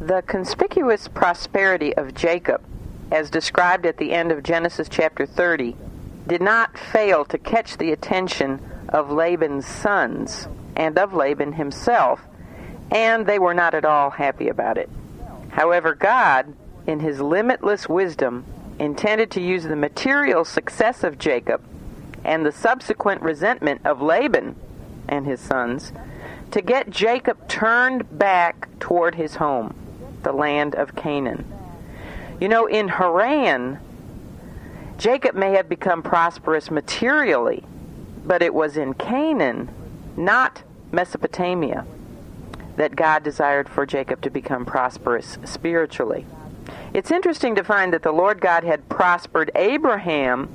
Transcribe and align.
The 0.00 0.22
conspicuous 0.22 1.08
prosperity 1.08 1.92
of 1.96 2.14
Jacob, 2.14 2.62
as 3.10 3.30
described 3.30 3.84
at 3.84 3.96
the 3.96 4.12
end 4.12 4.30
of 4.30 4.44
Genesis 4.44 4.88
chapter 4.88 5.26
30, 5.26 5.74
did 6.28 6.40
not 6.40 6.78
fail 6.78 7.24
to 7.24 7.36
catch 7.36 7.76
the 7.76 7.90
attention 7.90 8.60
of 8.88 9.10
Laban's 9.10 9.66
sons 9.66 10.46
and 10.76 10.96
of 10.96 11.14
Laban 11.14 11.54
himself, 11.54 12.20
and 12.92 13.26
they 13.26 13.40
were 13.40 13.54
not 13.54 13.74
at 13.74 13.84
all 13.84 14.10
happy 14.10 14.48
about 14.48 14.78
it. 14.78 14.88
However, 15.48 15.96
God, 15.96 16.54
in 16.86 17.00
his 17.00 17.20
limitless 17.20 17.88
wisdom, 17.88 18.44
intended 18.78 19.32
to 19.32 19.40
use 19.40 19.64
the 19.64 19.74
material 19.74 20.44
success 20.44 21.02
of 21.02 21.18
Jacob 21.18 21.60
and 22.22 22.46
the 22.46 22.52
subsequent 22.52 23.20
resentment 23.22 23.80
of 23.84 24.00
Laban 24.00 24.54
and 25.08 25.26
his 25.26 25.40
sons 25.40 25.92
to 26.52 26.62
get 26.62 26.88
Jacob 26.88 27.48
turned 27.48 28.16
back 28.16 28.68
toward 28.78 29.16
his 29.16 29.34
home, 29.36 29.74
the 30.22 30.32
land 30.32 30.74
of 30.74 30.94
Canaan. 30.94 31.44
You 32.40 32.48
know, 32.48 32.66
in 32.66 32.88
Haran, 32.88 33.78
Jacob 34.96 35.34
may 35.34 35.52
have 35.52 35.68
become 35.68 36.02
prosperous 36.02 36.70
materially, 36.70 37.64
but 38.24 38.42
it 38.42 38.54
was 38.54 38.76
in 38.76 38.94
Canaan, 38.94 39.70
not 40.16 40.62
Mesopotamia, 40.92 41.84
that 42.76 42.96
God 42.96 43.22
desired 43.22 43.68
for 43.68 43.86
Jacob 43.86 44.20
to 44.22 44.30
become 44.30 44.64
prosperous 44.64 45.38
spiritually. 45.44 46.26
It's 46.92 47.10
interesting 47.10 47.54
to 47.56 47.64
find 47.64 47.92
that 47.92 48.02
the 48.02 48.12
Lord 48.12 48.40
God 48.40 48.64
had 48.64 48.88
prospered 48.88 49.50
Abraham 49.54 50.48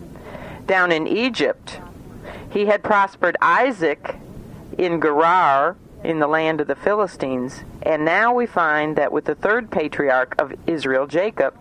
down 0.65 0.91
in 0.91 1.07
Egypt. 1.07 1.79
He 2.49 2.65
had 2.65 2.83
prospered 2.83 3.35
Isaac 3.41 4.15
in 4.77 5.01
Gerar 5.01 5.75
in 6.03 6.19
the 6.19 6.27
land 6.27 6.61
of 6.61 6.67
the 6.67 6.75
Philistines. 6.75 7.63
And 7.81 8.05
now 8.05 8.33
we 8.33 8.45
find 8.45 8.95
that 8.97 9.11
with 9.11 9.25
the 9.25 9.35
third 9.35 9.71
patriarch 9.71 10.35
of 10.39 10.53
Israel, 10.67 11.07
Jacob, 11.07 11.55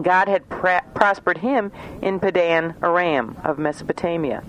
God 0.00 0.28
had 0.28 0.48
prospered 0.48 1.38
him 1.38 1.72
in 2.00 2.20
Padan 2.20 2.76
Aram 2.82 3.36
of 3.42 3.58
Mesopotamia. 3.58 4.44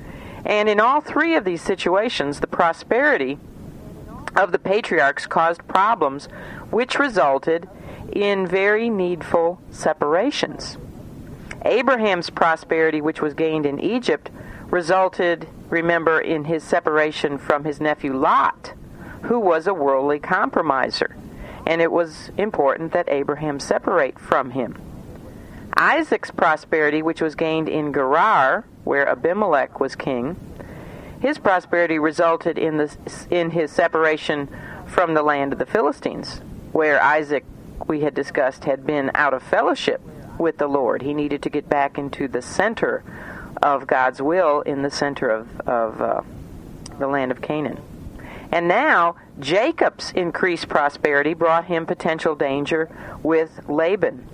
And 0.46 0.70
in 0.70 0.80
all 0.80 1.02
three 1.02 1.36
of 1.36 1.44
these 1.44 1.62
situations, 1.62 2.40
the 2.40 2.48
prosperity 2.48 3.40
of 4.36 4.52
the 4.52 4.60
patriarchs 4.60 5.26
caused 5.28 5.68
problems 5.68 6.26
which 6.70 7.00
resulted 7.00 7.68
in 8.12 8.48
very 8.48 8.90
needful 8.90 9.60
separations. 9.72 10.78
Abraham's 11.66 12.30
prosperity, 12.30 13.02
which 13.02 13.22
was 13.22 13.34
gained 13.34 13.66
in 13.66 13.80
Egypt, 13.80 14.30
resulted, 14.68 15.48
remember, 15.70 16.20
in 16.20 16.46
his 16.46 16.64
separation 16.64 17.38
from 17.38 17.66
his 17.66 17.82
nephew 17.82 18.16
Lot, 18.16 18.74
who 19.24 19.40
was 19.40 19.68
a 19.68 19.74
worldly 19.74 20.20
compromiser. 20.20 21.16
And 21.66 21.82
it 21.82 21.92
was 21.92 22.32
important 22.38 22.94
that 22.94 23.10
Abraham 23.10 23.60
separate 23.60 24.20
from 24.20 24.52
him. 24.52 24.82
Isaac's 25.76 26.32
prosperity, 26.32 27.02
which 27.02 27.22
was 27.22 27.36
gained 27.36 27.70
in 27.70 27.94
Gerar, 27.94 28.66
where 28.84 29.08
Abimelech 29.08 29.80
was 29.80 29.96
king, 29.96 30.36
his 31.20 31.38
prosperity 31.38 32.00
resulted 32.00 32.58
in, 32.58 32.78
the, 32.78 32.96
in 33.30 33.52
his 33.52 33.72
separation 33.72 34.50
from 34.88 35.14
the 35.14 35.22
land 35.22 35.54
of 35.54 35.60
the 35.60 35.66
Philistines, 35.66 36.42
where 36.72 37.02
Isaac, 37.02 37.46
we 37.88 38.02
had 38.02 38.14
discussed, 38.14 38.64
had 38.66 38.86
been 38.86 39.12
out 39.14 39.34
of 39.34 39.44
fellowship 39.44 40.02
with 40.38 40.58
the 40.58 40.68
Lord. 40.68 41.02
He 41.02 41.14
needed 41.14 41.44
to 41.44 41.50
get 41.50 41.70
back 41.70 41.98
into 41.98 42.28
the 42.28 42.42
center 42.42 43.04
of 43.62 43.86
God's 43.86 44.22
will 44.22 44.62
in 44.62 44.82
the 44.82 44.92
center 44.92 45.30
of, 45.30 45.60
of 45.62 46.02
uh, 46.02 46.22
the 46.98 47.08
land 47.08 47.32
of 47.32 47.42
Canaan. 47.42 47.82
And 48.52 48.68
now, 48.68 49.16
Jacob's 49.40 50.12
increased 50.12 50.68
prosperity 50.68 51.34
brought 51.34 51.66
him 51.66 51.86
potential 51.86 52.36
danger 52.36 52.90
with 53.22 53.62
Laban, 53.70 54.28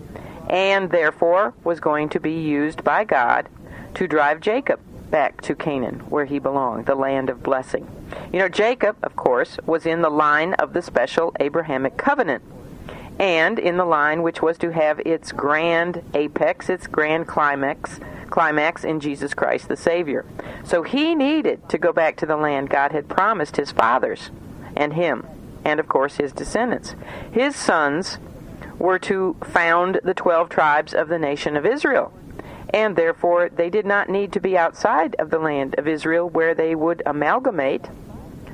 and 0.50 0.90
therefore 0.90 1.54
was 1.64 1.80
going 1.80 2.10
to 2.10 2.20
be 2.20 2.32
used 2.32 2.84
by 2.84 3.04
God 3.04 3.50
to 3.96 4.08
drive 4.08 4.40
Jacob 4.40 4.80
back 5.12 5.42
to 5.42 5.56
Canaan, 5.56 6.00
where 6.09 6.25
he 6.25 6.40
belonged, 6.40 6.86
the 6.86 6.96
land 6.96 7.30
of 7.30 7.44
blessing. 7.44 7.88
You 8.31 8.40
know, 8.40 8.50
Jacob, 8.50 8.98
of 9.04 9.16
course, 9.16 9.58
was 9.66 9.86
in 9.86 10.02
the 10.02 10.09
line 10.09 10.54
of 10.56 10.74
the 10.74 10.81
special 10.81 11.34
Abrahamic 11.40 11.98
covenant, 11.98 12.44
and 13.20 13.59
in 13.59 13.78
the 13.78 13.86
line 13.86 14.24
which 14.24 14.42
was 14.42 14.58
to 14.59 14.72
have 14.72 15.00
its 15.06 15.31
grand 15.31 16.04
apex, 16.14 16.70
its 16.70 16.88
grand 16.88 17.28
climax, 17.28 18.00
climax 18.35 18.84
in 18.84 19.00
Jesus 19.00 19.34
Christ 19.34 19.69
the 19.69 19.78
Savior. 19.78 20.25
So 20.66 20.84
he 20.84 21.16
needed 21.16 21.69
to 21.69 21.78
go 21.78 21.94
back 21.94 22.18
to 22.18 22.25
the 22.25 22.35
land 22.35 22.69
God 22.69 22.91
had 22.91 23.07
promised 23.07 23.56
his 23.56 23.72
fathers 23.72 24.29
and 24.75 24.91
him, 24.91 25.25
and 25.63 25.79
of 25.79 25.88
course 25.88 26.18
his 26.18 26.34
descendants. 26.34 26.95
His 27.31 27.56
sons 27.56 28.18
were 28.78 29.00
to 29.00 29.38
found 29.41 30.01
the 30.03 30.13
12 30.13 30.50
tribes 30.50 30.94
of 30.94 31.07
the 31.07 31.18
nation 31.18 31.56
of 31.56 31.66
Israel 31.66 32.12
and 32.74 32.97
therefore 32.97 33.47
they 33.47 33.69
did 33.69 33.85
not 33.85 34.09
need 34.09 34.34
to 34.34 34.41
be 34.41 34.57
outside 34.57 35.16
of 35.18 35.29
the 35.29 35.40
land 35.40 35.74
of 35.78 35.88
Israel 35.88 36.29
where 36.29 36.53
they 36.53 36.75
would 36.75 37.01
amalgamate, 37.06 37.88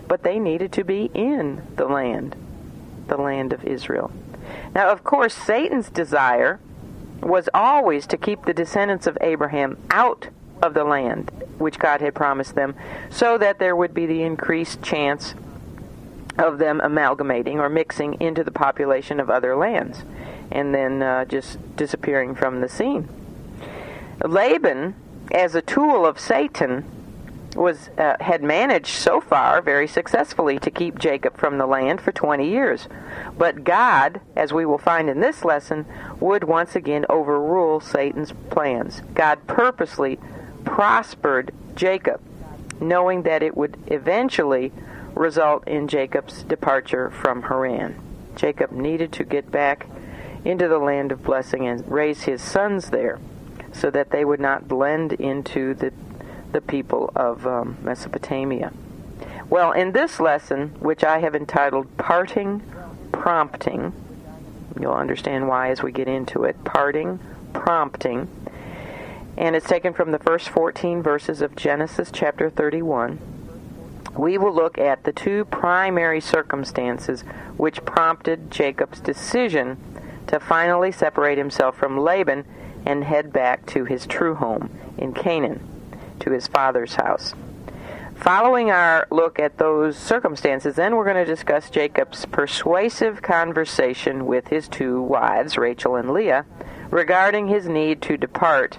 but 0.07 0.21
they 0.21 0.37
needed 0.37 0.71
to 0.73 0.83
be 0.83 1.09
in 1.15 1.59
the 1.75 1.87
land, 1.87 2.35
the 3.07 3.17
land 3.17 3.51
of 3.51 3.63
Israel. 3.63 4.11
Now, 4.75 4.91
of 4.91 5.03
course, 5.03 5.33
Satan's 5.33 5.89
desire 5.89 6.59
was 7.21 7.49
always 7.53 8.07
to 8.07 8.17
keep 8.17 8.45
the 8.45 8.53
descendants 8.53 9.07
of 9.07 9.17
Abraham 9.21 9.77
out 9.89 10.27
of 10.61 10.73
the 10.73 10.83
land 10.83 11.31
which 11.57 11.79
God 11.79 12.01
had 12.01 12.15
promised 12.15 12.55
them, 12.55 12.75
so 13.09 13.37
that 13.37 13.59
there 13.59 13.75
would 13.75 13.93
be 13.93 14.05
the 14.05 14.23
increased 14.23 14.81
chance 14.81 15.35
of 16.37 16.57
them 16.57 16.81
amalgamating 16.81 17.59
or 17.59 17.69
mixing 17.69 18.19
into 18.19 18.43
the 18.43 18.51
population 18.51 19.19
of 19.19 19.29
other 19.29 19.55
lands 19.55 20.03
and 20.51 20.73
then 20.73 21.01
uh, 21.01 21.25
just 21.25 21.57
disappearing 21.75 22.35
from 22.35 22.61
the 22.61 22.69
scene. 22.69 23.07
Laban, 24.25 24.95
as 25.31 25.55
a 25.55 25.61
tool 25.61 26.05
of 26.05 26.19
Satan, 26.19 26.83
was 27.55 27.89
uh, 27.97 28.15
had 28.19 28.41
managed 28.41 28.95
so 28.95 29.19
far 29.19 29.61
very 29.61 29.87
successfully 29.87 30.57
to 30.59 30.71
keep 30.71 30.97
Jacob 30.97 31.37
from 31.37 31.57
the 31.57 31.65
land 31.65 31.99
for 31.99 32.11
20 32.11 32.47
years. 32.47 32.87
But 33.37 33.63
God, 33.63 34.21
as 34.35 34.53
we 34.53 34.65
will 34.65 34.77
find 34.77 35.09
in 35.09 35.19
this 35.19 35.43
lesson, 35.43 35.85
would 36.19 36.43
once 36.45 36.75
again 36.75 37.05
overrule 37.09 37.79
Satan's 37.79 38.31
plans. 38.49 39.01
God 39.13 39.45
purposely 39.47 40.17
prospered 40.63 41.53
Jacob, 41.75 42.21
knowing 42.79 43.23
that 43.23 43.43
it 43.43 43.57
would 43.57 43.77
eventually 43.87 44.71
result 45.13 45.67
in 45.67 45.87
Jacob's 45.87 46.43
departure 46.43 47.09
from 47.09 47.43
Haran. 47.43 47.99
Jacob 48.35 48.71
needed 48.71 49.11
to 49.13 49.23
get 49.23 49.51
back 49.51 49.87
into 50.45 50.67
the 50.67 50.79
land 50.79 51.11
of 51.11 51.23
blessing 51.23 51.67
and 51.67 51.89
raise 51.89 52.23
his 52.23 52.41
sons 52.41 52.89
there 52.89 53.19
so 53.73 53.89
that 53.89 54.11
they 54.11 54.25
would 54.25 54.39
not 54.39 54.67
blend 54.67 55.13
into 55.13 55.73
the, 55.75 55.93
the 56.51 56.61
people 56.61 57.11
of 57.15 57.45
um, 57.47 57.77
Mesopotamia. 57.81 58.71
Well, 59.49 59.71
in 59.71 59.91
this 59.91 60.19
lesson, 60.19 60.69
which 60.79 61.03
I 61.03 61.19
have 61.19 61.35
entitled 61.35 61.97
Parting 61.97 62.63
Prompting, 63.11 63.93
you'll 64.79 64.93
understand 64.93 65.47
why 65.47 65.69
as 65.69 65.83
we 65.83 65.91
get 65.91 66.07
into 66.07 66.43
it. 66.43 66.63
Parting, 66.63 67.19
prompting. 67.53 68.27
And 69.37 69.55
it's 69.55 69.67
taken 69.67 69.93
from 69.93 70.11
the 70.11 70.19
first 70.19 70.49
14 70.49 71.01
verses 71.01 71.41
of 71.41 71.55
Genesis 71.55 72.09
chapter 72.11 72.49
31. 72.49 73.19
We 74.17 74.37
will 74.37 74.53
look 74.53 74.77
at 74.77 75.03
the 75.03 75.13
two 75.13 75.45
primary 75.45 76.19
circumstances 76.19 77.21
which 77.57 77.85
prompted 77.85 78.51
Jacob's 78.51 78.99
decision 78.99 79.77
to 80.27 80.39
finally 80.39 80.91
separate 80.91 81.37
himself 81.37 81.77
from 81.77 81.97
Laban 81.97 82.45
and 82.85 83.03
head 83.03 83.31
back 83.31 83.65
to 83.67 83.85
his 83.85 84.05
true 84.05 84.35
home 84.35 84.69
in 84.97 85.13
Canaan, 85.13 85.61
to 86.21 86.31
his 86.31 86.47
father's 86.47 86.95
house. 86.95 87.33
Following 88.15 88.69
our 88.69 89.07
look 89.09 89.39
at 89.39 89.57
those 89.57 89.97
circumstances, 89.97 90.75
then 90.75 90.95
we're 90.95 91.05
going 91.05 91.15
to 91.15 91.25
discuss 91.25 91.71
Jacob's 91.71 92.25
persuasive 92.25 93.23
conversation 93.23 94.27
with 94.27 94.47
his 94.47 94.67
two 94.67 95.01
wives, 95.01 95.57
Rachel 95.57 95.95
and 95.95 96.11
Leah, 96.11 96.45
regarding 96.91 97.47
his 97.47 97.67
need 97.67 98.01
to 98.03 98.17
depart. 98.17 98.77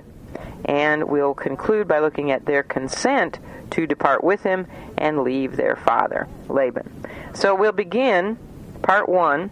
And 0.64 1.08
we'll 1.08 1.34
conclude 1.34 1.88
by 1.88 1.98
looking 1.98 2.30
at 2.30 2.46
their 2.46 2.62
consent 2.62 3.40
to 3.72 3.84
depart 3.86 4.22
with 4.22 4.44
him 4.44 4.66
and 4.96 5.22
leave 5.22 5.56
their 5.56 5.74
father, 5.74 6.28
Laban. 6.48 7.04
So 7.34 7.54
we'll 7.56 7.72
begin 7.72 8.38
part 8.82 9.08
one 9.08 9.50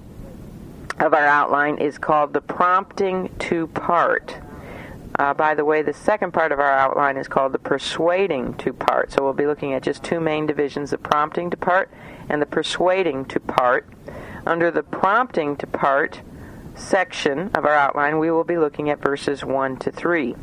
of 1.00 1.14
our 1.14 1.26
outline 1.26 1.78
is 1.78 1.98
called 1.98 2.32
the 2.32 2.42
prompting 2.42 3.34
to 3.40 3.66
part. 3.69 4.37
Uh, 5.20 5.34
by 5.34 5.55
the 5.55 5.67
way, 5.67 5.82
the 5.82 5.93
second 5.93 6.32
part 6.32 6.50
of 6.50 6.58
our 6.58 6.72
outline 6.72 7.19
is 7.19 7.28
called 7.28 7.52
the 7.52 7.58
persuading 7.58 8.55
to 8.55 8.72
part. 8.72 9.12
So 9.12 9.22
we'll 9.22 9.34
be 9.34 9.46
looking 9.46 9.75
at 9.75 9.82
just 9.82 10.02
two 10.02 10.19
main 10.19 10.46
divisions 10.46 10.93
the 10.93 10.96
prompting 10.96 11.50
to 11.50 11.58
part 11.58 11.90
and 12.31 12.40
the 12.40 12.46
persuading 12.46 13.26
to 13.26 13.38
part. 13.38 13.87
Under 14.46 14.70
the 14.70 14.82
prompting 14.82 15.56
to 15.56 15.67
part 15.67 16.22
section 16.75 17.50
of 17.52 17.67
our 17.67 17.75
outline, 17.75 18.19
we 18.19 18.31
will 18.31 18.44
be 18.44 18.56
looking 18.56 18.88
at 18.88 19.02
verses 19.02 19.44
1 19.44 19.76
to 19.81 19.93
3. 19.93 20.37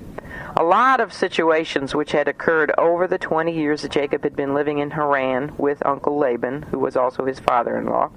A 0.56 0.64
lot 0.64 1.00
of 1.00 1.12
situations 1.12 1.96
which 1.96 2.12
had 2.12 2.28
occurred 2.28 2.72
over 2.78 3.08
the 3.08 3.18
20 3.18 3.52
years 3.52 3.82
that 3.82 3.92
Jacob 3.92 4.22
had 4.22 4.36
been 4.36 4.54
living 4.54 4.78
in 4.78 4.92
Haran 4.92 5.56
with 5.58 5.84
Uncle 5.88 6.20
Laban, 6.20 6.62
who 6.62 6.78
was 6.78 6.96
also 6.96 7.26
his 7.26 7.40
father 7.40 7.76
in 7.80 7.88
law, 7.88 8.12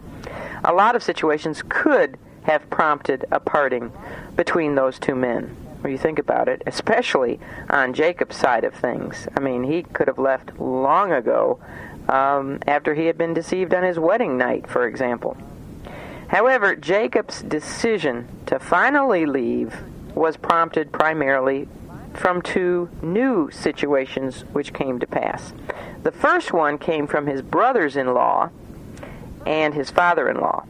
a 0.63 0.75
lot 0.75 0.95
of 0.95 1.03
situations 1.03 1.63
could 1.67 2.19
have 2.43 2.69
prompted 2.69 3.25
a 3.31 3.41
parting 3.41 3.91
between 4.37 4.75
those 4.75 4.99
two 4.99 5.15
men. 5.15 5.57
When 5.81 5.93
you 5.93 5.99
think 5.99 6.19
about 6.19 6.49
it, 6.49 6.63
especially 6.67 7.41
on 7.69 7.95
Jacob's 7.95 8.37
side 8.37 8.65
of 8.65 8.75
things. 8.75 9.29
I 9.37 9.41
mean, 9.41 9.65
he 9.65 9.83
could 9.83 10.09
have 10.09 10.19
left 10.19 10.59
long 10.59 11.13
ago 11.13 11.59
um, 12.09 12.59
after 12.67 12.95
he 12.95 13.07
had 13.07 13.17
been 13.17 13.35
deceived 13.35 13.73
on 13.73 13.83
his 13.83 13.99
wedding 13.99 14.37
night, 14.37 14.69
for 14.69 14.87
example. 14.87 15.37
However, 16.29 16.77
Jacob's 16.77 17.43
decision 17.43 18.29
to 18.47 18.59
finally 18.59 19.27
leave 19.27 19.75
was 20.15 20.37
prompted 20.37 20.93
primarily 20.93 21.67
from 22.15 22.43
two 22.43 22.89
new 23.03 23.51
situations 23.51 24.43
which 24.53 24.73
came 24.73 24.99
to 24.99 25.07
pass. 25.07 25.53
The 26.03 26.13
first 26.13 26.53
one 26.53 26.79
came 26.79 27.07
from 27.07 27.27
his 27.27 27.43
brothers 27.43 27.97
in 27.97 28.15
law 28.15 28.51
and 29.47 29.75
his 29.75 29.91
father 29.91 30.29
in 30.29 30.41
law. 30.41 30.65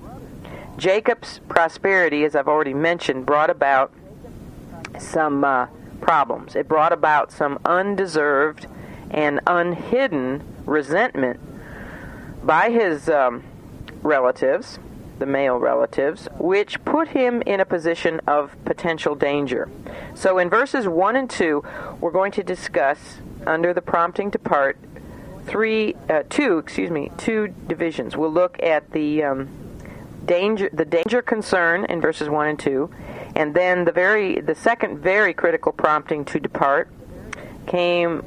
Jacob's 0.77 1.41
prosperity, 1.49 2.25
as 2.25 2.35
I've 2.35 2.49
already 2.49 2.75
mentioned, 2.75 3.27
brought 3.27 3.51
about 3.51 3.93
some 4.99 5.45
uh, 5.45 5.67
problems. 6.01 6.57
It 6.57 6.69
brought 6.69 6.93
about 6.93 7.33
some 7.33 7.59
undeserved 7.65 8.67
and 9.11 9.41
unhidden 9.47 10.43
resentment 10.65 11.41
by 12.45 12.71
his 12.71 13.09
um, 13.09 13.43
relatives, 14.03 14.79
the 15.19 15.27
male 15.27 15.59
relatives, 15.59 16.29
which 16.39 16.83
put 16.85 17.09
him 17.09 17.43
in 17.43 17.61
a 17.61 17.65
position 17.65 18.21
of 18.27 18.57
potential 18.65 19.15
danger. 19.15 19.69
So 20.15 20.39
in 20.39 20.49
verses 20.49 20.89
1 20.89 21.17
and 21.17 21.29
2, 21.29 21.63
we're 22.01 22.11
going 22.11 22.33
to 22.33 22.43
discuss, 22.43 23.19
under 23.47 23.75
the 23.75 23.83
prompting 23.83 24.31
to 24.31 24.39
part, 24.39 24.79
three, 25.47 25.95
uh, 26.09 26.23
two, 26.29 26.59
excuse 26.59 26.91
me, 26.91 27.11
two 27.17 27.49
divisions. 27.67 28.17
We'll 28.17 28.33
look 28.33 28.63
at 28.63 28.93
the 28.93 29.25
um, 29.25 29.49
danger, 30.25 30.71
the 30.73 30.85
danger 30.85 31.23
concern 31.23 31.85
in 31.87 32.01
verses 32.01 32.29
1 32.29 32.49
and 32.49 32.59
2, 32.59 32.91
and 33.41 33.55
then 33.55 33.87
the 33.87 33.93
very, 33.93 34.39
the 34.39 34.55
second 34.55 34.99
very 34.99 35.33
critical 35.33 35.73
prompting 35.73 36.27
to 36.27 36.39
depart 36.39 36.91
came 37.67 38.23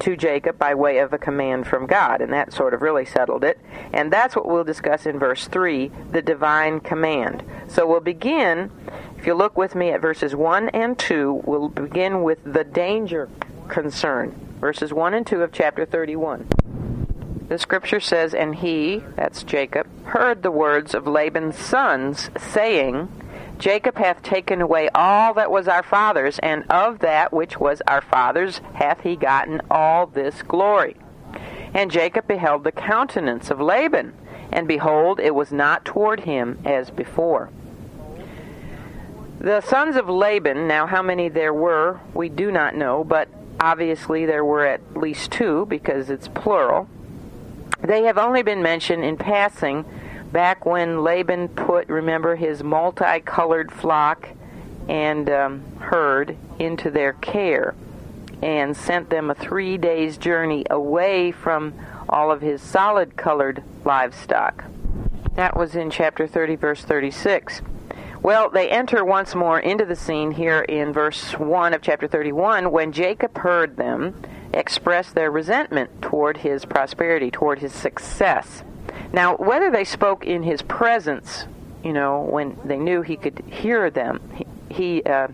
to 0.00 0.16
Jacob 0.16 0.58
by 0.58 0.74
way 0.74 0.98
of 0.98 1.12
a 1.12 1.18
command 1.18 1.68
from 1.68 1.86
God, 1.86 2.20
and 2.20 2.32
that 2.32 2.52
sort 2.52 2.74
of 2.74 2.82
really 2.82 3.04
settled 3.04 3.44
it. 3.44 3.60
And 3.92 4.12
that's 4.12 4.34
what 4.34 4.48
we'll 4.48 4.64
discuss 4.64 5.06
in 5.06 5.20
verse 5.20 5.46
3 5.46 5.92
the 6.10 6.20
divine 6.20 6.80
command. 6.80 7.44
So 7.68 7.86
we'll 7.86 8.00
begin, 8.00 8.72
if 9.16 9.24
you 9.24 9.34
look 9.34 9.56
with 9.56 9.76
me 9.76 9.90
at 9.90 10.00
verses 10.00 10.34
1 10.34 10.70
and 10.70 10.98
2, 10.98 11.42
we'll 11.44 11.68
begin 11.68 12.24
with 12.24 12.40
the 12.42 12.64
danger 12.64 13.28
concern. 13.68 14.34
Verses 14.60 14.92
1 14.92 15.14
and 15.14 15.24
2 15.24 15.42
of 15.42 15.52
chapter 15.52 15.86
31. 15.86 16.48
The 17.46 17.58
scripture 17.58 18.00
says, 18.00 18.34
And 18.34 18.56
he, 18.56 19.04
that's 19.14 19.44
Jacob, 19.44 19.86
heard 20.06 20.42
the 20.42 20.50
words 20.50 20.92
of 20.92 21.06
Laban's 21.06 21.56
sons, 21.56 22.30
saying, 22.36 23.08
Jacob 23.58 23.96
hath 23.96 24.22
taken 24.22 24.60
away 24.60 24.88
all 24.94 25.32
that 25.34 25.50
was 25.50 25.66
our 25.66 25.82
father's, 25.82 26.38
and 26.40 26.64
of 26.70 26.98
that 26.98 27.32
which 27.32 27.58
was 27.58 27.80
our 27.86 28.02
father's 28.02 28.60
hath 28.74 29.00
he 29.00 29.16
gotten 29.16 29.62
all 29.70 30.06
this 30.06 30.42
glory. 30.42 30.96
And 31.72 31.90
Jacob 31.90 32.26
beheld 32.26 32.64
the 32.64 32.72
countenance 32.72 33.50
of 33.50 33.60
Laban, 33.60 34.12
and 34.52 34.68
behold, 34.68 35.20
it 35.20 35.34
was 35.34 35.52
not 35.52 35.84
toward 35.84 36.20
him 36.20 36.58
as 36.64 36.90
before. 36.90 37.50
The 39.38 39.60
sons 39.60 39.96
of 39.96 40.08
Laban, 40.08 40.66
now 40.66 40.86
how 40.86 41.02
many 41.02 41.28
there 41.28 41.52
were, 41.52 42.00
we 42.14 42.28
do 42.28 42.50
not 42.50 42.74
know, 42.74 43.04
but 43.04 43.28
obviously 43.60 44.26
there 44.26 44.44
were 44.44 44.66
at 44.66 44.96
least 44.96 45.30
two 45.30 45.66
because 45.66 46.10
it's 46.10 46.28
plural. 46.28 46.88
They 47.82 48.04
have 48.04 48.18
only 48.18 48.42
been 48.42 48.62
mentioned 48.62 49.04
in 49.04 49.16
passing 49.16 49.84
back 50.36 50.66
when 50.66 51.02
Laban 51.02 51.48
put, 51.48 51.88
remember, 51.88 52.36
his 52.36 52.62
multicolored 52.62 53.72
flock 53.72 54.28
and 54.86 55.30
um, 55.30 55.64
herd 55.78 56.36
into 56.58 56.90
their 56.90 57.14
care 57.14 57.74
and 58.42 58.76
sent 58.76 59.08
them 59.08 59.30
a 59.30 59.34
three 59.34 59.78
days 59.78 60.18
journey 60.18 60.62
away 60.68 61.32
from 61.32 61.72
all 62.06 62.30
of 62.30 62.42
his 62.42 62.60
solid 62.60 63.16
colored 63.16 63.62
livestock. 63.86 64.64
That 65.36 65.56
was 65.56 65.74
in 65.74 65.88
chapter 65.88 66.26
30, 66.26 66.56
verse 66.56 66.82
36. 66.82 67.62
Well, 68.22 68.50
they 68.50 68.68
enter 68.68 69.02
once 69.06 69.34
more 69.34 69.58
into 69.58 69.86
the 69.86 69.96
scene 69.96 70.32
here 70.32 70.60
in 70.60 70.92
verse 70.92 71.32
1 71.32 71.72
of 71.72 71.80
chapter 71.80 72.06
31 72.06 72.70
when 72.70 72.92
Jacob 72.92 73.38
heard 73.38 73.78
them 73.78 74.14
express 74.52 75.10
their 75.10 75.30
resentment 75.30 76.02
toward 76.02 76.36
his 76.36 76.66
prosperity, 76.66 77.30
toward 77.30 77.60
his 77.60 77.72
success. 77.72 78.62
Now, 79.16 79.34
whether 79.38 79.70
they 79.70 79.84
spoke 79.84 80.26
in 80.26 80.42
his 80.42 80.60
presence, 80.60 81.46
you 81.82 81.94
know, 81.94 82.20
when 82.20 82.58
they 82.66 82.76
knew 82.76 83.00
he 83.00 83.16
could 83.16 83.42
hear 83.50 83.88
them, 83.88 84.20
he, 84.68 85.02
uh, 85.04 85.28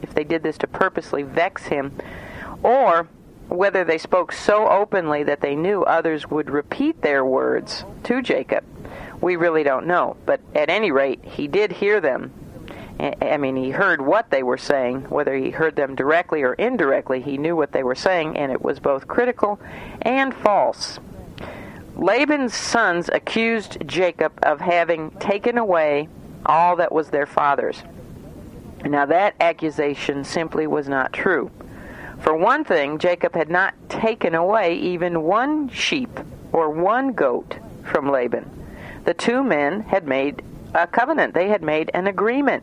if 0.00 0.14
they 0.14 0.24
did 0.24 0.42
this 0.42 0.56
to 0.58 0.66
purposely 0.66 1.22
vex 1.22 1.64
him, 1.64 1.92
or 2.62 3.08
whether 3.50 3.84
they 3.84 3.98
spoke 3.98 4.32
so 4.32 4.66
openly 4.70 5.22
that 5.24 5.42
they 5.42 5.54
knew 5.54 5.82
others 5.82 6.30
would 6.30 6.48
repeat 6.48 7.02
their 7.02 7.26
words 7.26 7.84
to 8.04 8.22
Jacob, 8.22 8.64
we 9.20 9.36
really 9.36 9.62
don't 9.62 9.86
know. 9.86 10.16
But 10.24 10.40
at 10.54 10.70
any 10.70 10.90
rate, 10.90 11.22
he 11.22 11.46
did 11.46 11.72
hear 11.72 12.00
them. 12.00 12.32
I 13.20 13.36
mean, 13.36 13.56
he 13.56 13.68
heard 13.68 14.00
what 14.00 14.30
they 14.30 14.42
were 14.42 14.56
saying, 14.56 15.10
whether 15.10 15.36
he 15.36 15.50
heard 15.50 15.76
them 15.76 15.94
directly 15.94 16.42
or 16.42 16.54
indirectly, 16.54 17.20
he 17.20 17.36
knew 17.36 17.54
what 17.54 17.72
they 17.72 17.82
were 17.82 17.94
saying, 17.94 18.38
and 18.38 18.50
it 18.50 18.62
was 18.62 18.80
both 18.80 19.06
critical 19.06 19.60
and 20.00 20.34
false. 20.34 20.98
Laban's 21.96 22.54
sons 22.54 23.08
accused 23.10 23.78
Jacob 23.86 24.38
of 24.42 24.60
having 24.60 25.10
taken 25.12 25.56
away 25.56 26.08
all 26.44 26.76
that 26.76 26.92
was 26.92 27.08
their 27.08 27.24
father's. 27.24 27.82
Now, 28.84 29.06
that 29.06 29.34
accusation 29.40 30.22
simply 30.22 30.66
was 30.66 30.88
not 30.88 31.14
true. 31.14 31.50
For 32.20 32.36
one 32.36 32.64
thing, 32.64 32.98
Jacob 32.98 33.34
had 33.34 33.48
not 33.48 33.74
taken 33.88 34.34
away 34.34 34.76
even 34.76 35.22
one 35.22 35.70
sheep 35.70 36.20
or 36.52 36.68
one 36.68 37.14
goat 37.14 37.56
from 37.84 38.10
Laban. 38.10 38.50
The 39.04 39.14
two 39.14 39.42
men 39.42 39.80
had 39.80 40.06
made 40.06 40.42
a 40.74 40.86
covenant, 40.86 41.32
they 41.32 41.48
had 41.48 41.62
made 41.62 41.90
an 41.94 42.06
agreement. 42.06 42.62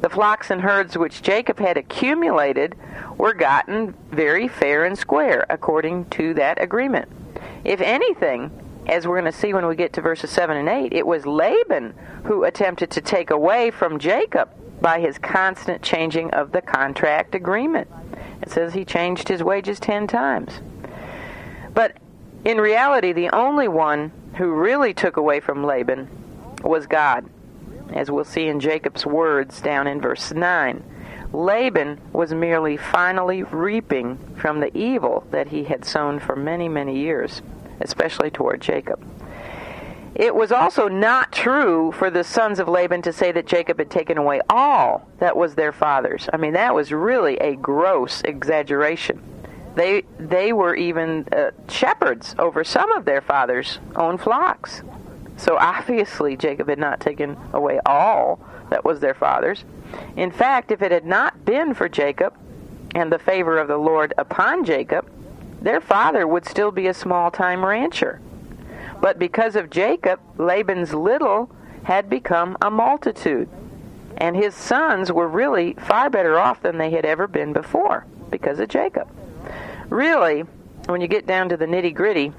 The 0.00 0.08
flocks 0.08 0.50
and 0.50 0.62
herds 0.62 0.96
which 0.96 1.20
Jacob 1.22 1.58
had 1.58 1.76
accumulated 1.76 2.76
were 3.18 3.34
gotten 3.34 3.92
very 4.10 4.48
fair 4.48 4.84
and 4.86 4.98
square 4.98 5.44
according 5.50 6.06
to 6.10 6.32
that 6.34 6.62
agreement. 6.62 7.10
If 7.64 7.82
anything, 7.82 8.50
as 8.86 9.06
we're 9.06 9.20
going 9.20 9.30
to 9.30 9.38
see 9.38 9.52
when 9.52 9.66
we 9.66 9.76
get 9.76 9.92
to 9.94 10.00
verses 10.00 10.30
7 10.30 10.56
and 10.56 10.68
8, 10.68 10.92
it 10.92 11.06
was 11.06 11.26
Laban 11.26 11.94
who 12.24 12.44
attempted 12.44 12.90
to 12.92 13.00
take 13.00 13.30
away 13.30 13.70
from 13.70 13.98
Jacob 13.98 14.50
by 14.80 15.00
his 15.00 15.18
constant 15.18 15.82
changing 15.82 16.30
of 16.30 16.52
the 16.52 16.62
contract 16.62 17.34
agreement. 17.34 17.88
It 18.42 18.50
says 18.50 18.72
he 18.72 18.84
changed 18.84 19.28
his 19.28 19.42
wages 19.42 19.78
10 19.80 20.06
times. 20.06 20.60
But 21.74 21.96
in 22.44 22.58
reality, 22.58 23.12
the 23.12 23.30
only 23.30 23.68
one 23.68 24.12
who 24.36 24.52
really 24.52 24.94
took 24.94 25.16
away 25.16 25.40
from 25.40 25.64
Laban 25.64 26.08
was 26.62 26.86
God, 26.86 27.28
as 27.92 28.10
we'll 28.10 28.24
see 28.24 28.46
in 28.46 28.60
Jacob's 28.60 29.04
words 29.04 29.60
down 29.60 29.86
in 29.86 30.00
verse 30.00 30.32
9. 30.32 30.82
Laban 31.32 32.00
was 32.12 32.32
merely 32.32 32.76
finally 32.76 33.42
reaping 33.42 34.18
from 34.36 34.60
the 34.60 34.76
evil 34.76 35.26
that 35.30 35.48
he 35.48 35.64
had 35.64 35.84
sown 35.84 36.18
for 36.18 36.34
many, 36.34 36.68
many 36.68 36.98
years 36.98 37.42
especially 37.80 38.30
toward 38.30 38.60
Jacob. 38.60 39.02
It 40.14 40.34
was 40.34 40.52
also 40.52 40.88
not 40.88 41.32
true 41.32 41.92
for 41.92 42.10
the 42.10 42.24
sons 42.24 42.58
of 42.58 42.68
Laban 42.68 43.02
to 43.02 43.12
say 43.12 43.32
that 43.32 43.46
Jacob 43.46 43.78
had 43.78 43.90
taken 43.90 44.18
away 44.18 44.40
all 44.50 45.08
that 45.18 45.36
was 45.36 45.54
their 45.54 45.72
father's. 45.72 46.28
I 46.32 46.36
mean, 46.36 46.52
that 46.54 46.74
was 46.74 46.92
really 46.92 47.36
a 47.38 47.56
gross 47.56 48.20
exaggeration. 48.22 49.22
They 49.76 50.02
they 50.18 50.52
were 50.52 50.74
even 50.74 51.26
uh, 51.32 51.52
shepherds 51.68 52.34
over 52.38 52.64
some 52.64 52.90
of 52.92 53.04
their 53.04 53.20
father's 53.20 53.78
own 53.94 54.18
flocks. 54.18 54.82
So 55.36 55.56
obviously 55.56 56.36
Jacob 56.36 56.68
had 56.68 56.78
not 56.78 57.00
taken 57.00 57.36
away 57.52 57.80
all 57.86 58.40
that 58.68 58.84
was 58.84 59.00
their 59.00 59.14
father's. 59.14 59.64
In 60.16 60.30
fact, 60.30 60.70
if 60.70 60.82
it 60.82 60.92
had 60.92 61.06
not 61.06 61.44
been 61.44 61.72
for 61.72 61.88
Jacob 61.88 62.34
and 62.94 63.12
the 63.12 63.18
favor 63.18 63.58
of 63.58 63.68
the 63.68 63.78
Lord 63.78 64.12
upon 64.18 64.64
Jacob, 64.64 65.08
their 65.60 65.80
father 65.80 66.26
would 66.26 66.46
still 66.46 66.70
be 66.70 66.86
a 66.86 66.94
small 66.94 67.30
time 67.30 67.64
rancher. 67.64 68.20
But 69.00 69.18
because 69.18 69.56
of 69.56 69.70
Jacob, 69.70 70.20
Laban's 70.38 70.94
little 70.94 71.50
had 71.84 72.10
become 72.10 72.56
a 72.60 72.70
multitude. 72.70 73.48
And 74.16 74.36
his 74.36 74.54
sons 74.54 75.10
were 75.10 75.28
really 75.28 75.74
far 75.74 76.10
better 76.10 76.38
off 76.38 76.62
than 76.62 76.78
they 76.78 76.90
had 76.90 77.04
ever 77.04 77.26
been 77.26 77.52
before 77.52 78.04
because 78.30 78.60
of 78.60 78.68
Jacob. 78.68 79.08
Really, 79.88 80.44
when 80.86 81.00
you 81.00 81.08
get 81.08 81.26
down 81.26 81.48
to 81.48 81.56
the 81.56 81.66
nitty 81.66 81.94
gritty, 81.94 82.32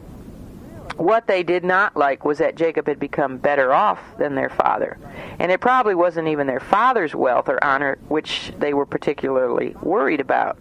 what 0.97 1.25
they 1.25 1.41
did 1.41 1.63
not 1.63 1.95
like 1.95 2.23
was 2.23 2.37
that 2.37 2.55
Jacob 2.55 2.87
had 2.87 2.99
become 2.99 3.37
better 3.37 3.73
off 3.73 3.99
than 4.17 4.35
their 4.35 4.49
father. 4.49 4.97
And 5.39 5.51
it 5.51 5.59
probably 5.59 5.95
wasn't 5.95 6.27
even 6.27 6.45
their 6.45 6.59
father's 6.59 7.15
wealth 7.15 7.49
or 7.49 7.63
honor 7.63 7.97
which 8.07 8.53
they 8.59 8.73
were 8.73 8.85
particularly 8.85 9.75
worried 9.81 10.19
about. 10.19 10.57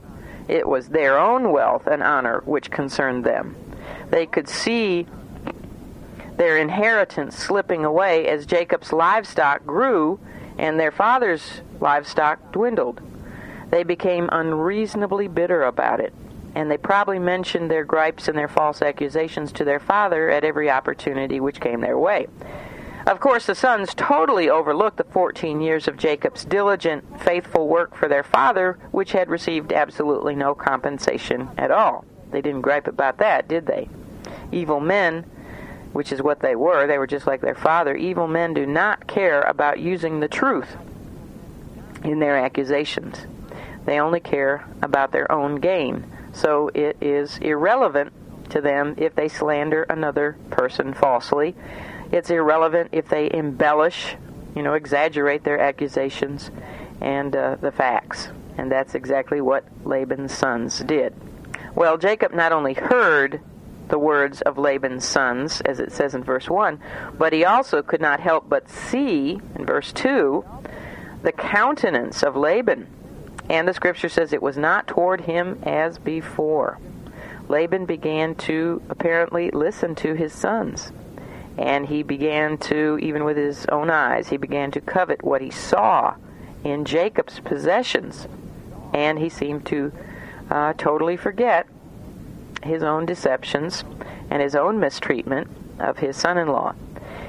It 0.49 0.68
was 0.68 0.88
their 0.88 1.18
own 1.18 1.52
wealth 1.52 1.87
and 1.87 2.02
honor 2.02 2.40
which 2.44 2.70
concerned 2.70 3.25
them. 3.25 3.56
They 4.11 4.26
could 4.26 4.49
see 4.49 5.06
their 6.37 6.56
inheritance 6.56 7.37
slipping 7.37 7.85
away 7.85 8.26
as 8.26 8.47
Jacob's 8.47 8.92
livestock 8.92 9.66
grew 9.66 10.18
and 10.59 10.78
their 10.78 10.90
father's 10.90 11.61
livestock 11.80 12.52
dwindled. 12.52 13.00
They 13.70 13.82
became 13.85 14.28
unreasonably 14.32 15.28
bitter 15.28 15.62
about 15.62 16.00
it, 16.00 16.12
and 16.54 16.70
they 16.70 16.76
probably 16.76 17.18
mentioned 17.18 17.70
their 17.70 17.85
gripes 17.85 18.26
and 18.26 18.37
their 18.37 18.49
false 18.49 18.82
accusations 18.82 19.52
to 19.52 19.64
their 19.64 19.78
father 19.78 20.28
at 20.30 20.44
every 20.44 20.70
opportunity 20.70 21.40
which 21.40 21.61
came 21.61 21.80
their 21.80 21.99
way. 21.99 22.26
Of 23.07 23.19
course, 23.19 23.47
the 23.47 23.54
sons 23.54 23.95
totally 23.95 24.50
overlooked 24.50 24.99
the 24.99 25.04
14 25.04 25.61
years 25.61 25.88
of 25.88 25.97
Jacob's 25.97 26.45
diligent, 26.45 27.21
faithful 27.23 27.66
work 27.66 27.97
for 27.97 28.09
their 28.09 28.23
father, 28.23 28.78
which 28.90 29.12
had 29.12 29.28
received 29.28 29.73
absolutely 29.73 30.35
no 30.35 30.54
compensation 30.54 31.49
at 31.57 31.71
all. 31.71 32.04
They 32.30 32.42
didn't 32.42 32.61
gripe 32.61 32.87
about 32.87 33.19
that, 33.19 33.49
did 33.49 33.66
they? 33.66 33.88
Evil 34.52 34.80
men, 34.80 35.25
which 35.92 36.12
is 36.12 36.23
what 36.23 36.40
they 36.40 36.54
were, 36.54 36.87
they 36.87 36.99
were 36.99 37.07
just 37.07 37.26
like 37.26 37.40
their 37.40 37.54
father. 37.54 37.97
Evil 37.97 38.28
men 38.28 38.54
do 38.54 38.66
not 38.66 39.07
care 39.07 39.42
about 39.42 39.80
using 39.80 40.21
the 40.21 40.28
truth 40.28 40.76
in 42.04 42.19
their 42.19 42.37
accusations. 42.37 43.26
They 43.87 43.99
only 43.99 44.21
care 44.21 44.66
about 44.83 45.12
their 45.12 45.30
own 45.33 45.57
gain. 45.57 46.04
So 46.33 46.71
it 46.75 46.97
is 47.00 47.38
irrelevant 47.38 48.12
to 48.50 48.61
them 48.61 48.95
if 48.99 49.14
they 49.14 49.28
slander 49.28 49.85
another 49.85 50.37
person 50.50 50.92
falsely 50.92 51.54
it's 52.12 52.31
irrelevant 52.31 52.90
if 52.93 53.09
they 53.09 53.31
embellish, 53.33 54.17
you 54.57 54.62
know, 54.62 54.75
exaggerate 54.75 55.45
their 55.45 55.59
accusations 55.59 56.50
and 57.00 57.35
uh, 57.37 57.57
the 57.61 57.71
facts. 57.71 58.29
And 58.59 58.71
that's 58.71 58.95
exactly 58.95 59.40
what 59.40 59.64
Laban's 59.85 60.37
sons 60.37 60.81
did. 60.81 61.14
Well, 61.75 61.99
Jacob 61.99 62.33
not 62.35 62.52
only 62.52 62.75
heard 62.75 63.40
the 63.88 63.99
words 63.99 64.40
of 64.43 64.59
Laban's 64.59 65.05
sons, 65.07 65.61
as 65.62 65.81
it 65.81 65.93
says 65.93 66.14
in 66.14 66.25
verse 66.25 66.49
1, 66.49 66.81
but 67.17 67.33
he 67.33 67.45
also 67.45 67.83
could 67.83 68.00
not 68.00 68.21
help 68.21 68.49
but 68.49 68.69
see, 68.69 69.40
in 69.55 69.67
verse 69.67 69.93
2, 69.93 70.45
the 71.23 71.33
countenance 71.33 72.23
of 72.23 72.37
Laban. 72.37 72.87
And 73.49 73.67
the 73.67 73.75
scripture 73.75 74.09
says 74.09 74.33
it 74.33 74.43
was 74.43 74.57
not 74.57 74.87
toward 74.87 75.23
him 75.23 75.61
as 75.62 75.99
before. 75.99 76.79
Laban 77.49 77.85
began 77.85 78.37
to 78.37 78.81
apparently 78.88 79.50
listen 79.50 79.95
to 79.97 80.14
his 80.14 80.33
sons 80.33 80.93
and 81.59 81.87
he 81.87 82.02
began 82.02 82.57
to, 82.59 82.99
even 83.00 83.25
with 83.25 83.37
his 83.37 83.66
own 83.66 83.90
eyes, 83.90 84.28
he 84.28 84.37
began 84.37 84.71
to 84.71 84.80
covet 84.80 85.23
what 85.23 85.42
he 85.42 85.50
saw 85.50 86.14
in 86.64 86.85
Jacob's 86.85 87.40
possessions, 87.40 88.28
and 88.92 89.19
he 89.19 89.28
seemed 89.28 89.66
to 89.66 89.92
uh, 90.50 90.73
totally 90.75 91.16
forget 91.16 91.66
his 92.62 92.83
own 92.83 93.07
deceptions 93.07 93.85
and 94.30 94.42
his 94.42 94.54
own 94.54 94.78
mistreatment 94.78 95.49
of 95.78 95.99
his 95.99 96.16
son-in-law. 96.16 96.75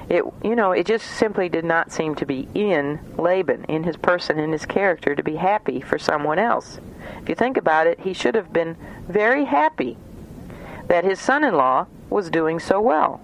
It, 0.09 0.25
you 0.43 0.55
know, 0.55 0.71
it 0.71 0.85
just 0.85 1.07
simply 1.07 1.47
did 1.47 1.63
not 1.63 1.91
seem 1.91 2.15
to 2.15 2.25
be 2.25 2.47
in 2.53 2.99
Laban, 3.17 3.63
in 3.65 3.83
his 3.83 3.95
person, 3.95 4.39
in 4.39 4.51
his 4.51 4.65
character, 4.65 5.15
to 5.15 5.23
be 5.23 5.37
happy 5.37 5.79
for 5.79 5.97
someone 5.97 6.37
else. 6.37 6.79
If 7.21 7.29
you 7.29 7.35
think 7.35 7.55
about 7.55 7.87
it, 7.87 8.01
he 8.01 8.13
should 8.13 8.35
have 8.35 8.51
been 8.51 8.75
very 9.07 9.45
happy 9.45 9.97
that 10.87 11.05
his 11.05 11.19
son-in-law 11.19 11.87
was 12.09 12.29
doing 12.29 12.59
so 12.59 12.81
well. 12.81 13.21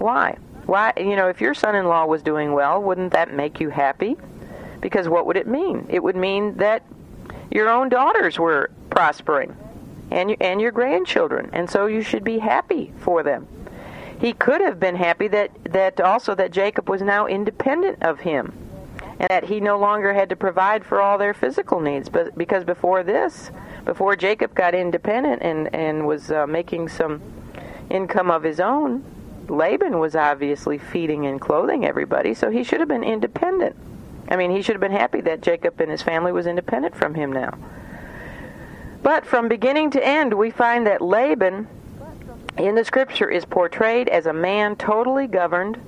Why? 0.00 0.38
Why, 0.64 0.94
you 0.96 1.14
know, 1.14 1.28
if 1.28 1.42
your 1.42 1.52
son-in-law 1.52 2.06
was 2.06 2.22
doing 2.22 2.54
well, 2.54 2.82
wouldn't 2.82 3.12
that 3.12 3.34
make 3.34 3.60
you 3.60 3.68
happy? 3.68 4.16
Because 4.80 5.08
what 5.08 5.26
would 5.26 5.36
it 5.36 5.46
mean? 5.46 5.86
It 5.90 6.02
would 6.02 6.16
mean 6.16 6.56
that 6.56 6.82
your 7.50 7.68
own 7.68 7.90
daughters 7.90 8.38
were 8.38 8.70
prospering 8.88 9.54
and 10.10 10.30
you, 10.30 10.36
and 10.40 10.58
your 10.58 10.72
grandchildren, 10.72 11.50
and 11.52 11.68
so 11.68 11.84
you 11.84 12.00
should 12.00 12.24
be 12.24 12.38
happy 12.38 12.94
for 12.96 13.22
them. 13.22 13.46
He 14.18 14.32
could 14.32 14.62
have 14.62 14.80
been 14.80 14.96
happy 14.96 15.28
that 15.28 15.50
that 15.64 16.00
also 16.00 16.34
that 16.34 16.50
Jacob 16.50 16.88
was 16.88 17.02
now 17.02 17.26
independent 17.26 18.02
of 18.02 18.20
him 18.20 18.54
and 19.18 19.28
that 19.28 19.44
he 19.44 19.60
no 19.60 19.78
longer 19.78 20.14
had 20.14 20.30
to 20.30 20.36
provide 20.36 20.82
for 20.82 21.02
all 21.02 21.18
their 21.18 21.34
physical 21.34 21.80
needs 21.80 22.08
but 22.08 22.36
because 22.36 22.64
before 22.64 23.02
this 23.02 23.50
before 23.84 24.16
Jacob 24.16 24.54
got 24.54 24.74
independent 24.74 25.40
and 25.42 25.74
and 25.74 26.06
was 26.06 26.30
uh, 26.30 26.46
making 26.46 26.88
some 26.88 27.22
income 27.88 28.30
of 28.30 28.42
his 28.42 28.60
own 28.60 29.02
Laban 29.50 29.98
was 29.98 30.14
obviously 30.14 30.78
feeding 30.78 31.26
and 31.26 31.40
clothing 31.40 31.84
everybody, 31.84 32.34
so 32.34 32.50
he 32.50 32.62
should 32.62 32.80
have 32.80 32.88
been 32.88 33.04
independent. 33.04 33.76
I 34.28 34.36
mean, 34.36 34.52
he 34.52 34.62
should 34.62 34.74
have 34.74 34.80
been 34.80 34.92
happy 34.92 35.20
that 35.22 35.40
Jacob 35.40 35.80
and 35.80 35.90
his 35.90 36.02
family 36.02 36.30
was 36.30 36.46
independent 36.46 36.94
from 36.94 37.14
him 37.14 37.32
now. 37.32 37.58
But 39.02 39.26
from 39.26 39.48
beginning 39.48 39.90
to 39.92 40.06
end, 40.06 40.34
we 40.34 40.50
find 40.50 40.86
that 40.86 41.00
Laban 41.02 41.66
in 42.56 42.74
the 42.74 42.84
scripture 42.84 43.28
is 43.28 43.44
portrayed 43.44 44.08
as 44.08 44.26
a 44.26 44.32
man 44.32 44.76
totally 44.76 45.26
governed 45.26 45.78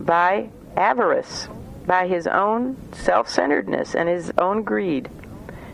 by 0.00 0.50
avarice, 0.76 1.48
by 1.86 2.08
his 2.08 2.26
own 2.26 2.76
self 2.92 3.28
centeredness 3.28 3.94
and 3.94 4.08
his 4.08 4.32
own 4.38 4.64
greed. 4.64 5.08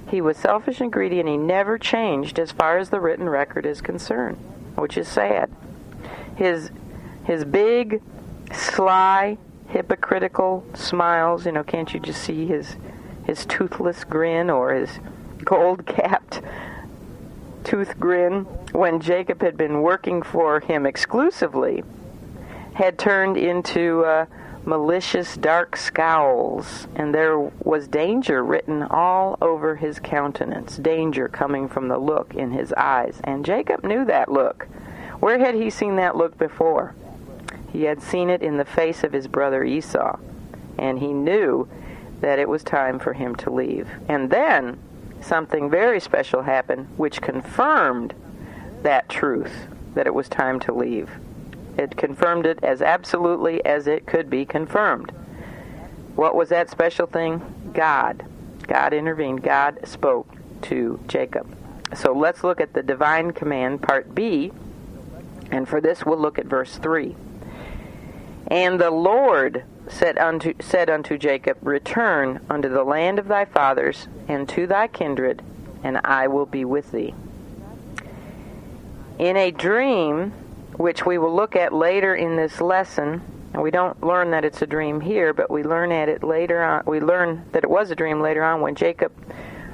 He 0.09 0.21
was 0.21 0.37
selfish 0.37 0.81
and 0.81 0.93
greedy, 0.93 1.21
and 1.21 1.29
he 1.29 1.37
never 1.37 1.79
changed 1.79 2.39
as 2.39 2.51
far 2.51 2.79
as 2.79 2.91
the 2.91 3.01
written 3.01 3.29
record 3.29 3.65
is 3.65 3.81
concerned, 3.81 4.37
which 4.75 4.99
is 4.99 5.07
sad. 5.07 5.49
His 6.35 6.71
his 7.31 7.45
big, 7.45 8.03
sly, 8.53 9.39
hypocritical 9.69 10.67
smiles. 10.75 11.47
You 11.47 11.53
know, 11.53 11.63
can't 11.63 11.95
you 11.95 12.01
just 12.01 12.23
see 12.23 12.45
his 12.45 12.75
his 13.25 13.47
toothless 13.47 14.03
grin 14.03 14.51
or 14.51 14.75
his 14.75 14.99
gold-capped 15.45 16.41
tooth 17.63 18.01
grin 18.01 18.41
when 18.73 19.01
Jacob 19.01 19.43
had 19.43 19.57
been 19.57 19.81
working 19.81 20.23
for 20.23 20.59
him 20.59 20.85
exclusively 20.85 21.85
had 22.75 22.99
turned 22.99 23.37
into 23.37 24.05
uh, 24.05 24.27
malicious 24.65 25.37
dark 25.37 25.77
scowls, 25.77 26.89
and 26.97 27.15
there 27.15 27.39
was 27.39 27.87
danger 27.87 28.43
written 28.43 28.83
all 28.83 29.39
over 29.41 29.77
his 29.77 30.01
countenance, 30.01 30.79
danger 30.79 31.29
coming 31.29 31.69
from 31.69 31.87
the 31.87 31.99
look 31.99 32.35
in 32.35 32.51
his 32.51 32.73
eyes. 32.73 33.21
And 33.23 33.45
Jacob 33.45 33.85
knew 33.85 34.05
that 34.07 34.33
look. 34.33 34.67
Where 35.21 35.39
had 35.39 35.55
he 35.55 35.71
seen 35.71 35.95
that 35.97 36.17
look 36.17 36.37
before? 36.37 36.97
He 37.73 37.85
had 37.85 38.03
seen 38.03 38.31
it 38.31 38.43
in 38.43 38.57
the 38.57 38.65
face 38.65 39.05
of 39.05 39.13
his 39.13 39.29
brother 39.29 39.65
Esau, 39.65 40.19
and 40.79 40.99
he 40.99 41.13
knew 41.13 41.69
that 42.21 42.39
it 42.39 42.49
was 42.49 42.63
time 42.63 42.99
for 42.99 43.13
him 43.13 43.35
to 43.37 43.51
leave. 43.51 43.89
And 44.09 44.31
then 44.31 44.79
something 45.21 45.71
very 45.71 46.01
special 46.01 46.43
happened 46.43 46.89
which 46.97 47.21
confirmed 47.21 48.15
that 48.83 49.09
truth 49.09 49.67
that 49.95 50.07
it 50.07 50.15
was 50.15 50.29
time 50.29 50.61
to 50.61 50.73
leave. 50.73 51.11
It 51.77 51.97
confirmed 51.97 52.47
it 52.47 52.59
as 52.63 52.83
absolutely 52.83 53.65
as 53.65 53.87
it 53.87 54.07
could 54.07 54.29
be 54.29 54.45
confirmed. 54.45 55.13
What 56.17 56.35
was 56.35 56.49
that 56.49 56.71
special 56.71 57.07
thing? 57.07 57.71
God. 57.73 58.25
God 58.67 58.93
intervened. 58.93 59.43
God 59.43 59.79
spoke 59.85 60.29
to 60.63 61.01
Jacob. 61.09 61.57
So 61.95 62.13
let's 62.13 62.45
look 62.45 62.61
at 62.61 62.73
the 62.73 62.83
divine 62.83 63.33
command, 63.33 63.83
part 63.83 64.15
B, 64.15 64.53
and 65.51 65.69
for 65.69 65.81
this 65.81 66.05
we'll 66.05 66.19
look 66.19 66.39
at 66.39 66.47
verse 66.47 66.77
3. 66.77 67.17
And 68.51 68.81
the 68.81 68.91
Lord 68.91 69.65
said 69.89 70.19
unto, 70.19 70.55
said 70.61 70.91
unto 70.91 71.17
Jacob, 71.17 71.59
Return 71.63 72.41
unto 72.51 72.69
the 72.69 72.85
land 72.85 73.19
of 73.19 73.29
thy 73.29 73.45
fathers 73.45 74.09
and 74.29 74.49
to 74.51 74.67
thy 74.67 74.89
kindred, 74.89 75.43
and 75.85 76.01
I 76.05 76.27
will 76.27 76.47
be 76.47 76.65
with 76.65 76.91
thee. 76.91 77.15
In 79.19 79.37
a 79.37 79.51
dream, 79.51 80.33
which 80.77 81.07
we 81.07 81.19
will 81.19 81.35
look 81.35 81.55
at 81.55 81.73
later 81.73 82.15
in 82.15 82.37
this 82.37 82.61
lesson, 82.61 83.23
and 83.53 83.63
we 83.63 83.71
don't 83.71 84.03
learn 84.03 84.31
that 84.31 84.45
it's 84.45 84.63
a 84.63 84.67
dream 84.67 85.01
here, 85.01 85.33
but 85.33 85.51
we 85.51 85.63
learn 85.63 85.93
at 85.93 86.09
it 86.09 86.25
later 86.25 86.63
on. 86.63 86.83
We 86.87 87.01
learn 87.01 87.45
that 87.53 87.65
it 87.65 87.71
was 87.71 87.91
a 87.91 87.97
dream 87.97 88.21
later 88.21 88.43
on 88.43 88.61
when 88.61 88.75
Jacob 88.75 89.13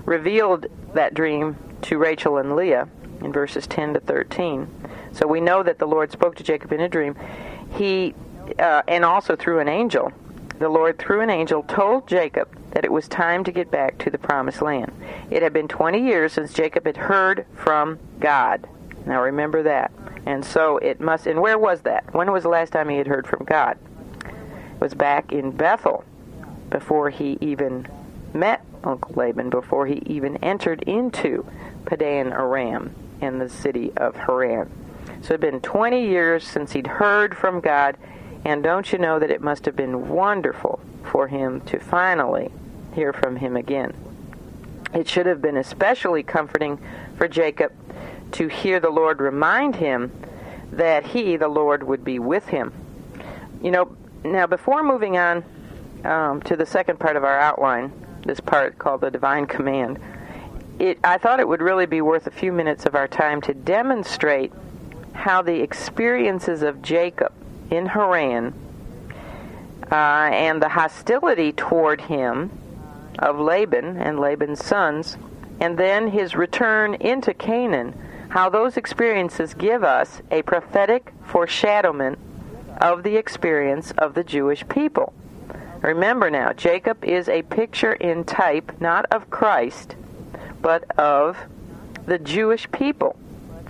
revealed 0.05 0.67
that 0.95 1.15
dream 1.15 1.57
to 1.83 1.99
Rachel 1.99 2.39
and 2.39 2.57
Leah 2.57 2.89
in 3.21 3.33
verses 3.33 3.67
10 3.67 3.95
to 3.95 4.01
13. 4.01 4.69
So 5.13 5.27
we 5.27 5.41
know 5.41 5.63
that 5.63 5.79
the 5.79 5.87
Lord 5.87 6.11
spoke 6.11 6.37
to 6.37 6.43
Jacob 6.43 6.73
in 6.73 6.81
a 6.81 6.89
dream. 6.89 7.17
He 7.77 8.15
uh, 8.59 8.83
and 8.89 9.05
also 9.05 9.37
through 9.37 9.61
an 9.61 9.69
angel, 9.69 10.13
the 10.59 10.69
Lord, 10.69 10.99
through 10.99 11.21
an 11.21 11.31
angel, 11.31 11.63
told 11.65 12.07
Jacob 12.09 12.49
that 12.71 12.85
it 12.85 12.93
was 12.93 13.09
time 13.09 13.45
to 13.45 13.53
get 13.53 13.71
back 13.71 13.99
to 13.99 14.11
the 14.11 14.19
promised 14.19 14.63
land. 14.63 14.93
It 15.31 15.43
had 15.43 15.53
been 15.53 15.69
20 15.69 16.03
years 16.03 16.33
since 16.33 16.53
Jacob 16.53 16.87
had 16.87 16.97
heard 16.97 17.47
from 17.55 17.99
God. 18.21 18.67
Now 19.07 19.23
remember 19.23 19.63
that. 19.63 19.93
And 20.27 20.45
so 20.45 20.79
it 20.79 21.01
must, 21.01 21.27
and 21.27 21.41
where 21.41 21.59
was 21.59 21.83
that? 21.83 22.13
When 22.13 22.33
was 22.33 22.43
the 22.43 22.49
last 22.49 22.73
time 22.73 22.89
he 22.89 22.97
had 22.97 23.07
heard 23.07 23.27
from 23.27 23.45
God? 23.45 23.79
It 24.25 24.81
was 24.81 24.95
back 24.95 25.33
in 25.33 25.53
Bethel 25.53 26.05
before 26.71 27.11
he 27.11 27.39
even 27.41 27.87
met 28.35 28.65
Uncle 28.85 29.15
Laban, 29.15 29.51
before 29.51 29.87
he 29.87 30.03
even 30.07 30.37
entered 30.39 30.83
into 30.83 31.47
Padan 31.85 32.33
Aram 32.33 32.95
in 33.21 33.39
the 33.39 33.49
city 33.49 33.93
of 33.97 34.17
Haran. 34.17 34.71
So 35.23 35.35
it 35.35 35.41
had 35.41 35.41
been 35.41 35.61
20 35.61 36.07
years 36.07 36.47
since 36.47 36.73
he'd 36.73 36.87
heard 36.87 37.37
from 37.37 37.61
God 37.61 37.97
and 38.47 38.63
don't 38.63 38.93
you 38.93 38.99
know 38.99 39.19
that 39.19 39.33
it 39.33 39.41
must 39.41 39.65
have 39.65 39.75
been 39.75 40.09
wonderful 40.09 40.79
for 41.11 41.27
him 41.27 41.63
to 41.63 41.81
finally 41.81 42.53
hear 42.95 43.13
from 43.13 43.35
him 43.35 43.57
again? 43.57 43.93
It 44.95 45.09
should 45.09 45.27
have 45.27 45.43
been 45.43 45.57
especially 45.57 46.23
comforting 46.23 46.79
for 47.19 47.27
Jacob 47.27 47.73
to 48.31 48.47
hear 48.47 48.79
the 48.79 48.89
Lord 48.89 49.21
remind 49.21 49.75
him 49.75 50.13
that 50.71 51.05
he, 51.09 51.37
the 51.37 51.49
Lord, 51.49 51.83
would 51.83 52.05
be 52.05 52.21
with 52.21 52.47
him. 52.47 52.73
You 53.61 53.73
know, 53.73 53.97
now 54.23 54.47
before 54.47 54.85
moving 54.85 55.19
on 55.19 55.45
um, 56.05 56.41
to 56.43 56.55
the 56.55 56.67
second 56.67 57.01
part 57.01 57.17
of 57.17 57.25
our 57.25 57.41
outline, 57.41 57.91
this 58.25 58.39
part 58.39 58.79
called 58.79 59.01
the 59.01 59.11
divine 59.11 59.47
command, 59.47 59.99
it, 60.79 61.01
I 61.03 61.19
thought 61.19 61.41
it 61.41 61.49
would 61.49 61.63
really 61.63 61.87
be 61.87 62.01
worth 62.01 62.29
a 62.29 62.31
few 62.31 62.53
minutes 62.53 62.87
of 62.87 62.95
our 62.95 63.09
time 63.09 63.41
to 63.41 63.55
demonstrate 63.55 64.53
how 65.15 65.43
the 65.43 65.63
experiences 65.63 66.63
of 66.63 66.81
Jacob 66.81 67.33
in 67.71 67.87
Haran 67.87 68.53
uh, 69.91 69.95
and 69.95 70.61
the 70.63 70.69
hostility 70.69 71.53
toward 71.53 72.01
him 72.03 72.51
of 73.19 73.39
Laban 73.39 73.97
and 73.97 74.19
Laban's 74.19 74.65
sons, 74.65 75.17
and 75.61 75.79
then 75.79 76.09
his 76.09 76.35
return 76.35 76.95
into 76.95 77.33
Canaan, 77.33 77.95
how 78.29 78.49
those 78.49 78.77
experiences 78.77 79.55
give 79.55 79.83
us 79.85 80.21
a 80.31 80.43
prophetic 80.43 81.13
foreshadowment 81.25 82.19
of 82.81 83.03
the 83.03 83.17
experience 83.17 83.93
of 83.93 84.15
the 84.15 84.25
Jewish 84.25 84.67
people. 84.69 85.15
Remember 85.81 86.31
now, 86.31 86.53
Jacob 86.53 87.05
is 87.05 87.29
a 87.29 87.43
picture 87.43 87.93
in 87.93 88.25
type 88.25 88.81
not 88.81 89.07
of 89.13 89.31
Christ, 89.31 89.95
but 90.61 90.85
of 90.99 91.39
the 92.07 92.19
Jewish 92.19 92.71
people, 92.71 93.17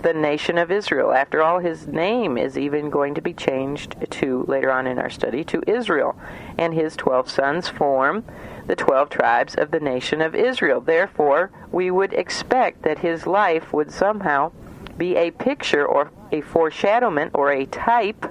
the 0.01 0.13
nation 0.13 0.57
of 0.57 0.71
Israel. 0.71 1.11
After 1.11 1.41
all, 1.41 1.59
his 1.59 1.87
name 1.87 2.37
is 2.37 2.57
even 2.57 2.89
going 2.89 3.15
to 3.15 3.21
be 3.21 3.33
changed 3.33 3.95
to, 4.09 4.45
later 4.47 4.71
on 4.71 4.87
in 4.87 4.99
our 4.99 5.09
study, 5.09 5.43
to 5.45 5.63
Israel. 5.67 6.15
And 6.57 6.73
his 6.73 6.95
twelve 6.95 7.29
sons 7.29 7.67
form 7.67 8.23
the 8.67 8.75
twelve 8.75 9.09
tribes 9.09 9.55
of 9.55 9.71
the 9.71 9.79
nation 9.79 10.21
of 10.21 10.35
Israel. 10.35 10.81
Therefore, 10.81 11.51
we 11.71 11.89
would 11.89 12.13
expect 12.13 12.83
that 12.83 12.99
his 12.99 13.25
life 13.25 13.73
would 13.73 13.91
somehow 13.91 14.51
be 14.97 15.15
a 15.15 15.31
picture 15.31 15.85
or 15.85 16.11
a 16.31 16.41
foreshadowment 16.41 17.31
or 17.33 17.51
a 17.51 17.65
type, 17.65 18.25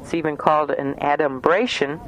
it's 0.00 0.14
even 0.14 0.36
called 0.36 0.70
an 0.70 1.02
adumbration, 1.02 2.00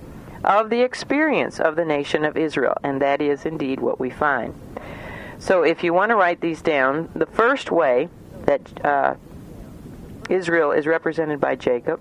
of 0.45 0.71
the 0.71 0.83
experience 0.83 1.61
of 1.61 1.77
the 1.77 1.85
nation 1.85 2.25
of 2.25 2.37
Israel. 2.37 2.77
And 2.83 3.01
that 3.01 3.21
is 3.21 3.47
indeed 3.47 3.81
what 3.81 4.01
we 4.01 4.11
find. 4.11 4.55
So 5.39 5.63
if 5.63 5.83
you 5.83 5.93
want 5.93 6.11
to 6.11 6.17
write 6.17 6.41
these 6.41 6.63
down, 6.63 7.11
the 7.15 7.27
first 7.27 7.71
way 7.71 8.09
that 8.47 8.85
uh, 8.85 9.15
Israel 10.29 10.73
is 10.73 10.87
represented 10.87 11.41
by 11.41 11.57
Jacob 11.57 12.01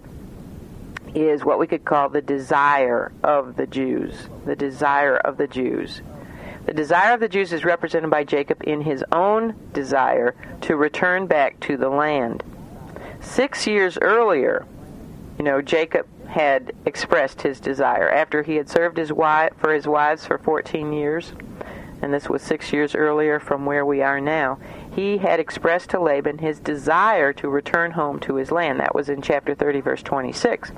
is 1.13 1.43
what 1.43 1.59
we 1.59 1.67
could 1.67 1.83
call 1.83 2.09
the 2.09 2.21
desire 2.21 3.11
of 3.23 3.55
the 3.55 3.67
Jews. 3.67 4.15
The 4.45 4.55
desire 4.55 5.17
of 5.17 5.37
the 5.37 5.47
Jews. 5.47 6.01
The 6.65 6.73
desire 6.73 7.13
of 7.13 7.19
the 7.19 7.27
Jews 7.27 7.51
is 7.51 7.65
represented 7.65 8.09
by 8.09 8.23
Jacob 8.23 8.63
in 8.65 8.81
his 8.81 9.03
own 9.11 9.55
desire 9.73 10.35
to 10.61 10.75
return 10.75 11.27
back 11.27 11.59
to 11.61 11.75
the 11.75 11.89
land. 11.89 12.43
Six 13.19 13.67
years 13.67 13.97
earlier, 14.01 14.65
you 15.37 15.43
know, 15.43 15.61
Jacob 15.61 16.07
had 16.27 16.73
expressed 16.85 17.41
his 17.41 17.59
desire 17.59 18.09
after 18.09 18.43
he 18.43 18.55
had 18.55 18.69
served 18.69 18.97
his 18.97 19.11
wife 19.11 19.51
for 19.57 19.73
his 19.73 19.87
wives 19.87 20.25
for 20.25 20.37
14 20.37 20.93
years, 20.93 21.33
and 22.01 22.13
this 22.13 22.29
was 22.29 22.41
six 22.41 22.71
years 22.71 22.95
earlier 22.95 23.39
from 23.39 23.65
where 23.65 23.85
we 23.85 24.01
are 24.01 24.21
now. 24.21 24.57
He 24.91 25.17
had 25.17 25.39
expressed 25.39 25.89
to 25.91 25.99
Laban 25.99 26.39
his 26.39 26.59
desire 26.59 27.31
to 27.33 27.47
return 27.47 27.91
home 27.91 28.19
to 28.21 28.35
his 28.35 28.51
land. 28.51 28.79
That 28.79 28.93
was 28.93 29.09
in 29.09 29.21
chapter 29.21 29.55
30, 29.55 29.81
verse 29.81 30.03
26. 30.03 30.71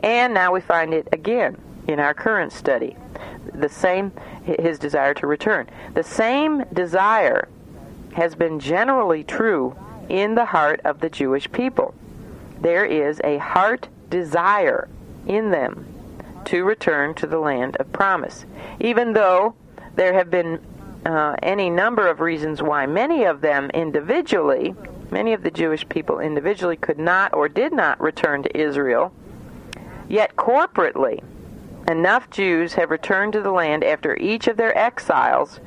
And 0.00 0.34
now 0.34 0.52
we 0.52 0.60
find 0.60 0.92
it 0.92 1.08
again 1.12 1.56
in 1.88 1.98
our 1.98 2.12
current 2.12 2.52
study. 2.52 2.96
The 3.54 3.68
same, 3.68 4.12
his 4.44 4.78
desire 4.78 5.14
to 5.14 5.26
return. 5.26 5.68
The 5.94 6.02
same 6.02 6.64
desire 6.72 7.48
has 8.14 8.34
been 8.34 8.60
generally 8.60 9.24
true 9.24 9.74
in 10.08 10.34
the 10.34 10.44
heart 10.44 10.80
of 10.84 11.00
the 11.00 11.08
Jewish 11.08 11.50
people. 11.50 11.94
There 12.60 12.84
is 12.84 13.20
a 13.24 13.38
heart 13.38 13.88
desire 14.10 14.88
in 15.26 15.50
them 15.50 15.86
to 16.44 16.64
return 16.64 17.14
to 17.14 17.26
the 17.26 17.38
land 17.38 17.76
of 17.76 17.92
promise. 17.92 18.44
Even 18.78 19.14
though 19.14 19.54
there 19.96 20.12
have 20.12 20.30
been 20.30 20.60
uh, 21.04 21.36
any 21.42 21.70
number 21.70 22.08
of 22.08 22.20
reasons 22.20 22.62
why 22.62 22.86
many 22.86 23.24
of 23.24 23.40
them 23.40 23.70
individually, 23.70 24.74
many 25.10 25.32
of 25.32 25.42
the 25.42 25.50
Jewish 25.50 25.88
people 25.88 26.18
individually 26.18 26.76
could 26.76 26.98
not 26.98 27.34
or 27.34 27.48
did 27.48 27.72
not 27.72 28.00
return 28.00 28.42
to 28.42 28.56
Israel, 28.56 29.12
yet 30.08 30.36
corporately, 30.36 31.22
enough 31.88 32.30
Jews 32.30 32.74
have 32.74 32.90
returned 32.90 33.34
to 33.34 33.42
the 33.42 33.50
land 33.50 33.84
after 33.84 34.16
each 34.16 34.46
of 34.46 34.56
their 34.56 34.76
exiles 34.76 35.60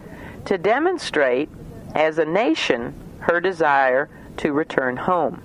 to 0.46 0.58
demonstrate, 0.58 1.50
as 1.94 2.18
a 2.18 2.26
nation, 2.26 2.94
her 3.20 3.40
desire 3.40 4.10
to 4.38 4.54
return 4.54 4.98
home. 4.98 5.42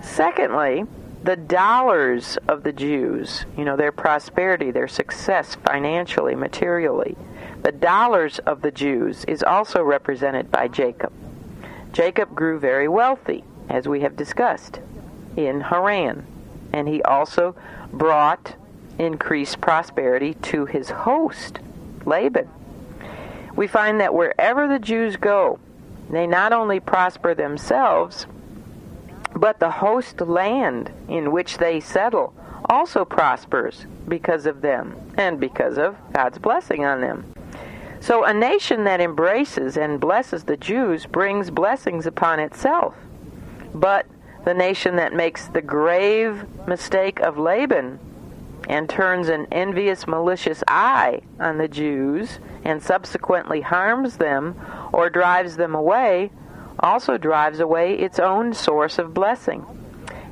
Secondly, 0.00 0.84
the 1.22 1.36
dollars 1.36 2.36
of 2.48 2.64
the 2.64 2.72
Jews, 2.72 3.44
you 3.56 3.64
know, 3.64 3.76
their 3.76 3.92
prosperity, 3.92 4.70
their 4.70 4.88
success 4.88 5.54
financially, 5.54 6.34
materially, 6.34 7.16
the 7.62 7.72
dollars 7.72 8.40
of 8.40 8.62
the 8.62 8.72
Jews 8.72 9.24
is 9.26 9.42
also 9.42 9.82
represented 9.82 10.50
by 10.50 10.68
Jacob. 10.68 11.12
Jacob 11.92 12.34
grew 12.34 12.58
very 12.58 12.88
wealthy, 12.88 13.44
as 13.68 13.86
we 13.86 14.00
have 14.00 14.16
discussed, 14.16 14.80
in 15.36 15.60
Haran, 15.60 16.26
and 16.72 16.88
he 16.88 17.02
also 17.02 17.54
brought 17.92 18.56
increased 18.98 19.60
prosperity 19.60 20.34
to 20.34 20.66
his 20.66 20.90
host, 20.90 21.60
Laban. 22.04 22.48
We 23.54 23.66
find 23.66 24.00
that 24.00 24.14
wherever 24.14 24.66
the 24.66 24.78
Jews 24.78 25.16
go, 25.16 25.58
they 26.10 26.26
not 26.26 26.52
only 26.52 26.80
prosper 26.80 27.34
themselves, 27.34 28.26
but 29.36 29.60
the 29.60 29.70
host 29.70 30.20
land 30.20 30.90
in 31.08 31.30
which 31.32 31.58
they 31.58 31.80
settle 31.80 32.34
also 32.68 33.04
prospers 33.04 33.86
because 34.08 34.46
of 34.46 34.62
them 34.62 34.96
and 35.16 35.38
because 35.38 35.78
of 35.78 35.96
God's 36.12 36.38
blessing 36.38 36.84
on 36.84 37.00
them. 37.00 37.32
So 38.02 38.24
a 38.24 38.34
nation 38.34 38.82
that 38.82 39.00
embraces 39.00 39.76
and 39.76 40.00
blesses 40.00 40.42
the 40.42 40.56
Jews 40.56 41.06
brings 41.06 41.50
blessings 41.50 42.04
upon 42.04 42.40
itself. 42.40 42.96
But 43.72 44.06
the 44.44 44.54
nation 44.54 44.96
that 44.96 45.14
makes 45.14 45.46
the 45.46 45.62
grave 45.62 46.44
mistake 46.66 47.20
of 47.20 47.38
Laban 47.38 48.00
and 48.68 48.90
turns 48.90 49.28
an 49.28 49.46
envious, 49.52 50.08
malicious 50.08 50.64
eye 50.66 51.20
on 51.38 51.58
the 51.58 51.68
Jews 51.68 52.40
and 52.64 52.82
subsequently 52.82 53.60
harms 53.60 54.16
them 54.16 54.60
or 54.92 55.08
drives 55.08 55.56
them 55.56 55.76
away 55.76 56.32
also 56.80 57.16
drives 57.16 57.60
away 57.60 57.94
its 57.94 58.18
own 58.18 58.52
source 58.52 58.98
of 58.98 59.14
blessing. 59.14 59.64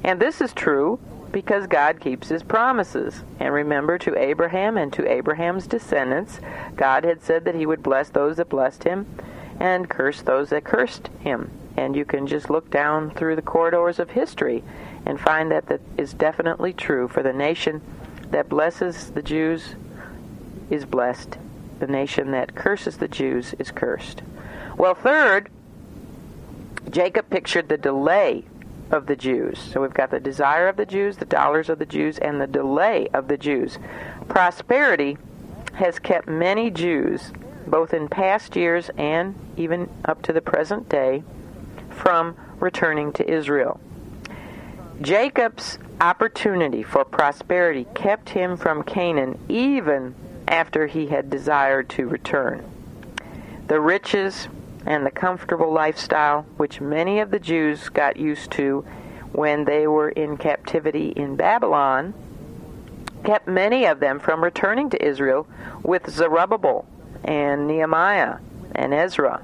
And 0.03 0.19
this 0.19 0.41
is 0.41 0.53
true 0.53 0.99
because 1.33 1.67
God 1.67 2.01
keeps 2.01 2.29
his 2.29 2.43
promises. 2.43 3.23
And 3.39 3.53
remember, 3.55 3.99
to 3.99 4.19
Abraham 4.19 4.77
and 4.77 4.93
to 4.95 5.11
Abraham's 5.11 5.67
descendants, 5.67 6.41
God 6.77 7.05
had 7.05 7.23
said 7.23 7.45
that 7.45 7.55
he 7.55 7.67
would 7.67 7.83
bless 7.83 8.09
those 8.09 8.37
that 8.37 8.49
blessed 8.49 8.85
him 8.85 9.07
and 9.59 9.89
curse 9.89 10.23
those 10.23 10.51
that 10.51 10.65
cursed 10.65 11.09
him. 11.21 11.51
And 11.77 11.95
you 11.95 12.05
can 12.05 12.27
just 12.27 12.51
look 12.51 12.71
down 12.71 13.11
through 13.11 13.37
the 13.37 13.43
corridors 13.43 13.99
of 13.99 14.11
history 14.11 14.65
and 15.07 15.21
find 15.21 15.51
that 15.51 15.67
that 15.67 15.81
is 15.97 16.13
definitely 16.13 16.73
true 16.73 17.09
for 17.09 17.23
the 17.23 17.33
nation 17.33 17.81
that 18.31 18.49
blesses 18.49 19.11
the 19.11 19.23
Jews 19.23 19.75
is 20.69 20.85
blessed. 20.85 21.37
The 21.79 21.87
nation 21.87 22.33
that 22.33 22.55
curses 22.55 22.97
the 22.97 23.09
Jews 23.09 23.55
is 23.59 23.71
cursed. 23.71 24.23
Well, 24.77 24.95
third, 24.95 25.49
Jacob 26.91 27.31
pictured 27.31 27.69
the 27.69 27.79
delay 27.79 28.45
of 28.91 29.07
the 29.07 29.17
Jews. 29.17 29.59
So 29.59 29.81
we've 29.81 29.95
got 29.95 30.11
the 30.11 30.21
desire 30.21 30.69
of 30.69 30.77
the 30.77 30.87
Jews, 30.87 31.17
the 31.17 31.25
dollars 31.25 31.69
of 31.69 31.79
the 31.79 31.87
Jews, 31.87 32.19
and 32.19 32.41
the 32.41 32.47
delay 32.47 33.09
of 33.13 33.29
the 33.29 33.37
Jews. 33.37 33.79
Prosperity 34.29 35.19
has 35.75 35.99
kept 35.99 36.29
many 36.29 36.71
Jews, 36.71 37.33
both 37.67 37.95
in 37.95 38.09
past 38.09 38.57
years 38.57 38.91
and 38.97 39.35
even 39.57 39.89
up 40.05 40.23
to 40.23 40.33
the 40.33 40.41
present 40.41 40.89
day, 40.89 41.23
from 41.91 42.37
returning 42.59 43.13
to 43.13 43.29
Israel. 43.29 43.81
Jacob's 45.01 45.79
opportunity 46.01 46.83
for 46.83 47.05
prosperity 47.05 47.87
kept 47.95 48.31
him 48.31 48.57
from 48.57 48.83
Canaan 48.83 49.39
even 49.49 50.15
after 50.47 50.87
he 50.87 51.07
had 51.07 51.31
desired 51.31 51.89
to 51.91 52.07
return. 52.07 52.65
The 53.67 53.81
riches, 53.81 54.49
and 54.87 55.05
the 55.05 55.11
comfortable 55.11 55.73
lifestyle 55.73 56.43
which 56.57 56.81
many 56.81 57.21
of 57.21 57.31
the 57.31 57.39
Jews 57.39 57.89
got 57.89 58.17
used 58.17 58.51
to 58.53 58.85
when 59.33 59.65
they 59.65 59.87
were 59.87 60.09
in 60.09 60.37
captivity 60.37 61.09
in 61.09 61.37
Babylon 61.37 62.15
kept 63.25 63.47
many 63.47 63.85
of 63.85 64.01
them 64.01 64.19
from 64.19 64.43
returning 64.43 64.91
to 64.91 65.05
Israel 65.05 65.47
with 65.83 66.11
Zerubbabel 66.11 66.87
and 67.25 67.67
Nehemiah 67.67 68.39
and 68.75 68.95
Ezra. 68.95 69.43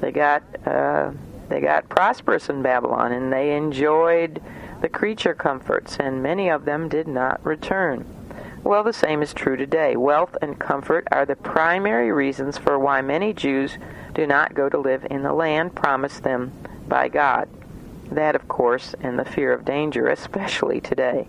They 0.00 0.10
got 0.10 0.42
uh, 0.66 1.12
they 1.48 1.60
got 1.60 1.88
prosperous 1.88 2.48
in 2.48 2.62
Babylon 2.62 3.12
and 3.12 3.32
they 3.32 3.56
enjoyed 3.56 4.42
the 4.80 4.88
creature 4.88 5.34
comforts, 5.34 5.96
and 5.98 6.22
many 6.22 6.48
of 6.48 6.64
them 6.64 6.88
did 6.88 7.06
not 7.06 7.44
return. 7.44 8.06
Well, 8.62 8.84
the 8.84 8.92
same 8.92 9.22
is 9.22 9.32
true 9.32 9.56
today. 9.56 9.96
Wealth 9.96 10.36
and 10.42 10.58
comfort 10.58 11.08
are 11.10 11.24
the 11.24 11.34
primary 11.34 12.12
reasons 12.12 12.58
for 12.58 12.78
why 12.78 13.00
many 13.00 13.32
Jews 13.32 13.78
do 14.14 14.26
not 14.26 14.54
go 14.54 14.68
to 14.68 14.78
live 14.78 15.06
in 15.10 15.22
the 15.22 15.32
land 15.32 15.74
promised 15.74 16.22
them 16.22 16.52
by 16.86 17.08
God. 17.08 17.48
That, 18.10 18.34
of 18.34 18.48
course, 18.48 18.94
and 19.00 19.18
the 19.18 19.24
fear 19.24 19.52
of 19.52 19.64
danger, 19.64 20.08
especially 20.08 20.80
today, 20.80 21.26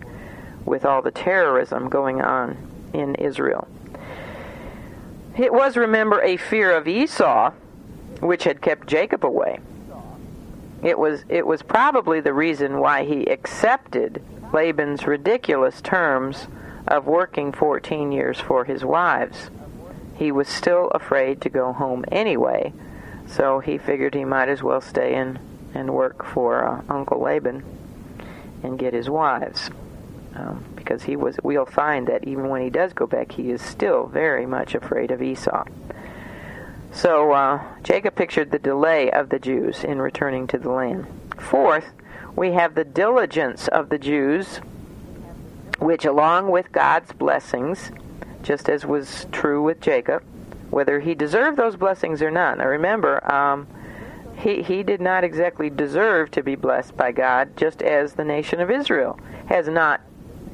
with 0.66 0.84
all 0.84 1.00
the 1.00 1.10
terrorism 1.10 1.88
going 1.88 2.20
on 2.20 2.90
in 2.92 3.14
Israel. 3.14 3.66
It 5.38 5.54
was, 5.54 5.78
remember, 5.78 6.20
a 6.20 6.36
fear 6.36 6.76
of 6.76 6.86
Esau 6.86 7.52
which 8.20 8.44
had 8.44 8.60
kept 8.60 8.86
Jacob 8.86 9.24
away. 9.24 9.58
It 10.82 10.98
was, 10.98 11.24
it 11.30 11.46
was 11.46 11.62
probably 11.62 12.20
the 12.20 12.34
reason 12.34 12.78
why 12.78 13.04
he 13.04 13.26
accepted 13.26 14.22
Laban's 14.52 15.06
ridiculous 15.06 15.80
terms 15.80 16.46
of 16.92 17.06
working 17.06 17.52
14 17.52 18.12
years 18.12 18.38
for 18.38 18.64
his 18.64 18.84
wives. 18.84 19.50
He 20.14 20.30
was 20.30 20.46
still 20.46 20.88
afraid 20.88 21.40
to 21.40 21.48
go 21.48 21.72
home 21.72 22.04
anyway, 22.12 22.74
so 23.26 23.60
he 23.60 23.78
figured 23.78 24.14
he 24.14 24.26
might 24.26 24.50
as 24.50 24.62
well 24.62 24.82
stay 24.82 25.14
in 25.14 25.38
and 25.74 25.94
work 25.94 26.24
for 26.24 26.64
uh, 26.64 26.82
Uncle 26.90 27.20
Laban 27.20 27.64
and 28.62 28.78
get 28.78 28.92
his 28.92 29.08
wives. 29.08 29.70
Um, 30.34 30.64
because 30.76 31.02
he 31.02 31.16
was, 31.16 31.36
we'll 31.42 31.66
find 31.66 32.06
that 32.08 32.24
even 32.26 32.48
when 32.48 32.62
he 32.62 32.70
does 32.70 32.92
go 32.92 33.06
back, 33.06 33.32
he 33.32 33.50
is 33.50 33.62
still 33.62 34.06
very 34.06 34.46
much 34.46 34.74
afraid 34.74 35.10
of 35.10 35.22
Esau. 35.22 35.64
So 36.92 37.32
uh, 37.32 37.62
Jacob 37.82 38.14
pictured 38.14 38.50
the 38.50 38.58
delay 38.58 39.10
of 39.10 39.30
the 39.30 39.38
Jews 39.38 39.82
in 39.82 40.00
returning 40.00 40.46
to 40.48 40.58
the 40.58 40.70
land. 40.70 41.06
Fourth, 41.38 41.86
we 42.36 42.52
have 42.52 42.74
the 42.74 42.84
diligence 42.84 43.68
of 43.68 43.88
the 43.88 43.98
Jews, 43.98 44.60
which, 45.82 46.04
along 46.04 46.48
with 46.48 46.70
God's 46.70 47.12
blessings, 47.12 47.90
just 48.42 48.68
as 48.68 48.86
was 48.86 49.26
true 49.32 49.62
with 49.62 49.80
Jacob, 49.80 50.22
whether 50.70 51.00
he 51.00 51.14
deserved 51.14 51.58
those 51.58 51.76
blessings 51.76 52.22
or 52.22 52.30
not. 52.30 52.58
Now 52.58 52.66
remember, 52.66 53.32
um, 53.32 53.66
he, 54.36 54.62
he 54.62 54.82
did 54.82 55.00
not 55.00 55.24
exactly 55.24 55.70
deserve 55.70 56.30
to 56.32 56.42
be 56.42 56.54
blessed 56.54 56.96
by 56.96 57.12
God, 57.12 57.56
just 57.56 57.82
as 57.82 58.14
the 58.14 58.24
nation 58.24 58.60
of 58.60 58.70
Israel 58.70 59.18
has 59.46 59.68
not 59.68 60.00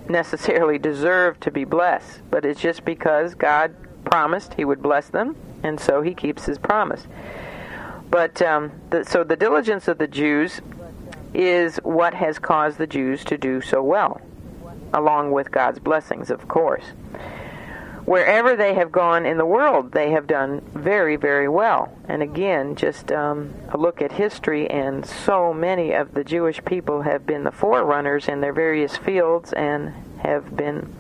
necessarily 0.09 0.79
deserved 0.79 1.43
to 1.43 1.51
be 1.51 1.65
blessed, 1.65 2.23
but 2.31 2.45
it's 2.45 2.61
just 2.61 2.85
because 2.85 3.35
God 3.35 3.75
promised 4.05 4.55
he 4.55 4.65
would 4.65 4.83
bless 4.83 5.09
them, 5.09 5.37
and 5.63 5.79
so 5.79 6.01
he 6.01 6.15
keeps 6.15 6.47
his 6.47 6.59
promise. 6.59 7.07
But 8.11 8.41
um, 8.41 8.73
the, 8.89 9.05
so 9.05 9.25
the 9.25 9.37
diligence 9.37 9.89
of 9.89 9.99
the 9.99 10.07
Jews 10.07 10.63
is 11.35 11.77
what 11.83 12.15
has 12.15 12.39
caused 12.39 12.79
the 12.79 12.87
Jews 12.87 13.23
to 13.27 13.37
do 13.37 13.61
so 13.61 13.83
well, 13.83 14.23
along 14.93 15.33
with 15.33 15.51
God's 15.51 15.79
blessings, 15.79 16.31
of 16.31 16.49
course. 16.49 16.85
Wherever 18.05 18.57
they 18.57 18.73
have 18.73 18.91
gone 18.91 19.27
in 19.27 19.37
the 19.37 19.45
world, 19.45 19.93
they 19.93 20.13
have 20.13 20.27
done 20.27 20.63
very, 20.75 21.17
very 21.17 21.49
well. 21.49 21.93
And 22.09 22.23
again, 22.23 22.75
just 22.75 23.13
um, 23.13 23.53
a 23.69 23.77
look 23.77 24.01
at 24.01 24.13
history, 24.13 24.69
and 24.71 25.05
so 25.05 25.53
many 25.53 25.93
of 25.93 26.15
the 26.15 26.25
Jewish 26.25 26.65
people 26.65 27.03
have 27.03 27.27
been 27.27 27.45
the 27.45 27.53
forerunners 27.53 28.27
in 28.27 28.41
their 28.41 28.55
various 28.55 28.97
fields 28.97 29.53
and 29.53 29.93
have 30.23 30.57
been 30.57 30.91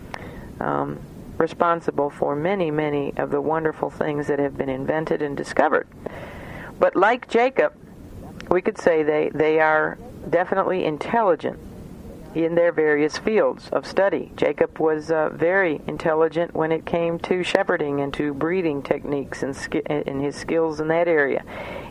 um, 0.60 1.00
responsible 1.38 2.10
for 2.10 2.36
many, 2.36 2.70
many 2.70 3.14
of 3.16 3.30
the 3.30 3.40
wonderful 3.40 3.88
things 3.88 4.26
that 4.26 4.38
have 4.38 4.58
been 4.58 4.68
invented 4.68 5.22
and 5.22 5.34
discovered. 5.34 5.88
But 6.78 6.94
like 6.94 7.28
Jacob, 7.28 7.72
we 8.50 8.60
could 8.60 8.76
say 8.76 9.02
they, 9.02 9.30
they 9.32 9.60
are 9.60 9.96
definitely 10.28 10.84
intelligent 10.84 11.58
in 12.34 12.54
their 12.54 12.72
various 12.72 13.18
fields 13.18 13.68
of 13.70 13.86
study. 13.86 14.32
Jacob 14.36 14.78
was 14.78 15.10
uh, 15.10 15.30
very 15.30 15.80
intelligent 15.86 16.54
when 16.54 16.72
it 16.72 16.84
came 16.84 17.18
to 17.18 17.42
shepherding 17.42 18.00
and 18.00 18.12
to 18.14 18.34
breeding 18.34 18.82
techniques 18.82 19.42
and, 19.42 19.56
sk- 19.56 19.86
and 19.86 20.20
his 20.20 20.36
skills 20.36 20.80
in 20.80 20.88
that 20.88 21.08
area. 21.08 21.42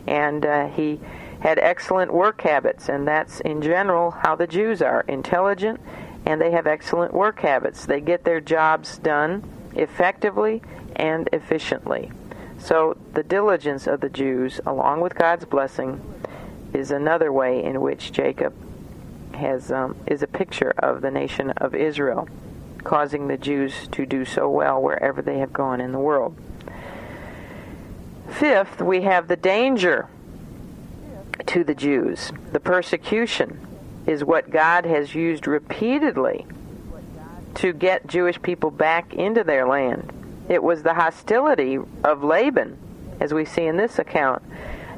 And 0.06 0.46
uh, 0.46 0.68
he 0.68 1.00
had 1.40 1.58
excellent 1.58 2.12
work 2.12 2.40
habits, 2.40 2.88
and 2.88 3.06
that's 3.06 3.40
in 3.40 3.62
general 3.62 4.10
how 4.10 4.36
the 4.36 4.46
Jews 4.46 4.82
are 4.82 5.04
intelligent 5.08 5.80
and 6.26 6.40
they 6.40 6.50
have 6.50 6.66
excellent 6.66 7.14
work 7.14 7.40
habits. 7.40 7.86
They 7.86 8.00
get 8.00 8.24
their 8.24 8.40
jobs 8.40 8.98
done 8.98 9.42
effectively 9.74 10.60
and 10.96 11.28
efficiently. 11.32 12.12
So 12.58 12.96
the 13.14 13.22
diligence 13.22 13.86
of 13.86 14.00
the 14.00 14.08
Jews, 14.10 14.60
along 14.66 15.00
with 15.00 15.14
God's 15.14 15.44
blessing, 15.44 16.02
is 16.74 16.90
another 16.90 17.32
way 17.32 17.64
in 17.64 17.80
which 17.80 18.12
Jacob 18.12 18.52
has 19.38 19.72
um, 19.72 19.96
is 20.06 20.22
a 20.22 20.26
picture 20.26 20.72
of 20.78 21.00
the 21.00 21.10
nation 21.10 21.50
of 21.52 21.74
Israel, 21.74 22.28
causing 22.84 23.28
the 23.28 23.38
Jews 23.38 23.88
to 23.92 24.06
do 24.06 24.24
so 24.24 24.48
well 24.48 24.80
wherever 24.80 25.22
they 25.22 25.38
have 25.38 25.52
gone 25.52 25.80
in 25.80 25.92
the 25.92 25.98
world. 25.98 26.36
Fifth, 28.28 28.82
we 28.82 29.02
have 29.02 29.28
the 29.28 29.36
danger 29.36 30.08
to 31.46 31.64
the 31.64 31.74
Jews. 31.74 32.30
The 32.52 32.60
persecution 32.60 33.66
is 34.06 34.24
what 34.24 34.50
God 34.50 34.84
has 34.84 35.14
used 35.14 35.46
repeatedly 35.46 36.46
to 37.56 37.72
get 37.72 38.06
Jewish 38.06 38.40
people 38.40 38.70
back 38.70 39.12
into 39.14 39.42
their 39.44 39.66
land. 39.66 40.12
It 40.48 40.62
was 40.62 40.82
the 40.82 40.94
hostility 40.94 41.78
of 42.04 42.22
Laban, 42.22 42.78
as 43.20 43.34
we 43.34 43.44
see 43.44 43.64
in 43.64 43.76
this 43.76 43.98
account, 43.98 44.42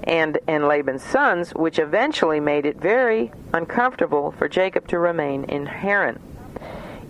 and, 0.04 0.38
and 0.46 0.66
Laban's 0.66 1.02
sons, 1.02 1.50
which 1.50 1.78
eventually 1.78 2.40
made 2.40 2.66
it 2.66 2.80
very 2.80 3.32
uncomfortable 3.52 4.32
for 4.32 4.48
Jacob 4.48 4.88
to 4.88 4.98
remain 4.98 5.44
in 5.44 5.66
Haran. 5.66 6.18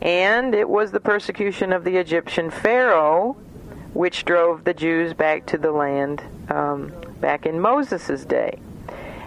And 0.03 0.55
it 0.55 0.69
was 0.69 0.91
the 0.91 1.01
persecution 1.01 1.73
of 1.73 1.85
the 1.85 1.97
Egyptian 1.97 2.51
Pharaoh 2.51 3.37
which 3.93 4.25
drove 4.25 4.65
the 4.65 4.75
Jews 4.75 5.15
back 5.15 5.47
to 5.47 5.59
the 5.59 5.73
land 5.73 6.23
um, 6.49 6.93
back 7.21 7.45
in 7.45 7.61
Moses' 7.61 8.25
day. 8.25 8.59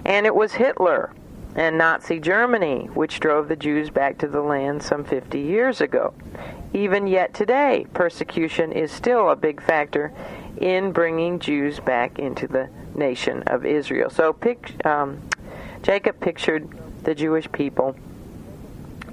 And 0.05 0.25
it 0.25 0.33
was 0.33 0.53
Hitler 0.53 1.11
and 1.55 1.77
Nazi 1.77 2.19
Germany 2.19 2.89
which 2.93 3.19
drove 3.19 3.47
the 3.47 3.55
Jews 3.55 3.89
back 3.89 4.17
to 4.19 4.27
the 4.27 4.41
land 4.41 4.81
some 4.81 5.03
50 5.03 5.39
years 5.39 5.81
ago. 5.81 6.13
Even 6.73 7.05
yet 7.05 7.33
today, 7.33 7.85
persecution 7.93 8.71
is 8.71 8.91
still 8.91 9.29
a 9.29 9.35
big 9.35 9.61
factor 9.61 10.11
in 10.57 10.91
bringing 10.91 11.39
Jews 11.39 11.79
back 11.79 12.19
into 12.19 12.47
the 12.47 12.69
nation 12.95 13.43
of 13.47 13.65
Israel. 13.65 14.09
So 14.09 14.33
pic, 14.33 14.85
um, 14.85 15.21
Jacob 15.81 16.19
pictured 16.19 16.67
the 17.03 17.15
Jewish 17.15 17.51
people 17.51 17.95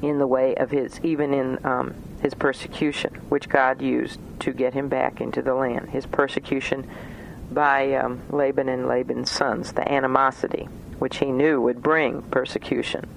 in 0.02 0.18
the 0.18 0.26
way 0.26 0.54
of 0.54 0.70
his, 0.70 1.00
even 1.02 1.34
in 1.34 1.64
um, 1.64 1.94
his 2.22 2.34
persecution, 2.34 3.14
which 3.28 3.48
God 3.48 3.82
used 3.82 4.18
to 4.40 4.52
get 4.52 4.74
him 4.74 4.88
back 4.88 5.20
into 5.20 5.42
the 5.42 5.54
land. 5.54 5.90
His 5.90 6.06
persecution 6.06 6.88
by 7.50 7.94
um, 7.94 8.22
Laban 8.30 8.68
and 8.68 8.86
Laban's 8.86 9.30
sons, 9.30 9.72
the 9.72 9.90
animosity, 9.90 10.68
which 10.98 11.18
he 11.18 11.26
knew 11.26 11.60
would 11.60 11.82
bring 11.82 12.22
persecution. 12.22 13.08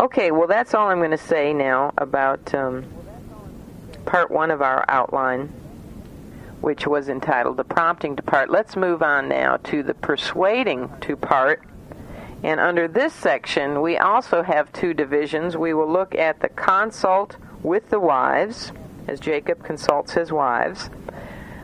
Okay, 0.00 0.30
well, 0.30 0.46
that's 0.46 0.74
all 0.74 0.88
I'm 0.88 0.98
going 0.98 1.10
to 1.10 1.18
say 1.18 1.52
now 1.52 1.92
about 1.98 2.54
um, 2.54 2.84
part 4.06 4.30
one 4.30 4.50
of 4.50 4.62
our 4.62 4.84
outline 4.88 5.52
which 6.60 6.86
was 6.86 7.08
entitled 7.08 7.56
The 7.56 7.64
Prompting 7.64 8.16
to 8.16 8.22
Part. 8.22 8.50
Let's 8.50 8.76
move 8.76 9.02
on 9.02 9.28
now 9.28 9.58
to 9.64 9.82
the 9.82 9.94
Persuading 9.94 10.90
to 11.00 11.16
Part. 11.16 11.62
And 12.42 12.60
under 12.60 12.86
this 12.86 13.12
section, 13.12 13.80
we 13.80 13.96
also 13.96 14.42
have 14.42 14.72
two 14.72 14.94
divisions. 14.94 15.56
We 15.56 15.74
will 15.74 15.90
look 15.90 16.14
at 16.14 16.40
the 16.40 16.48
consult 16.48 17.36
with 17.62 17.90
the 17.90 18.00
wives, 18.00 18.72
as 19.08 19.18
Jacob 19.20 19.64
consults 19.64 20.12
his 20.12 20.30
wives 20.30 20.90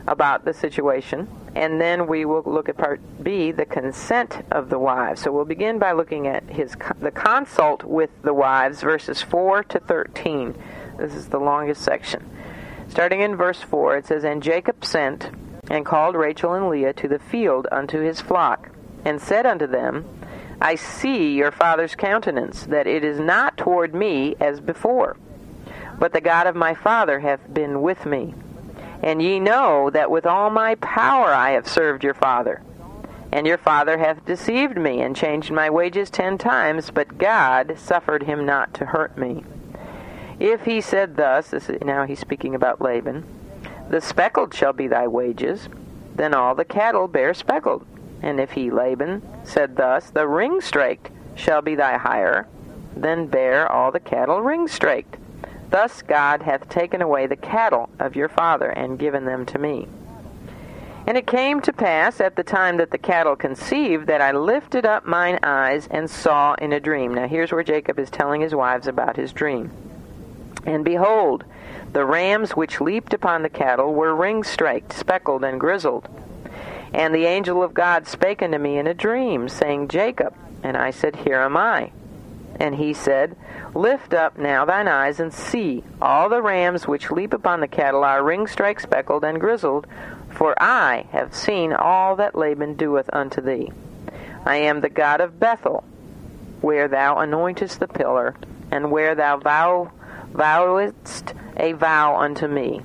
about 0.07 0.45
the 0.45 0.53
situation. 0.53 1.27
And 1.55 1.79
then 1.79 2.07
we 2.07 2.25
will 2.25 2.43
look 2.45 2.67
at 2.67 2.77
part 2.77 2.99
B, 3.23 3.53
the 3.53 3.65
consent 3.65 4.43
of 4.51 4.69
the 4.69 4.77
wives. 4.77 5.21
So 5.21 5.31
we'll 5.31 5.45
begin 5.45 5.79
by 5.79 5.93
looking 5.93 6.27
at 6.27 6.43
his 6.49 6.75
the 6.99 7.11
consult 7.11 7.83
with 7.85 8.09
the 8.23 8.33
wives, 8.33 8.81
verses 8.81 9.21
4 9.21 9.63
to 9.63 9.79
13. 9.79 10.53
This 10.97 11.13
is 11.13 11.29
the 11.29 11.39
longest 11.39 11.81
section. 11.81 12.29
Starting 12.95 13.19
in 13.19 13.35
verse 13.35 13.61
4, 13.61 13.97
it 13.97 14.05
says, 14.05 14.23
And 14.23 14.41
Jacob 14.41 14.85
sent 14.85 15.29
and 15.69 15.85
called 15.85 16.15
Rachel 16.15 16.53
and 16.53 16.69
Leah 16.69 16.93
to 16.93 17.09
the 17.09 17.19
field 17.19 17.67
unto 17.69 17.99
his 17.99 18.21
flock, 18.21 18.69
and 19.03 19.21
said 19.21 19.45
unto 19.45 19.67
them, 19.67 20.05
I 20.61 20.75
see 20.75 21.33
your 21.33 21.51
father's 21.51 21.93
countenance, 21.93 22.63
that 22.67 22.87
it 22.87 23.03
is 23.03 23.19
not 23.19 23.57
toward 23.57 23.93
me 23.93 24.37
as 24.39 24.61
before, 24.61 25.17
but 25.99 26.13
the 26.13 26.21
God 26.21 26.47
of 26.47 26.55
my 26.55 26.73
father 26.73 27.19
hath 27.19 27.53
been 27.53 27.81
with 27.81 28.05
me. 28.05 28.33
And 29.03 29.21
ye 29.21 29.41
know 29.41 29.89
that 29.89 30.09
with 30.09 30.25
all 30.25 30.49
my 30.49 30.75
power 30.75 31.33
I 31.33 31.51
have 31.51 31.67
served 31.67 32.01
your 32.01 32.13
father. 32.13 32.63
And 33.29 33.45
your 33.45 33.57
father 33.57 33.97
hath 33.97 34.23
deceived 34.23 34.77
me, 34.77 35.01
and 35.01 35.17
changed 35.17 35.51
my 35.51 35.69
wages 35.69 36.09
ten 36.09 36.37
times, 36.37 36.91
but 36.91 37.17
God 37.17 37.73
suffered 37.77 38.23
him 38.23 38.45
not 38.45 38.73
to 38.75 38.85
hurt 38.85 39.17
me. 39.17 39.43
If 40.39 40.65
he 40.65 40.81
said 40.81 41.15
thus, 41.15 41.49
this 41.49 41.69
is, 41.69 41.81
now 41.81 42.05
he's 42.05 42.19
speaking 42.19 42.55
about 42.55 42.81
Laban, 42.81 43.23
the 43.89 44.01
speckled 44.01 44.53
shall 44.53 44.73
be 44.73 44.87
thy 44.87 45.07
wages, 45.07 45.69
then 46.15 46.33
all 46.33 46.55
the 46.55 46.65
cattle 46.65 47.07
bear 47.07 47.33
speckled. 47.33 47.85
And 48.21 48.39
if 48.39 48.51
he, 48.51 48.71
Laban, 48.71 49.21
said 49.43 49.75
thus, 49.75 50.09
the 50.09 50.27
ring 50.27 50.61
straked 50.61 51.11
shall 51.35 51.61
be 51.61 51.75
thy 51.75 51.97
hire, 51.97 52.47
then 52.95 53.27
bear 53.27 53.71
all 53.71 53.91
the 53.91 53.99
cattle 53.99 54.41
ring 54.41 54.67
straked. 54.67 55.17
Thus 55.69 56.01
God 56.01 56.41
hath 56.41 56.69
taken 56.69 57.01
away 57.01 57.27
the 57.27 57.35
cattle 57.35 57.89
of 57.99 58.15
your 58.15 58.29
father 58.29 58.69
and 58.69 58.99
given 58.99 59.25
them 59.25 59.45
to 59.47 59.59
me. 59.59 59.87
And 61.07 61.17
it 61.17 61.27
came 61.27 61.61
to 61.61 61.73
pass 61.73 62.19
at 62.19 62.35
the 62.35 62.43
time 62.43 62.77
that 62.77 62.91
the 62.91 62.97
cattle 62.97 63.35
conceived 63.35 64.07
that 64.07 64.21
I 64.21 64.31
lifted 64.31 64.85
up 64.85 65.05
mine 65.05 65.39
eyes 65.43 65.87
and 65.91 66.09
saw 66.09 66.55
in 66.55 66.73
a 66.73 66.79
dream. 66.79 67.13
Now 67.13 67.27
here's 67.27 67.51
where 67.51 67.63
Jacob 67.63 67.99
is 67.99 68.09
telling 68.09 68.41
his 68.41 68.55
wives 68.55 68.87
about 68.87 69.15
his 69.15 69.31
dream. 69.31 69.71
And 70.65 70.83
behold, 70.83 71.43
The 71.93 72.05
rams 72.05 72.51
which 72.51 72.81
leaped 72.81 73.13
upon 73.13 73.41
the 73.43 73.49
cattle 73.49 73.93
were 73.93 74.13
ring 74.13 74.43
straked, 74.43 74.91
speckled, 74.91 75.43
and 75.45 75.59
grizzled. 75.59 76.09
And 76.93 77.13
the 77.13 77.25
angel 77.25 77.63
of 77.63 77.73
God 77.73 78.07
spake 78.07 78.41
unto 78.41 78.57
me 78.57 78.77
in 78.77 78.87
a 78.87 78.93
dream, 78.93 79.47
saying, 79.47 79.87
Jacob. 79.87 80.33
And 80.63 80.75
I 80.75 80.91
said, 80.91 81.15
Here 81.15 81.39
am 81.39 81.55
I. 81.55 81.91
And 82.59 82.75
he 82.75 82.93
said, 82.93 83.35
Lift 83.73 84.13
up 84.13 84.37
now 84.37 84.65
thine 84.65 84.87
eyes 84.87 85.19
and 85.19 85.33
see. 85.33 85.83
All 86.01 86.29
the 86.29 86.41
rams 86.41 86.87
which 86.87 87.11
leap 87.11 87.33
upon 87.33 87.59
the 87.59 87.67
cattle 87.67 88.03
are 88.03 88.23
ring 88.23 88.47
strike 88.47 88.79
speckled 88.79 89.23
and 89.25 89.39
grizzled, 89.39 89.87
for 90.29 90.55
I 90.61 91.05
have 91.11 91.35
seen 91.35 91.73
all 91.73 92.15
that 92.15 92.35
Laban 92.35 92.75
doeth 92.75 93.09
unto 93.13 93.41
thee. 93.41 93.71
I 94.45 94.57
am 94.57 94.81
the 94.81 94.89
God 94.89 95.21
of 95.21 95.39
Bethel, 95.39 95.83
where 96.61 96.87
thou 96.87 97.15
anointest 97.15 97.79
the 97.79 97.87
pillar, 97.87 98.35
and 98.71 98.91
where 98.91 99.15
thou 99.15 99.37
vow, 99.37 99.91
vowest 100.35 101.33
a 101.57 101.73
vow 101.73 102.17
unto 102.17 102.47
me. 102.47 102.81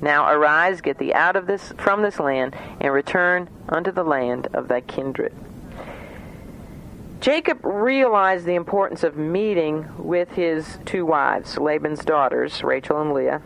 Now 0.00 0.30
arise, 0.30 0.80
get 0.80 0.98
thee 0.98 1.12
out 1.12 1.36
of 1.36 1.46
this 1.46 1.72
from 1.78 2.02
this 2.02 2.20
land, 2.20 2.54
and 2.80 2.92
return 2.92 3.48
unto 3.68 3.90
the 3.90 4.04
land 4.04 4.48
of 4.52 4.68
thy 4.68 4.80
kindred. 4.80 5.34
Jacob 7.20 7.58
realized 7.64 8.44
the 8.44 8.54
importance 8.54 9.02
of 9.02 9.16
meeting 9.16 9.88
with 9.98 10.30
his 10.30 10.78
two 10.84 11.04
wives, 11.04 11.58
Laban's 11.58 12.04
daughters, 12.04 12.62
Rachel 12.62 13.00
and 13.00 13.12
Leah, 13.12 13.42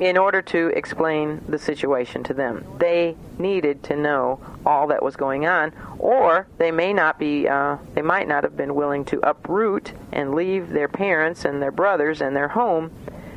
in 0.00 0.16
order 0.16 0.42
to 0.42 0.68
explain 0.68 1.40
the 1.48 1.58
situation 1.58 2.24
to 2.24 2.34
them. 2.34 2.64
They 2.78 3.16
needed 3.38 3.82
to 3.84 3.96
know 3.96 4.40
all 4.66 4.88
that 4.88 5.02
was 5.02 5.14
going 5.14 5.46
on, 5.46 5.72
or 5.98 6.48
they 6.58 6.72
may 6.72 6.92
not 6.92 7.18
be, 7.18 7.46
uh, 7.46 7.76
they 7.94 8.02
might 8.02 8.26
not 8.26 8.42
have 8.42 8.56
been 8.56 8.74
willing 8.74 9.04
to 9.06 9.20
uproot 9.20 9.92
and 10.12 10.34
leave 10.34 10.70
their 10.70 10.88
parents 10.88 11.44
and 11.44 11.62
their 11.62 11.70
brothers 11.70 12.20
and 12.20 12.34
their 12.34 12.48
home 12.48 12.90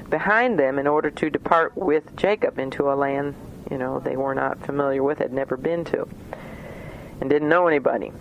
behind 0.09 0.57
them 0.57 0.79
in 0.79 0.87
order 0.87 1.11
to 1.11 1.29
depart 1.29 1.75
with 1.77 2.15
Jacob 2.15 2.57
into 2.57 2.91
a 2.91 2.95
land, 2.95 3.35
you 3.69 3.77
know, 3.77 3.99
they 3.99 4.15
were 4.15 4.33
not 4.33 4.65
familiar 4.65 5.03
with, 5.03 5.19
had 5.19 5.33
never 5.33 5.57
been 5.57 5.83
to, 5.85 6.07
and 7.19 7.29
didn't 7.29 7.49
know 7.49 7.67
anybody. 7.67 8.11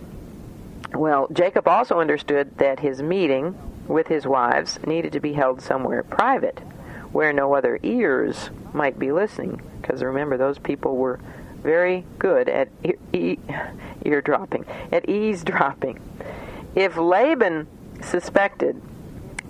Well, 0.93 1.27
Jacob 1.33 1.67
also 1.67 1.99
understood 1.99 2.57
that 2.57 2.79
his 2.79 3.01
meeting 3.01 3.57
with 3.87 4.07
his 4.07 4.27
wives 4.27 4.79
needed 4.85 5.13
to 5.13 5.19
be 5.19 5.33
held 5.33 5.61
somewhere 5.61 6.03
private, 6.03 6.61
where 7.11 7.33
no 7.33 7.53
other 7.53 7.79
ears 7.83 8.49
might 8.73 8.97
be 8.99 9.11
listening, 9.11 9.61
because 9.81 10.03
remember, 10.03 10.37
those 10.37 10.59
people 10.59 10.97
were 10.97 11.19
very 11.63 12.05
good 12.19 12.49
at 12.49 12.69
e- 13.13 13.37
eardropping, 14.05 14.65
at 14.91 15.07
eavesdropping. 15.09 15.99
If 16.75 16.97
Laban 16.97 17.67
suspected 18.01 18.81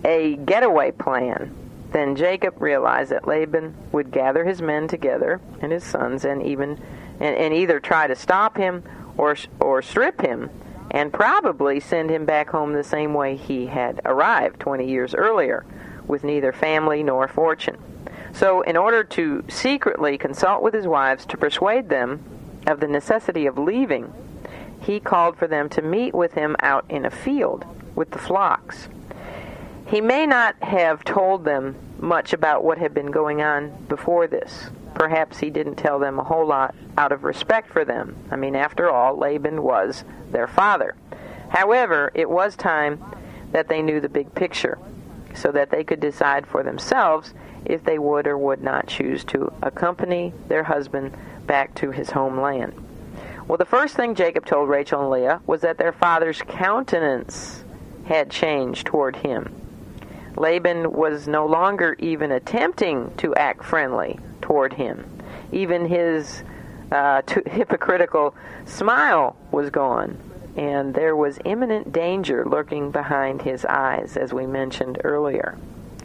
a 0.05 0.35
getaway 0.37 0.91
plan 0.91 1.53
then 1.91 2.15
Jacob 2.15 2.61
realized 2.61 3.11
that 3.11 3.27
Laban 3.27 3.75
would 3.91 4.11
gather 4.11 4.43
his 4.45 4.61
men 4.61 4.87
together 4.87 5.39
and 5.61 5.71
his 5.71 5.83
sons 5.83 6.25
and 6.25 6.43
even 6.43 6.81
and, 7.19 7.35
and 7.35 7.53
either 7.53 7.79
try 7.79 8.07
to 8.07 8.15
stop 8.15 8.57
him 8.57 8.83
or 9.17 9.35
or 9.59 9.81
strip 9.81 10.21
him 10.21 10.49
and 10.91 11.11
probably 11.11 11.79
send 11.79 12.09
him 12.09 12.25
back 12.25 12.49
home 12.49 12.73
the 12.73 12.83
same 12.83 13.13
way 13.13 13.35
he 13.35 13.67
had 13.67 13.99
arrived 14.05 14.59
20 14.59 14.87
years 14.87 15.13
earlier 15.13 15.65
with 16.07 16.23
neither 16.23 16.51
family 16.51 17.03
nor 17.03 17.27
fortune. 17.27 17.77
So 18.33 18.61
in 18.61 18.77
order 18.77 19.03
to 19.03 19.43
secretly 19.47 20.17
consult 20.17 20.61
with 20.61 20.73
his 20.73 20.87
wives 20.87 21.25
to 21.27 21.37
persuade 21.37 21.89
them 21.89 22.23
of 22.67 22.79
the 22.79 22.87
necessity 22.87 23.45
of 23.45 23.57
leaving, 23.57 24.13
he 24.79 24.99
called 24.99 25.37
for 25.37 25.47
them 25.47 25.69
to 25.69 25.81
meet 25.81 26.13
with 26.13 26.33
him 26.33 26.55
out 26.61 26.85
in 26.89 27.05
a 27.05 27.11
field 27.11 27.65
with 27.95 28.11
the 28.11 28.19
flocks. 28.19 28.89
He 29.87 30.01
may 30.01 30.25
not 30.25 30.61
have 30.61 31.03
told 31.03 31.45
them 31.45 31.75
much 31.99 32.33
about 32.33 32.63
what 32.63 32.77
had 32.77 32.93
been 32.93 33.09
going 33.09 33.41
on 33.41 33.85
before 33.87 34.27
this. 34.27 34.69
Perhaps 34.93 35.39
he 35.39 35.49
didn't 35.49 35.75
tell 35.75 35.97
them 35.97 36.19
a 36.19 36.23
whole 36.23 36.45
lot 36.45 36.75
out 36.97 37.11
of 37.11 37.23
respect 37.23 37.71
for 37.71 37.85
them. 37.85 38.15
I 38.29 38.35
mean, 38.35 38.55
after 38.55 38.89
all, 38.89 39.17
Laban 39.17 39.63
was 39.63 40.03
their 40.31 40.47
father. 40.47 40.95
However, 41.49 42.11
it 42.13 42.29
was 42.29 42.55
time 42.55 43.03
that 43.51 43.67
they 43.67 43.81
knew 43.81 43.99
the 43.99 44.09
big 44.09 44.33
picture 44.35 44.77
so 45.37 45.51
that 45.51 45.69
they 45.69 45.83
could 45.83 45.99
decide 45.99 46.47
for 46.47 46.63
themselves 46.63 47.33
if 47.65 47.83
they 47.83 47.99
would 47.99 48.27
or 48.27 48.37
would 48.37 48.61
not 48.61 48.87
choose 48.87 49.23
to 49.25 49.51
accompany 49.61 50.33
their 50.47 50.63
husband 50.63 51.15
back 51.45 51.73
to 51.75 51.91
his 51.91 52.09
homeland. 52.09 52.73
Well, 53.47 53.57
the 53.57 53.65
first 53.65 53.95
thing 53.95 54.15
Jacob 54.15 54.45
told 54.45 54.69
Rachel 54.69 55.01
and 55.01 55.09
Leah 55.09 55.41
was 55.45 55.61
that 55.61 55.77
their 55.77 55.93
father's 55.93 56.41
countenance 56.41 57.63
had 58.05 58.29
changed 58.29 58.87
toward 58.87 59.15
him. 59.15 59.53
Laban 60.35 60.91
was 60.91 61.27
no 61.27 61.45
longer 61.45 61.95
even 61.99 62.31
attempting 62.31 63.11
to 63.17 63.33
act 63.35 63.63
friendly 63.63 64.19
toward 64.41 64.73
him. 64.73 65.09
Even 65.51 65.87
his 65.87 66.43
uh, 66.91 67.21
hypocritical 67.45 68.35
smile 68.65 69.35
was 69.51 69.69
gone, 69.69 70.17
and 70.57 70.93
there 70.95 71.15
was 71.15 71.39
imminent 71.45 71.93
danger 71.93 72.43
lurking 72.43 72.91
behind 72.91 73.43
his 73.43 73.63
eyes, 73.65 74.17
as 74.17 74.33
we 74.33 74.45
mentioned 74.45 74.99
earlier. 75.03 75.57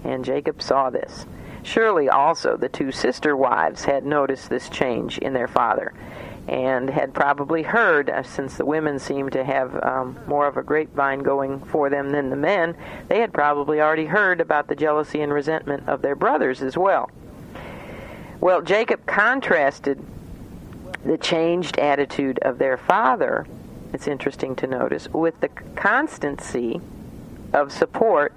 And 0.05 0.25
Jacob 0.25 0.61
saw 0.61 0.91
this. 0.91 1.27
Surely 1.63 2.09
also 2.09 2.57
the 2.57 2.69
two 2.69 2.93
sister 2.93 3.37
wives 3.37 3.85
had 3.85 4.05
noticed 4.05 4.51
this 4.51 4.69
change 4.69 5.19
in 5.19 5.33
their 5.33 5.49
father 5.49 5.93
and 6.49 6.91
had 6.91 7.15
probably 7.15 7.63
heard, 7.63 8.11
uh, 8.11 8.23
since 8.23 8.57
the 8.57 8.65
women 8.65 8.99
seemed 8.99 9.33
to 9.33 9.45
have 9.45 9.83
um, 9.85 10.19
more 10.27 10.47
of 10.47 10.57
a 10.57 10.63
grapevine 10.63 11.21
going 11.21 11.61
for 11.61 11.89
them 11.89 12.11
than 12.11 12.31
the 12.31 12.37
men, 12.37 12.77
they 13.09 13.21
had 13.21 13.33
probably 13.33 13.81
already 13.81 14.07
heard 14.07 14.41
about 14.41 14.67
the 14.67 14.75
jealousy 14.75 15.21
and 15.21 15.33
resentment 15.33 15.89
of 15.89 16.03
their 16.03 16.17
brothers 16.17 16.61
as 16.61 16.77
well. 16.77 17.11
Well, 18.41 18.61
Jacob 18.61 19.07
contrasted 19.07 20.05
the 21.05 21.17
changed 21.17 21.79
attitude 21.79 22.41
of 22.43 22.59
their 22.59 22.77
father, 22.77 23.47
it's 23.93 24.09
interesting 24.09 24.57
to 24.57 24.67
notice, 24.67 25.09
with 25.09 25.41
the 25.41 25.49
constancy 25.49 26.81
of 27.53 27.73
support 27.73 28.33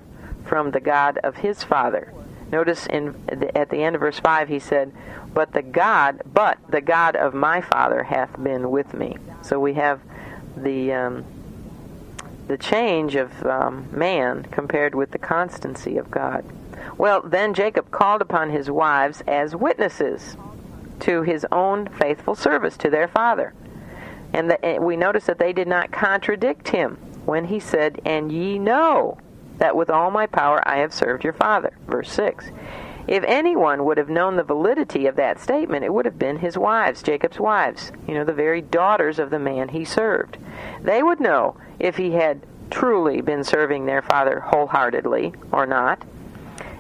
from 0.45 0.71
the 0.71 0.79
God 0.79 1.17
of 1.19 1.37
his 1.37 1.63
father. 1.63 2.11
Notice 2.51 2.85
in 2.87 3.15
at 3.55 3.69
the 3.69 3.77
end 3.77 3.95
of 3.95 4.01
verse 4.01 4.19
5 4.19 4.47
he 4.49 4.59
said, 4.59 4.91
but 5.33 5.51
the 5.51 5.61
God, 5.61 6.21
but 6.33 6.57
the 6.69 6.81
God 6.81 7.15
of 7.15 7.33
my 7.33 7.59
father 7.59 8.03
hath 8.03 8.41
been 8.41 8.71
with 8.71 8.93
me. 8.93 9.17
So 9.41 9.59
we 9.59 9.73
have 9.73 9.99
the 10.55 10.93
um, 10.93 11.25
the 12.47 12.57
change 12.57 13.15
of 13.15 13.45
um, 13.45 13.87
man 13.91 14.43
compared 14.43 14.95
with 14.95 15.11
the 15.11 15.17
constancy 15.17 15.97
of 15.97 16.09
God. 16.11 16.45
Well, 16.97 17.21
then 17.21 17.53
Jacob 17.53 17.91
called 17.91 18.21
upon 18.21 18.51
his 18.51 18.69
wives 18.69 19.21
as 19.27 19.55
witnesses 19.55 20.37
to 21.01 21.23
his 21.23 21.45
own 21.51 21.87
faithful 21.87 22.35
service 22.35 22.77
to 22.77 22.89
their 22.89 23.07
father. 23.07 23.53
And, 24.35 24.51
the, 24.51 24.65
and 24.65 24.83
we 24.83 24.97
notice 24.97 25.27
that 25.27 25.39
they 25.39 25.53
did 25.53 25.67
not 25.67 25.93
contradict 25.93 26.67
him 26.67 26.97
when 27.23 27.45
he 27.45 27.57
said, 27.57 28.01
And 28.03 28.33
ye 28.33 28.59
know 28.59 29.17
that 29.59 29.77
with 29.77 29.89
all 29.89 30.11
my 30.11 30.25
power 30.25 30.61
I 30.67 30.79
have 30.79 30.93
served 30.93 31.23
your 31.23 31.31
father. 31.31 31.77
Verse 31.87 32.11
6. 32.11 32.51
If 33.07 33.23
anyone 33.23 33.85
would 33.85 33.97
have 33.97 34.09
known 34.09 34.35
the 34.35 34.43
validity 34.43 35.05
of 35.05 35.15
that 35.15 35.39
statement, 35.39 35.85
it 35.85 35.93
would 35.93 36.03
have 36.03 36.19
been 36.19 36.39
his 36.39 36.57
wives, 36.57 37.01
Jacob's 37.01 37.39
wives, 37.39 37.93
you 38.09 38.13
know, 38.13 38.25
the 38.25 38.33
very 38.33 38.61
daughters 38.61 39.19
of 39.19 39.29
the 39.29 39.39
man 39.39 39.69
he 39.69 39.85
served. 39.85 40.37
They 40.81 41.01
would 41.01 41.21
know 41.21 41.55
if 41.79 41.95
he 41.95 42.11
had 42.11 42.45
truly 42.69 43.21
been 43.21 43.45
serving 43.45 43.85
their 43.85 44.01
father 44.01 44.41
wholeheartedly 44.41 45.33
or 45.53 45.65
not. 45.65 46.03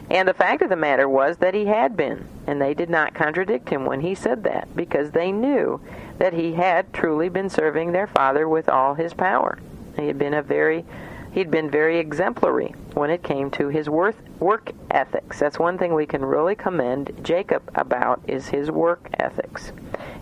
And 0.09 0.27
the 0.27 0.33
fact 0.33 0.61
of 0.61 0.69
the 0.69 0.75
matter 0.75 1.07
was 1.07 1.37
that 1.37 1.53
he 1.53 1.67
had 1.67 1.95
been, 1.95 2.27
and 2.45 2.61
they 2.61 2.73
did 2.73 2.89
not 2.89 3.13
contradict 3.13 3.69
him 3.69 3.85
when 3.85 4.01
he 4.01 4.13
said 4.13 4.43
that, 4.43 4.75
because 4.75 5.11
they 5.11 5.31
knew 5.31 5.79
that 6.17 6.33
he 6.33 6.53
had 6.53 6.93
truly 6.93 7.29
been 7.29 7.49
serving 7.49 7.91
their 7.91 8.07
father 8.07 8.47
with 8.47 8.69
all 8.69 8.93
his 8.93 9.13
power. 9.13 9.57
He 9.97 10.07
had 10.07 10.17
been 10.17 10.33
a 10.33 10.41
very 10.41 10.85
he'd 11.31 11.51
been 11.51 11.69
very 11.69 11.99
exemplary 11.99 12.73
when 12.93 13.09
it 13.09 13.21
came 13.21 13.51
to 13.51 13.67
his 13.67 13.89
worth, 13.89 14.15
work 14.39 14.71
ethics. 14.89 15.37
That's 15.39 15.59
one 15.59 15.77
thing 15.77 15.93
we 15.93 16.05
can 16.05 16.23
really 16.23 16.55
commend 16.55 17.11
Jacob 17.23 17.69
about 17.75 18.21
is 18.25 18.47
his 18.47 18.71
work 18.71 19.09
ethics. 19.19 19.73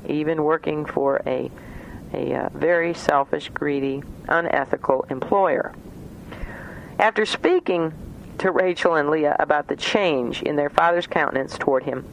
Even 0.08 0.44
working 0.44 0.86
for 0.86 1.22
a 1.28 1.52
a 2.14 2.34
uh, 2.34 2.50
very 2.54 2.94
selfish, 2.94 3.50
greedy, 3.50 4.04
unethical 4.28 5.06
employer. 5.10 5.74
After 7.00 7.26
speaking 7.26 7.92
to 8.38 8.52
Rachel 8.52 8.96
and 8.96 9.10
Leah 9.10 9.36
about 9.40 9.68
the 9.68 9.76
change 9.76 10.44
in 10.44 10.56
their 10.56 10.70
father's 10.70 11.08
countenance 11.08 11.58
toward 11.58 11.84
him, 11.84 12.06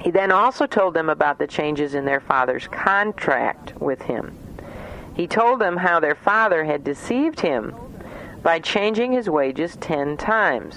he 0.00 0.10
then 0.10 0.30
also 0.30 0.66
told 0.66 0.94
them 0.94 1.08
about 1.08 1.38
the 1.38 1.46
changes 1.46 1.94
in 1.94 2.04
their 2.04 2.20
father's 2.20 2.68
contract 2.68 3.74
with 3.80 4.02
him. 4.02 4.36
He 5.14 5.26
told 5.26 5.60
them 5.60 5.76
how 5.76 5.98
their 5.98 6.14
father 6.14 6.64
had 6.64 6.84
deceived 6.84 7.40
him 7.40 7.74
by 8.42 8.60
changing 8.60 9.12
his 9.12 9.28
wages 9.28 9.76
ten 9.80 10.16
times, 10.16 10.76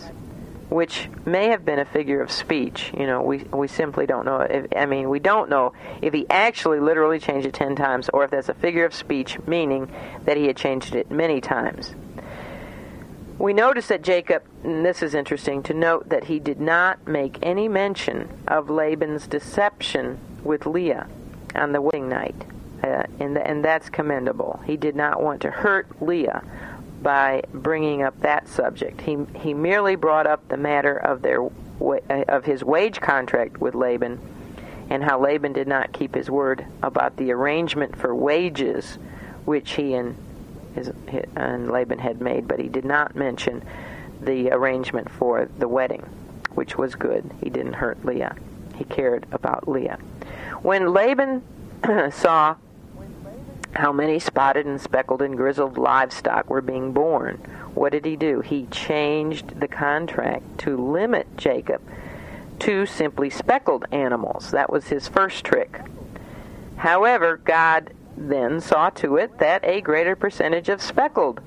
which 0.69 1.09
may 1.25 1.49
have 1.49 1.63
been 1.63 1.77
a 1.77 1.85
figure 1.85 2.21
of 2.21 2.31
speech. 2.31 2.91
You 2.97 3.05
know, 3.05 3.21
we 3.21 3.39
we 3.51 3.67
simply 3.67 4.07
don't 4.07 4.25
know. 4.25 4.39
If, 4.39 4.65
I 4.75 4.87
mean, 4.87 5.09
we 5.09 5.19
don't 5.19 5.49
know 5.49 5.73
if 6.01 6.13
he 6.13 6.25
actually 6.29 6.79
literally 6.79 7.19
changed 7.19 7.45
it 7.45 7.53
ten 7.53 7.75
times, 7.75 8.09
or 8.09 8.23
if 8.23 8.31
that's 8.31 8.49
a 8.49 8.55
figure 8.55 8.85
of 8.85 8.95
speech, 8.95 9.37
meaning 9.45 9.91
that 10.25 10.37
he 10.37 10.47
had 10.47 10.57
changed 10.57 10.95
it 10.95 11.11
many 11.11 11.39
times. 11.39 11.93
We 13.41 13.53
notice 13.53 13.87
that 13.87 14.03
Jacob, 14.03 14.43
and 14.63 14.85
this 14.85 15.01
is 15.01 15.15
interesting 15.15 15.63
to 15.63 15.73
note, 15.73 16.09
that 16.09 16.25
he 16.25 16.37
did 16.39 16.61
not 16.61 17.07
make 17.07 17.39
any 17.41 17.67
mention 17.67 18.29
of 18.47 18.69
Laban's 18.69 19.25
deception 19.25 20.19
with 20.43 20.67
Leah 20.67 21.07
on 21.55 21.71
the 21.71 21.81
wedding 21.81 22.07
night. 22.07 22.35
Uh, 22.83 23.03
and, 23.19 23.39
and 23.39 23.65
that's 23.65 23.89
commendable. 23.89 24.61
He 24.67 24.77
did 24.77 24.95
not 24.95 25.23
want 25.23 25.41
to 25.41 25.49
hurt 25.49 25.87
Leah 26.03 26.43
by 27.01 27.41
bringing 27.51 28.03
up 28.03 28.19
that 28.21 28.47
subject. 28.47 29.01
He, 29.01 29.17
he 29.35 29.55
merely 29.55 29.95
brought 29.95 30.27
up 30.27 30.47
the 30.47 30.57
matter 30.57 30.95
of, 30.95 31.23
their, 31.23 31.41
of 32.29 32.45
his 32.45 32.63
wage 32.63 33.01
contract 33.01 33.57
with 33.57 33.73
Laban 33.73 34.19
and 34.91 35.03
how 35.03 35.19
Laban 35.19 35.53
did 35.53 35.67
not 35.67 35.93
keep 35.93 36.13
his 36.13 36.29
word 36.29 36.67
about 36.83 37.17
the 37.17 37.31
arrangement 37.31 37.97
for 37.97 38.13
wages 38.13 38.99
which 39.45 39.71
he 39.71 39.95
and, 39.95 40.15
his, 40.73 40.91
and 41.35 41.71
Laban 41.71 41.99
had 41.99 42.21
made, 42.21 42.47
but 42.47 42.59
he 42.59 42.69
did 42.69 42.85
not 42.85 43.15
mention 43.15 43.63
the 44.21 44.51
arrangement 44.51 45.09
for 45.09 45.49
the 45.57 45.67
wedding, 45.67 46.01
which 46.53 46.77
was 46.77 46.95
good. 46.95 47.29
He 47.41 47.49
didn't 47.49 47.73
hurt 47.73 48.03
Leah. 48.05 48.35
He 48.75 48.83
cared 48.85 49.25
about 49.31 49.67
Leah. 49.67 49.99
When 50.61 50.93
Laban 50.93 51.43
saw 52.11 52.55
how 53.73 53.91
many 53.91 54.19
spotted 54.19 54.65
and 54.65 54.79
speckled 54.79 55.21
and 55.21 55.37
grizzled 55.37 55.77
livestock 55.77 56.49
were 56.49 56.61
being 56.61 56.91
born, 56.91 57.35
what 57.73 57.91
did 57.93 58.05
he 58.05 58.15
do? 58.15 58.41
He 58.41 58.65
changed 58.67 59.59
the 59.59 59.67
contract 59.67 60.59
to 60.59 60.75
limit 60.75 61.37
Jacob 61.37 61.81
to 62.59 62.85
simply 62.85 63.29
speckled 63.29 63.85
animals. 63.91 64.51
That 64.51 64.71
was 64.71 64.87
his 64.87 65.07
first 65.07 65.43
trick. 65.43 65.81
However, 66.77 67.37
God 67.37 67.93
then 68.29 68.61
saw 68.61 68.89
to 68.91 69.17
it 69.17 69.39
that 69.39 69.63
a 69.63 69.81
greater 69.81 70.15
percentage 70.15 70.69
of 70.69 70.81
speckled 70.81 71.41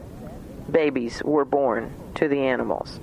babies 0.70 1.22
were 1.24 1.44
born 1.44 1.92
to 2.14 2.28
the 2.28 2.40
animals. 2.40 3.00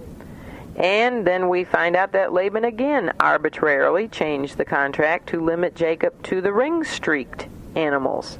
And 0.75 1.27
then 1.27 1.49
we 1.49 1.63
find 1.63 1.95
out 1.95 2.13
that 2.13 2.33
Laban 2.33 2.65
again 2.65 3.11
arbitrarily 3.19 4.07
changed 4.07 4.57
the 4.57 4.65
contract 4.65 5.29
to 5.29 5.43
limit 5.43 5.75
Jacob 5.75 6.21
to 6.23 6.41
the 6.41 6.53
ring 6.53 6.83
streaked 6.83 7.47
animals. 7.75 8.39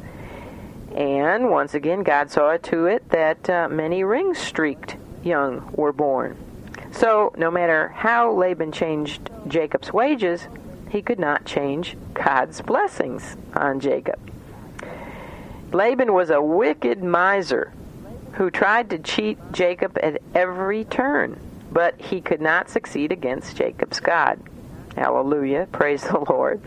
And 0.95 1.49
once 1.49 1.73
again, 1.73 2.03
God 2.03 2.31
saw 2.31 2.57
to 2.57 2.85
it 2.85 3.09
that 3.09 3.49
uh, 3.49 3.67
many 3.69 4.03
ring 4.03 4.33
streaked 4.33 4.97
young 5.23 5.71
were 5.73 5.93
born. 5.93 6.37
So, 6.91 7.33
no 7.37 7.49
matter 7.51 7.89
how 7.89 8.33
Laban 8.33 8.71
changed 8.71 9.29
Jacob's 9.47 9.93
wages, 9.93 10.47
he 10.89 11.01
could 11.01 11.19
not 11.19 11.45
change 11.45 11.95
God's 12.13 12.61
blessings 12.61 13.37
on 13.53 13.79
Jacob. 13.79 14.30
Laban 15.71 16.13
was 16.13 16.29
a 16.29 16.41
wicked 16.41 17.01
miser 17.03 17.71
who 18.33 18.49
tried 18.49 18.89
to 18.89 18.99
cheat 18.99 19.37
Jacob 19.51 19.97
at 20.01 20.21
every 20.35 20.85
turn, 20.85 21.39
but 21.71 21.99
he 21.99 22.21
could 22.21 22.41
not 22.41 22.69
succeed 22.69 23.11
against 23.11 23.55
Jacob's 23.55 23.99
God. 23.99 24.39
Hallelujah. 24.95 25.67
Praise 25.71 26.03
the 26.03 26.23
Lord. 26.29 26.61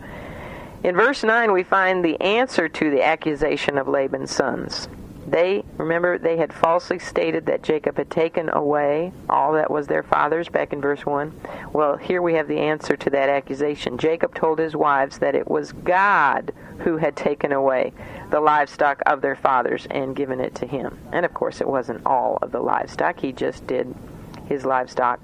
In 0.83 0.95
verse 0.95 1.23
9, 1.23 1.51
we 1.51 1.63
find 1.63 2.03
the 2.03 2.19
answer 2.21 2.69
to 2.69 2.91
the 2.91 3.03
accusation 3.03 3.77
of 3.77 3.87
Laban's 3.87 4.31
sons. 4.31 4.87
They, 5.27 5.63
remember, 5.77 6.19
they 6.19 6.37
had 6.37 6.53
falsely 6.53 6.99
stated 6.99 7.47
that 7.47 7.63
Jacob 7.63 7.97
had 7.97 8.11
taken 8.11 8.49
away 8.49 9.11
all 9.27 9.53
that 9.53 9.71
was 9.71 9.87
their 9.87 10.03
father's 10.03 10.49
back 10.49 10.71
in 10.71 10.81
verse 10.81 11.03
1. 11.03 11.33
Well, 11.73 11.97
here 11.97 12.21
we 12.21 12.35
have 12.35 12.47
the 12.47 12.59
answer 12.59 12.95
to 12.95 13.09
that 13.09 13.29
accusation. 13.29 13.97
Jacob 13.97 14.35
told 14.35 14.59
his 14.59 14.75
wives 14.75 15.17
that 15.19 15.33
it 15.33 15.49
was 15.49 15.71
God 15.71 16.53
who 16.79 16.97
had 16.97 17.15
taken 17.15 17.51
away 17.51 17.91
the 18.29 18.39
livestock 18.39 19.01
of 19.07 19.21
their 19.21 19.35
fathers 19.35 19.87
and 19.89 20.15
given 20.15 20.39
it 20.39 20.53
to 20.55 20.67
him. 20.67 20.99
And 21.11 21.25
of 21.25 21.33
course, 21.33 21.59
it 21.59 21.67
wasn't 21.67 22.05
all 22.05 22.37
of 22.43 22.51
the 22.51 22.59
livestock. 22.59 23.19
He 23.19 23.31
just 23.31 23.65
did, 23.65 23.95
his 24.45 24.63
livestock 24.63 25.19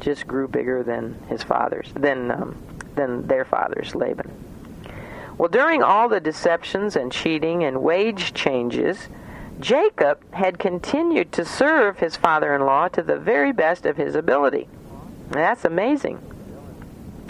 just 0.00 0.26
grew 0.26 0.48
bigger 0.48 0.82
than 0.82 1.20
his 1.28 1.42
father's, 1.42 1.92
than, 1.94 2.30
um, 2.30 2.56
than 2.94 3.26
their 3.26 3.44
father's, 3.44 3.94
Laban. 3.94 4.30
Well, 5.36 5.48
during 5.48 5.82
all 5.82 6.08
the 6.08 6.20
deceptions 6.20 6.96
and 6.96 7.12
cheating 7.12 7.64
and 7.64 7.82
wage 7.82 8.32
changes, 8.32 9.08
Jacob 9.62 10.18
had 10.34 10.58
continued 10.58 11.30
to 11.30 11.44
serve 11.44 12.00
his 12.00 12.16
father 12.16 12.52
in 12.52 12.66
law 12.66 12.88
to 12.88 13.00
the 13.00 13.16
very 13.16 13.52
best 13.52 13.86
of 13.86 13.96
his 13.96 14.16
ability. 14.16 14.66
That's 15.30 15.64
amazing 15.64 16.20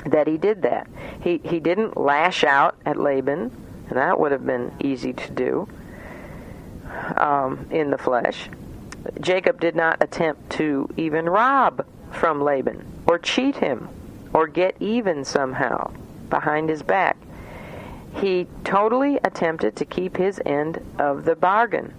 that 0.06 0.26
he 0.26 0.38
did 0.38 0.62
that. 0.62 0.88
He, 1.20 1.42
he 1.44 1.60
didn't 1.60 1.98
lash 1.98 2.42
out 2.42 2.74
at 2.86 2.96
Laban, 2.96 3.52
and 3.88 3.98
that 3.98 4.18
would 4.18 4.32
have 4.32 4.46
been 4.46 4.72
easy 4.80 5.12
to 5.12 5.30
do 5.30 5.68
um, 7.18 7.66
in 7.70 7.90
the 7.90 7.98
flesh. 7.98 8.48
Jacob 9.20 9.60
did 9.60 9.76
not 9.76 10.02
attempt 10.02 10.48
to 10.52 10.88
even 10.96 11.28
rob 11.28 11.84
from 12.12 12.40
Laban 12.40 12.82
or 13.06 13.18
cheat 13.18 13.56
him 13.56 13.90
or 14.32 14.46
get 14.46 14.74
even 14.80 15.22
somehow 15.22 15.92
behind 16.30 16.70
his 16.70 16.82
back. 16.82 17.18
He 18.14 18.46
totally 18.64 19.18
attempted 19.22 19.76
to 19.76 19.84
keep 19.84 20.16
his 20.16 20.40
end 20.46 20.82
of 20.98 21.26
the 21.26 21.36
bargain 21.36 21.92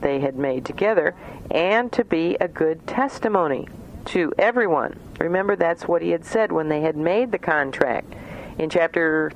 they 0.00 0.20
had 0.20 0.36
made 0.36 0.64
together 0.64 1.14
and 1.50 1.90
to 1.92 2.04
be 2.04 2.36
a 2.40 2.48
good 2.48 2.86
testimony 2.86 3.68
to 4.06 4.32
everyone. 4.38 4.98
Remember, 5.18 5.56
that's 5.56 5.86
what 5.86 6.02
he 6.02 6.10
had 6.10 6.24
said 6.24 6.52
when 6.52 6.68
they 6.68 6.80
had 6.80 6.96
made 6.96 7.32
the 7.32 7.38
contract. 7.38 8.14
In 8.58 8.70
chapter 8.70 9.32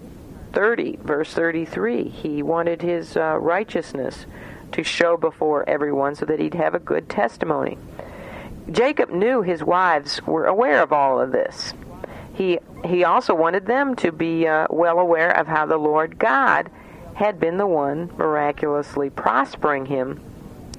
30, 0.52 0.96
verse 1.02 1.32
33, 1.32 2.08
he 2.08 2.42
wanted 2.42 2.82
his 2.82 3.16
uh, 3.16 3.38
righteousness 3.38 4.26
to 4.72 4.82
show 4.82 5.16
before 5.16 5.68
everyone 5.68 6.14
so 6.14 6.24
that 6.26 6.40
he'd 6.40 6.54
have 6.54 6.74
a 6.74 6.78
good 6.78 7.08
testimony. 7.08 7.78
Jacob 8.70 9.10
knew 9.10 9.42
his 9.42 9.62
wives 9.62 10.22
were 10.26 10.46
aware 10.46 10.82
of 10.82 10.92
all 10.92 11.20
of 11.20 11.32
this. 11.32 11.74
He, 12.34 12.58
he 12.84 13.04
also 13.04 13.34
wanted 13.34 13.66
them 13.66 13.94
to 13.96 14.12
be 14.12 14.46
uh, 14.46 14.68
well 14.70 14.98
aware 14.98 15.36
of 15.36 15.46
how 15.46 15.66
the 15.66 15.76
Lord 15.76 16.18
God 16.18 16.70
had 17.14 17.38
been 17.38 17.58
the 17.58 17.66
one 17.66 18.10
miraculously 18.16 19.10
prospering 19.10 19.86
him 19.86 20.20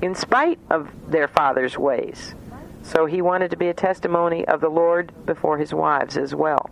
in 0.03 0.13
spite 0.13 0.59
of 0.69 0.89
their 1.09 1.29
father's 1.29 1.77
ways. 1.77 2.35
So 2.83 3.05
he 3.05 3.21
wanted 3.21 3.51
to 3.51 3.57
be 3.57 3.69
a 3.69 3.73
testimony 3.73 4.45
of 4.45 4.59
the 4.59 4.67
Lord 4.67 5.13
before 5.25 5.57
his 5.57 5.73
wives 5.73 6.17
as 6.17 6.35
well. 6.35 6.69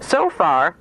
So 0.00 0.28
far, 0.28 0.76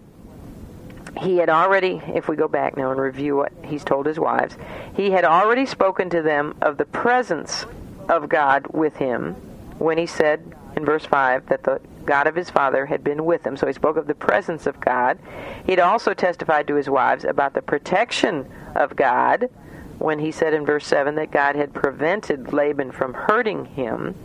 he 1.22 1.38
had 1.38 1.50
already, 1.50 2.02
if 2.14 2.28
we 2.28 2.36
go 2.36 2.50
back 2.50 2.76
now 2.76 2.92
and 2.92 3.00
review 3.00 3.38
what 3.38 3.54
he's 3.64 3.86
told 3.86 4.06
his 4.06 4.20
wives, 4.20 4.58
he 4.98 5.12
had 5.12 5.24
already 5.24 5.66
spoken 5.66 6.10
to 6.10 6.22
them 6.22 6.56
of 6.62 6.78
the 6.78 6.86
presence 6.86 7.66
of 8.10 8.28
God 8.28 8.68
with 8.74 8.98
him 8.98 9.36
when 9.80 9.98
he 9.98 10.06
said 10.06 10.42
in 10.76 10.84
verse 10.84 11.06
5 11.06 11.48
that 11.48 11.64
the 11.64 11.80
God 12.04 12.28
of 12.28 12.36
his 12.36 12.50
father 12.50 12.86
had 12.86 13.02
been 13.02 13.24
with 13.24 13.46
him. 13.46 13.56
So 13.56 13.66
he 13.66 13.74
spoke 13.74 13.96
of 13.96 14.08
the 14.08 14.16
presence 14.16 14.68
of 14.68 14.82
God. 14.82 15.20
He'd 15.66 15.80
also 15.80 16.14
testified 16.14 16.68
to 16.68 16.76
his 16.76 16.90
wives 16.90 17.24
about 17.24 17.54
the 17.54 17.62
protection 17.62 18.52
of 18.76 18.98
God 18.98 19.50
when 20.02 20.20
he 20.20 20.32
said 20.32 20.54
in 20.54 20.66
verse 20.66 20.86
7 20.88 21.16
that 21.16 21.32
God 21.32 21.56
had 21.56 21.74
prevented 21.74 22.52
Laban 22.52 22.92
from 22.92 23.14
hurting 23.14 23.66
him. 23.66 24.16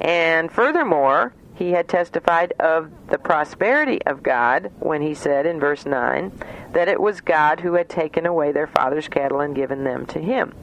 And 0.00 0.52
furthermore, 0.52 1.32
he 1.54 1.70
had 1.70 1.88
testified 1.88 2.52
of 2.60 2.90
the 3.08 3.18
prosperity 3.18 4.02
of 4.04 4.22
God 4.22 4.70
when 4.78 5.00
he 5.00 5.14
said 5.14 5.46
in 5.46 5.58
verse 5.58 5.86
9 5.86 6.32
that 6.72 6.88
it 6.88 7.00
was 7.00 7.22
God 7.22 7.60
who 7.60 7.74
had 7.74 7.88
taken 7.88 8.26
away 8.26 8.52
their 8.52 8.66
father's 8.66 9.08
cattle 9.08 9.40
and 9.40 9.56
given 9.56 9.84
them 9.84 10.04
to 10.06 10.20
him. 10.20 10.54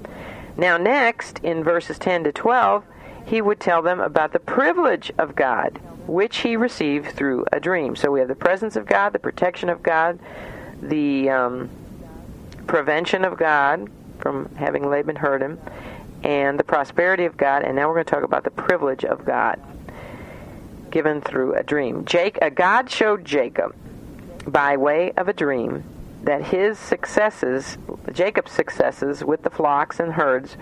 Now, 0.56 0.78
next, 0.78 1.40
in 1.40 1.64
verses 1.64 1.98
10 1.98 2.26
to 2.26 2.32
12, 2.32 2.84
he 3.26 3.42
would 3.42 3.60
tell 3.60 3.82
them 3.82 4.00
about 4.00 4.34
the 4.34 4.40
privilege 4.40 5.12
of 5.18 5.36
God, 5.36 5.80
which 6.06 6.38
he 6.38 6.56
received 6.56 7.16
through 7.16 7.46
a 7.52 7.60
dream. 7.60 7.96
So 7.96 8.12
we 8.12 8.20
have 8.20 8.30
the 8.30 8.36
presence 8.36 8.76
of 8.76 8.86
God, 8.86 9.14
the 9.14 9.20
protection 9.20 9.70
of 9.70 9.82
God, 9.82 10.20
the 10.80 11.30
um, 11.32 11.70
prevention 12.68 13.26
of 13.26 13.36
God 13.36 13.90
from 14.24 14.56
having 14.56 14.90
Laban 14.90 15.18
hurt 15.18 15.42
him, 15.42 15.60
and 16.24 16.58
the 16.58 16.64
prosperity 16.64 17.26
of 17.26 17.38
God. 17.38 17.64
And 17.64 17.76
now 17.76 17.88
we're 17.88 17.96
going 17.96 18.06
to 18.06 18.12
talk 18.12 18.24
about 18.24 18.46
the 18.46 18.52
privilege 18.52 19.06
of 19.06 19.26
God 19.26 19.62
given 20.90 21.22
through 21.22 21.56
a 21.56 21.64
dream. 21.64 22.06
Jake, 22.06 22.40
uh, 22.42 22.50
God 22.50 22.90
showed 22.90 23.26
Jacob 23.26 23.76
by 24.48 24.78
way 24.78 25.12
of 25.14 25.28
a 25.28 25.34
dream 25.34 25.84
that 26.24 26.42
his 26.42 26.80
successes, 26.80 27.78
Jacob's 28.14 28.52
successes 28.52 29.24
with 29.24 29.44
the 29.44 29.50
flocks 29.50 30.00
and 30.00 30.14
herds, 30.14 30.56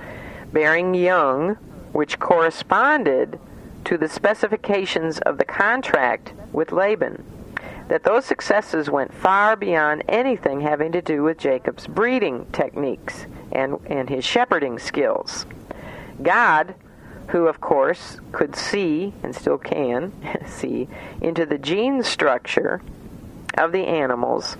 bearing 0.52 0.96
young, 0.96 1.56
which 1.92 2.18
corresponded 2.18 3.40
to 3.86 3.98
the 3.98 4.08
specifications 4.08 5.20
of 5.20 5.38
the 5.38 5.46
contract 5.46 6.34
with 6.52 6.72
Laban, 6.72 7.24
that 7.90 8.04
those 8.04 8.26
successes 8.26 8.90
went 8.90 9.14
far 9.14 9.56
beyond 9.56 10.04
anything 10.08 10.62
having 10.62 10.94
to 10.94 11.02
do 11.02 11.24
with 11.24 11.38
Jacob's 11.38 11.88
breeding 11.88 12.46
techniques 12.54 13.26
and, 13.52 13.80
and 13.86 14.10
his 14.10 14.26
shepherding 14.26 14.80
skills. 14.80 15.46
God, 16.22 16.76
who 17.28 17.48
of 17.48 17.62
course 17.62 18.20
could 18.32 18.56
see, 18.56 19.14
and 19.24 19.36
still 19.36 19.58
can 19.58 20.14
see, 20.48 20.88
into 21.22 21.46
the 21.46 21.58
gene 21.58 22.04
structure 22.04 22.82
of 23.58 23.72
the 23.72 23.86
animals, 23.86 24.58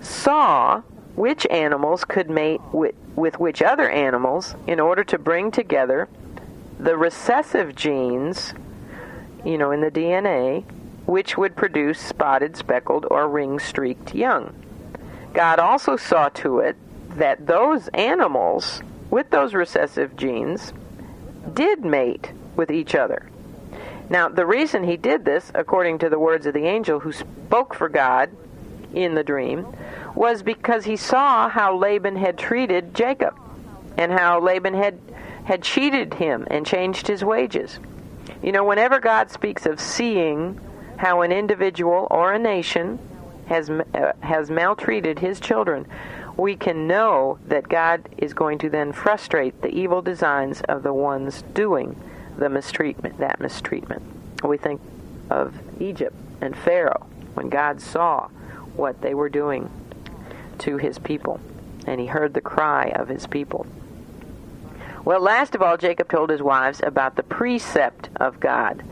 saw 0.00 0.82
which 1.14 1.46
animals 1.50 2.04
could 2.04 2.30
mate 2.30 2.60
with, 2.72 2.94
with 3.14 3.38
which 3.38 3.62
other 3.62 3.88
animals 3.90 4.54
in 4.66 4.80
order 4.80 5.04
to 5.04 5.18
bring 5.18 5.50
together 5.50 6.08
the 6.78 6.96
recessive 6.96 7.74
genes, 7.74 8.54
you 9.44 9.58
know, 9.58 9.70
in 9.70 9.80
the 9.80 9.90
DNA, 9.90 10.64
which 11.06 11.36
would 11.36 11.54
produce 11.54 11.98
spotted, 11.98 12.56
speckled, 12.56 13.06
or 13.10 13.28
ring 13.28 13.58
streaked 13.58 14.14
young. 14.14 14.54
God 15.32 15.58
also 15.58 15.96
saw 15.96 16.28
to 16.30 16.58
it 16.58 16.76
that 17.16 17.46
those 17.46 17.88
animals 17.88 18.82
with 19.10 19.30
those 19.30 19.54
recessive 19.54 20.16
genes 20.16 20.72
did 21.54 21.84
mate 21.84 22.32
with 22.56 22.70
each 22.70 22.94
other. 22.94 23.28
Now, 24.08 24.28
the 24.28 24.46
reason 24.46 24.84
he 24.84 24.96
did 24.96 25.24
this, 25.24 25.50
according 25.54 25.98
to 26.00 26.08
the 26.08 26.18
words 26.18 26.46
of 26.46 26.54
the 26.54 26.66
angel 26.66 27.00
who 27.00 27.12
spoke 27.12 27.74
for 27.74 27.88
God 27.88 28.30
in 28.92 29.14
the 29.14 29.24
dream, 29.24 29.66
was 30.14 30.42
because 30.42 30.84
he 30.84 30.96
saw 30.96 31.48
how 31.48 31.76
Laban 31.76 32.16
had 32.16 32.36
treated 32.36 32.94
Jacob 32.94 33.34
and 33.96 34.12
how 34.12 34.40
Laban 34.40 34.74
had, 34.74 34.98
had 35.44 35.62
cheated 35.62 36.14
him 36.14 36.46
and 36.50 36.66
changed 36.66 37.06
his 37.06 37.24
wages. 37.24 37.78
You 38.42 38.52
know, 38.52 38.64
whenever 38.64 39.00
God 39.00 39.30
speaks 39.30 39.66
of 39.66 39.80
seeing 39.80 40.60
how 40.96 41.22
an 41.22 41.32
individual 41.32 42.06
or 42.10 42.32
a 42.32 42.38
nation 42.38 42.98
has, 43.46 43.70
uh, 43.70 44.12
has 44.20 44.50
maltreated 44.50 45.18
his 45.18 45.40
children, 45.40 45.86
we 46.36 46.56
can 46.56 46.86
know 46.86 47.38
that 47.46 47.68
God 47.68 48.08
is 48.16 48.32
going 48.34 48.58
to 48.58 48.70
then 48.70 48.92
frustrate 48.92 49.60
the 49.62 49.68
evil 49.68 50.02
designs 50.02 50.60
of 50.62 50.82
the 50.82 50.94
ones 50.94 51.42
doing 51.54 51.96
the 52.38 52.48
mistreatment, 52.48 53.18
that 53.18 53.40
mistreatment. 53.40 54.02
We 54.42 54.56
think 54.56 54.80
of 55.30 55.54
Egypt 55.80 56.16
and 56.40 56.56
Pharaoh 56.56 57.06
when 57.34 57.48
God 57.48 57.80
saw 57.80 58.28
what 58.74 59.00
they 59.02 59.14
were 59.14 59.28
doing 59.28 59.70
to 60.58 60.76
his 60.78 60.98
people, 60.98 61.40
and 61.86 62.00
he 62.00 62.06
heard 62.06 62.34
the 62.34 62.40
cry 62.40 62.92
of 62.94 63.08
his 63.08 63.26
people. 63.26 63.66
Well, 65.04 65.20
last 65.20 65.54
of 65.54 65.62
all, 65.62 65.76
Jacob 65.76 66.08
told 66.08 66.30
his 66.30 66.42
wives 66.42 66.80
about 66.82 67.16
the 67.16 67.24
precept 67.24 68.08
of 68.16 68.38
God. 68.38 68.84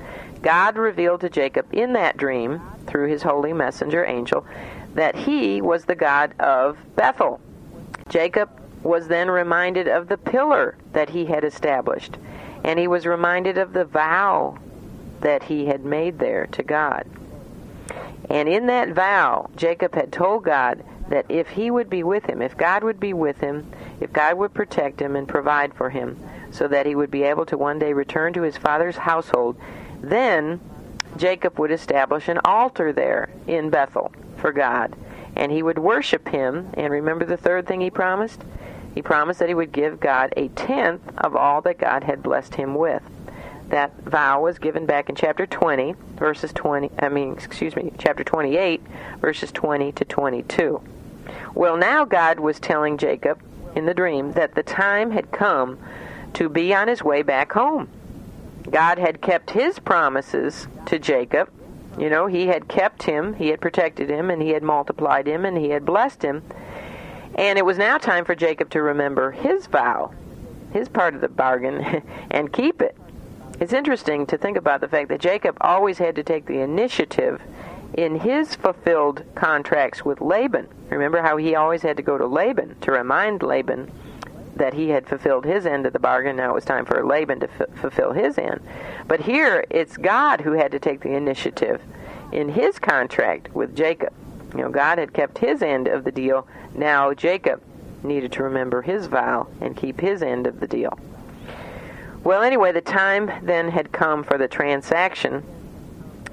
God 0.42 0.76
revealed 0.76 1.20
to 1.20 1.30
Jacob 1.30 1.66
in 1.72 1.92
that 1.92 2.16
dream, 2.16 2.60
through 2.86 3.08
his 3.08 3.22
holy 3.22 3.52
messenger 3.52 4.04
angel, 4.04 4.44
that 4.94 5.14
he 5.14 5.60
was 5.60 5.84
the 5.84 5.94
God 5.94 6.34
of 6.40 6.78
Bethel. 6.96 7.40
Jacob 8.08 8.50
was 8.82 9.08
then 9.08 9.30
reminded 9.30 9.86
of 9.88 10.08
the 10.08 10.16
pillar 10.16 10.76
that 10.92 11.10
he 11.10 11.26
had 11.26 11.44
established, 11.44 12.16
and 12.64 12.78
he 12.78 12.88
was 12.88 13.06
reminded 13.06 13.58
of 13.58 13.72
the 13.72 13.84
vow 13.84 14.58
that 15.20 15.44
he 15.44 15.66
had 15.66 15.84
made 15.84 16.18
there 16.18 16.46
to 16.46 16.62
God. 16.62 17.06
And 18.28 18.48
in 18.48 18.66
that 18.66 18.90
vow, 18.90 19.50
Jacob 19.56 19.94
had 19.94 20.12
told 20.12 20.44
God 20.44 20.84
that 21.08 21.26
if 21.28 21.48
he 21.48 21.70
would 21.70 21.90
be 21.90 22.02
with 22.02 22.24
him, 22.24 22.40
if 22.40 22.56
God 22.56 22.84
would 22.84 23.00
be 23.00 23.12
with 23.12 23.40
him, 23.40 23.70
if 24.00 24.12
God 24.12 24.38
would 24.38 24.54
protect 24.54 25.00
him 25.00 25.16
and 25.16 25.28
provide 25.28 25.74
for 25.74 25.90
him, 25.90 26.18
so 26.50 26.66
that 26.68 26.86
he 26.86 26.94
would 26.94 27.10
be 27.10 27.22
able 27.24 27.46
to 27.46 27.58
one 27.58 27.78
day 27.78 27.92
return 27.92 28.32
to 28.32 28.42
his 28.42 28.56
father's 28.56 28.96
household, 28.96 29.56
then 30.00 30.60
Jacob 31.16 31.58
would 31.58 31.70
establish 31.70 32.28
an 32.28 32.38
altar 32.44 32.92
there 32.92 33.28
in 33.46 33.70
Bethel 33.70 34.12
for 34.40 34.52
God, 34.52 34.96
and 35.36 35.52
he 35.52 35.62
would 35.62 35.78
worship 35.78 36.28
him. 36.28 36.70
And 36.74 36.92
remember 36.92 37.24
the 37.24 37.36
third 37.36 37.66
thing 37.66 37.80
he 37.80 37.90
promised? 37.90 38.42
He 38.94 39.02
promised 39.02 39.38
that 39.38 39.48
he 39.48 39.54
would 39.54 39.72
give 39.72 40.00
God 40.00 40.32
a 40.36 40.48
tenth 40.48 41.02
of 41.18 41.36
all 41.36 41.60
that 41.62 41.78
God 41.78 42.04
had 42.04 42.22
blessed 42.22 42.54
him 42.54 42.74
with. 42.74 43.02
That 43.68 43.96
vow 44.02 44.42
was 44.42 44.58
given 44.58 44.84
back 44.84 45.08
in 45.08 45.14
chapter 45.14 45.46
20, 45.46 45.94
verses 46.16 46.52
20, 46.52 46.90
I 46.98 47.08
mean, 47.08 47.32
excuse 47.32 47.76
me, 47.76 47.92
chapter 47.98 48.24
28, 48.24 48.82
verses 49.20 49.52
20 49.52 49.92
to 49.92 50.04
22. 50.04 50.82
Well, 51.54 51.76
now 51.76 52.04
God 52.04 52.40
was 52.40 52.58
telling 52.58 52.98
Jacob 52.98 53.40
in 53.76 53.86
the 53.86 53.94
dream 53.94 54.32
that 54.32 54.56
the 54.56 54.64
time 54.64 55.12
had 55.12 55.30
come 55.30 55.78
to 56.34 56.48
be 56.48 56.74
on 56.74 56.88
his 56.88 57.02
way 57.02 57.22
back 57.22 57.52
home. 57.52 57.88
God 58.68 58.98
had 58.98 59.20
kept 59.20 59.50
his 59.50 59.78
promises 59.78 60.66
to 60.86 60.98
Jacob. 60.98 61.48
You 61.98 62.08
know, 62.08 62.26
he 62.26 62.46
had 62.46 62.68
kept 62.68 63.02
him, 63.02 63.34
he 63.34 63.48
had 63.48 63.60
protected 63.60 64.10
him, 64.10 64.30
and 64.30 64.40
he 64.40 64.50
had 64.50 64.62
multiplied 64.62 65.26
him, 65.26 65.44
and 65.44 65.56
he 65.56 65.70
had 65.70 65.84
blessed 65.84 66.22
him. 66.22 66.42
And 67.34 67.58
it 67.58 67.64
was 67.64 67.78
now 67.78 67.98
time 67.98 68.24
for 68.24 68.34
Jacob 68.34 68.70
to 68.70 68.82
remember 68.82 69.32
his 69.32 69.66
vow, 69.66 70.12
his 70.72 70.88
part 70.88 71.14
of 71.14 71.20
the 71.20 71.28
bargain, 71.28 72.02
and 72.30 72.52
keep 72.52 72.80
it. 72.80 72.96
It's 73.60 73.72
interesting 73.72 74.26
to 74.26 74.38
think 74.38 74.56
about 74.56 74.80
the 74.80 74.88
fact 74.88 75.08
that 75.10 75.20
Jacob 75.20 75.56
always 75.60 75.98
had 75.98 76.14
to 76.16 76.22
take 76.22 76.46
the 76.46 76.60
initiative 76.60 77.42
in 77.94 78.20
his 78.20 78.54
fulfilled 78.54 79.24
contracts 79.34 80.04
with 80.04 80.20
Laban. 80.20 80.68
Remember 80.88 81.20
how 81.20 81.36
he 81.36 81.54
always 81.54 81.82
had 81.82 81.96
to 81.96 82.02
go 82.02 82.16
to 82.16 82.26
Laban 82.26 82.76
to 82.80 82.92
remind 82.92 83.42
Laban 83.42 83.90
that 84.60 84.74
he 84.74 84.90
had 84.90 85.06
fulfilled 85.06 85.46
his 85.46 85.64
end 85.64 85.86
of 85.86 85.94
the 85.94 85.98
bargain. 85.98 86.36
Now 86.36 86.50
it 86.50 86.54
was 86.54 86.66
time 86.66 86.84
for 86.84 87.02
Laban 87.04 87.40
to 87.40 87.48
f- 87.58 87.78
fulfill 87.80 88.12
his 88.12 88.36
end. 88.36 88.60
But 89.08 89.20
here 89.20 89.64
it's 89.70 89.96
God 89.96 90.42
who 90.42 90.52
had 90.52 90.70
to 90.72 90.78
take 90.78 91.00
the 91.00 91.14
initiative 91.14 91.80
in 92.30 92.50
his 92.50 92.78
contract 92.78 93.54
with 93.54 93.74
Jacob. 93.74 94.12
You 94.54 94.60
know, 94.60 94.68
God 94.68 94.98
had 94.98 95.14
kept 95.14 95.38
his 95.38 95.62
end 95.62 95.88
of 95.88 96.04
the 96.04 96.12
deal. 96.12 96.46
Now 96.74 97.14
Jacob 97.14 97.62
needed 98.02 98.32
to 98.32 98.42
remember 98.42 98.82
his 98.82 99.06
vow 99.06 99.48
and 99.62 99.74
keep 99.74 99.98
his 99.98 100.22
end 100.22 100.46
of 100.46 100.60
the 100.60 100.68
deal. 100.68 100.98
Well, 102.22 102.42
anyway, 102.42 102.72
the 102.72 102.82
time 102.82 103.30
then 103.42 103.70
had 103.70 103.92
come 103.92 104.22
for 104.24 104.36
the 104.36 104.46
transaction 104.46 105.42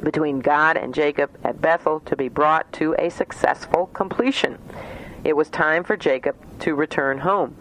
between 0.03 0.41
God 0.41 0.75
and 0.75 0.93
Jacob 0.93 1.32
at 1.45 1.61
Bethel 1.61 2.01
to 2.01 2.17
be 2.17 2.28
brought 2.28 2.73
to 2.73 2.93
a 2.99 3.09
successful 3.09 3.88
completion. 3.88 4.59
It 5.23 5.38
was 5.38 5.49
time 5.49 5.86
for 5.86 5.95
Jacob 5.95 6.36
to 6.59 6.75
return 6.75 7.19
home. 7.19 7.55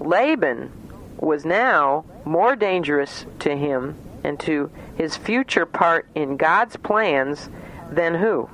Laban 0.00 0.70
was 1.18 1.44
now 1.44 2.04
more 2.24 2.56
dangerous 2.56 3.26
to 3.40 3.56
him 3.56 3.96
and 4.22 4.40
to 4.40 4.70
his 4.96 5.16
future 5.16 5.66
part 5.66 6.06
in 6.14 6.36
God's 6.36 6.76
plans 6.76 7.48
than 7.90 8.14
who? 8.14 8.48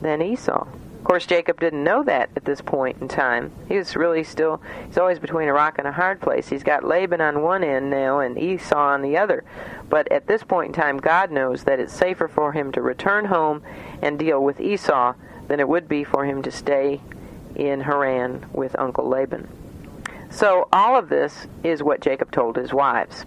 Than 0.00 0.22
Esau. 0.22 0.66
Of 0.98 1.04
course, 1.04 1.26
Jacob 1.26 1.60
didn't 1.60 1.84
know 1.84 2.02
that 2.02 2.30
at 2.34 2.44
this 2.44 2.60
point 2.60 3.00
in 3.00 3.06
time. 3.06 3.52
He 3.68 3.76
was 3.76 3.94
really 3.94 4.24
still, 4.24 4.60
he's 4.86 4.98
always 4.98 5.20
between 5.20 5.46
a 5.46 5.52
rock 5.52 5.78
and 5.78 5.86
a 5.86 5.92
hard 5.92 6.20
place. 6.20 6.48
He's 6.48 6.64
got 6.64 6.82
Laban 6.82 7.20
on 7.20 7.42
one 7.42 7.62
end 7.62 7.90
now 7.90 8.18
and 8.18 8.36
Esau 8.36 8.76
on 8.76 9.02
the 9.02 9.16
other. 9.16 9.44
But 9.88 10.10
at 10.10 10.26
this 10.26 10.42
point 10.42 10.68
in 10.68 10.72
time, 10.72 10.98
God 10.98 11.30
knows 11.30 11.62
that 11.64 11.78
it's 11.78 11.92
safer 11.92 12.26
for 12.26 12.50
him 12.52 12.72
to 12.72 12.82
return 12.82 13.26
home 13.26 13.62
and 14.02 14.18
deal 14.18 14.42
with 14.42 14.58
Esau 14.58 15.14
than 15.46 15.60
it 15.60 15.68
would 15.68 15.86
be 15.88 16.02
for 16.02 16.24
him 16.24 16.42
to 16.42 16.50
stay 16.50 17.00
in 17.54 17.82
Haran 17.82 18.46
with 18.52 18.76
Uncle 18.76 19.08
Laban. 19.08 19.46
So, 20.30 20.68
all 20.72 20.96
of 20.96 21.08
this 21.08 21.46
is 21.62 21.82
what 21.82 22.00
Jacob 22.00 22.30
told 22.30 22.56
his 22.56 22.72
wives. 22.72 23.24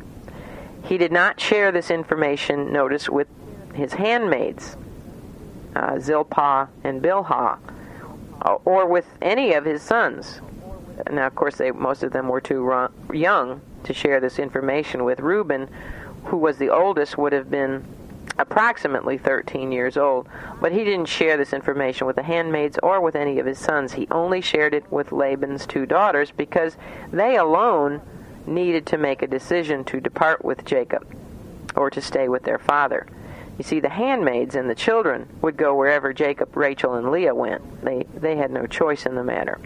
He 0.83 0.97
did 0.97 1.11
not 1.11 1.39
share 1.39 1.71
this 1.71 1.91
information, 1.91 2.71
notice, 2.71 3.09
with 3.09 3.27
his 3.73 3.93
handmaids, 3.93 4.75
uh, 5.75 5.99
Zilpah 5.99 6.67
and 6.83 7.01
Bilhah, 7.01 7.57
uh, 8.41 8.57
or 8.65 8.87
with 8.87 9.05
any 9.21 9.53
of 9.53 9.65
his 9.65 9.81
sons. 9.81 10.41
Now, 11.09 11.27
of 11.27 11.35
course, 11.35 11.55
they, 11.57 11.71
most 11.71 12.03
of 12.03 12.11
them 12.11 12.27
were 12.27 12.41
too 12.41 12.89
young 13.13 13.61
to 13.83 13.93
share 13.93 14.19
this 14.19 14.39
information 14.39 15.03
with 15.03 15.19
Reuben, 15.19 15.69
who 16.25 16.37
was 16.37 16.57
the 16.57 16.69
oldest, 16.69 17.17
would 17.17 17.33
have 17.33 17.49
been 17.49 17.85
approximately 18.39 19.17
13 19.17 19.71
years 19.71 19.97
old, 19.97 20.27
but 20.61 20.71
he 20.71 20.83
didn't 20.83 21.07
share 21.07 21.35
this 21.35 21.53
information 21.53 22.07
with 22.07 22.15
the 22.15 22.23
handmaids 22.23 22.79
or 22.81 23.01
with 23.01 23.15
any 23.15 23.37
of 23.37 23.45
his 23.45 23.59
sons. 23.59 23.93
He 23.93 24.07
only 24.09 24.41
shared 24.41 24.73
it 24.73 24.89
with 24.91 25.11
Laban's 25.11 25.67
two 25.67 25.85
daughters 25.85 26.31
because 26.31 26.77
they 27.11 27.35
alone 27.35 28.01
needed 28.47 28.85
to 28.87 28.97
make 28.97 29.21
a 29.21 29.27
decision 29.27 29.83
to 29.85 29.99
depart 29.99 30.43
with 30.43 30.65
Jacob 30.65 31.05
or 31.75 31.89
to 31.89 32.01
stay 32.01 32.29
with 32.29 32.43
their 32.43 32.57
father. 32.57 33.05
You 33.57 33.63
see, 33.65 33.81
the 33.81 33.89
handmaids 33.89 34.55
and 34.55 34.69
the 34.69 34.75
children 34.75 35.27
would 35.41 35.57
go 35.57 35.75
wherever 35.75 36.13
Jacob, 36.13 36.55
Rachel, 36.55 36.95
and 36.95 37.11
Leah 37.11 37.35
went. 37.35 37.83
They, 37.83 38.05
they 38.15 38.37
had 38.37 38.51
no 38.51 38.65
choice 38.65 39.05
in 39.05 39.15
the 39.15 39.23
matter. 39.23 39.59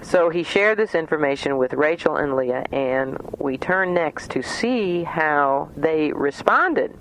So 0.00 0.30
he 0.30 0.44
shared 0.44 0.78
this 0.78 0.94
information 0.94 1.58
with 1.58 1.74
Rachel 1.74 2.16
and 2.16 2.36
Leah, 2.36 2.66
and 2.70 3.18
we 3.38 3.58
turn 3.58 3.94
next 3.94 4.30
to 4.30 4.42
see 4.42 5.02
how 5.02 5.70
they 5.76 6.12
responded 6.12 6.96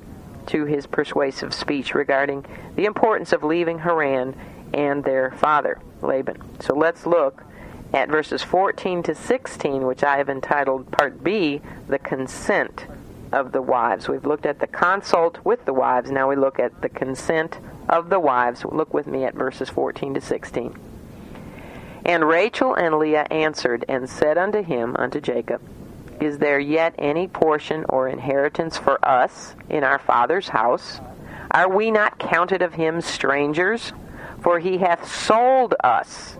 to 0.47 0.65
his 0.65 0.87
persuasive 0.87 1.53
speech 1.53 1.93
regarding 1.93 2.45
the 2.75 2.85
importance 2.85 3.33
of 3.33 3.43
leaving 3.43 3.79
Haran 3.79 4.35
and 4.73 5.03
their 5.03 5.31
father, 5.31 5.79
Laban. 6.01 6.41
So 6.59 6.75
let's 6.75 7.05
look 7.05 7.43
at 7.93 8.09
verses 8.09 8.43
14 8.43 9.03
to 9.03 9.15
16, 9.15 9.85
which 9.85 10.03
I 10.03 10.17
have 10.17 10.29
entitled 10.29 10.91
Part 10.91 11.23
B, 11.23 11.61
the 11.87 11.99
consent 11.99 12.85
of 13.31 13.51
the 13.51 13.61
wives. 13.61 14.07
We've 14.07 14.25
looked 14.25 14.45
at 14.45 14.59
the 14.59 14.67
consult 14.67 15.43
with 15.45 15.65
the 15.65 15.73
wives. 15.73 16.11
Now 16.11 16.29
we 16.29 16.35
look 16.35 16.59
at 16.59 16.81
the 16.81 16.89
consent 16.89 17.59
of 17.89 18.09
the 18.09 18.19
wives. 18.19 18.65
Look 18.65 18.93
with 18.93 19.07
me 19.07 19.23
at 19.23 19.33
verses 19.33 19.69
14 19.69 20.15
to 20.15 20.21
16. 20.21 20.75
And 22.05 22.27
Rachel 22.27 22.73
and 22.73 22.97
Leah 22.97 23.27
answered 23.29 23.83
and 23.89 24.09
said 24.09 24.37
unto 24.37 24.63
him, 24.63 24.95
unto 24.97 25.19
Jacob, 25.19 25.61
Is 26.19 26.39
there 26.39 26.59
yet 26.59 26.95
any 26.97 27.27
portion 27.27 27.85
or 27.89 28.07
inheritance 28.07 28.77
for 28.77 29.03
us 29.07 29.55
in 29.69 29.83
our 29.83 29.99
father's 29.99 30.49
house? 30.49 30.99
Are 31.51 31.69
we 31.69 31.91
not 31.91 32.17
counted 32.17 32.61
of 32.61 32.73
him 32.73 33.01
strangers? 33.01 33.93
For 34.41 34.59
he 34.59 34.79
hath 34.79 35.11
sold 35.11 35.75
us 35.83 36.37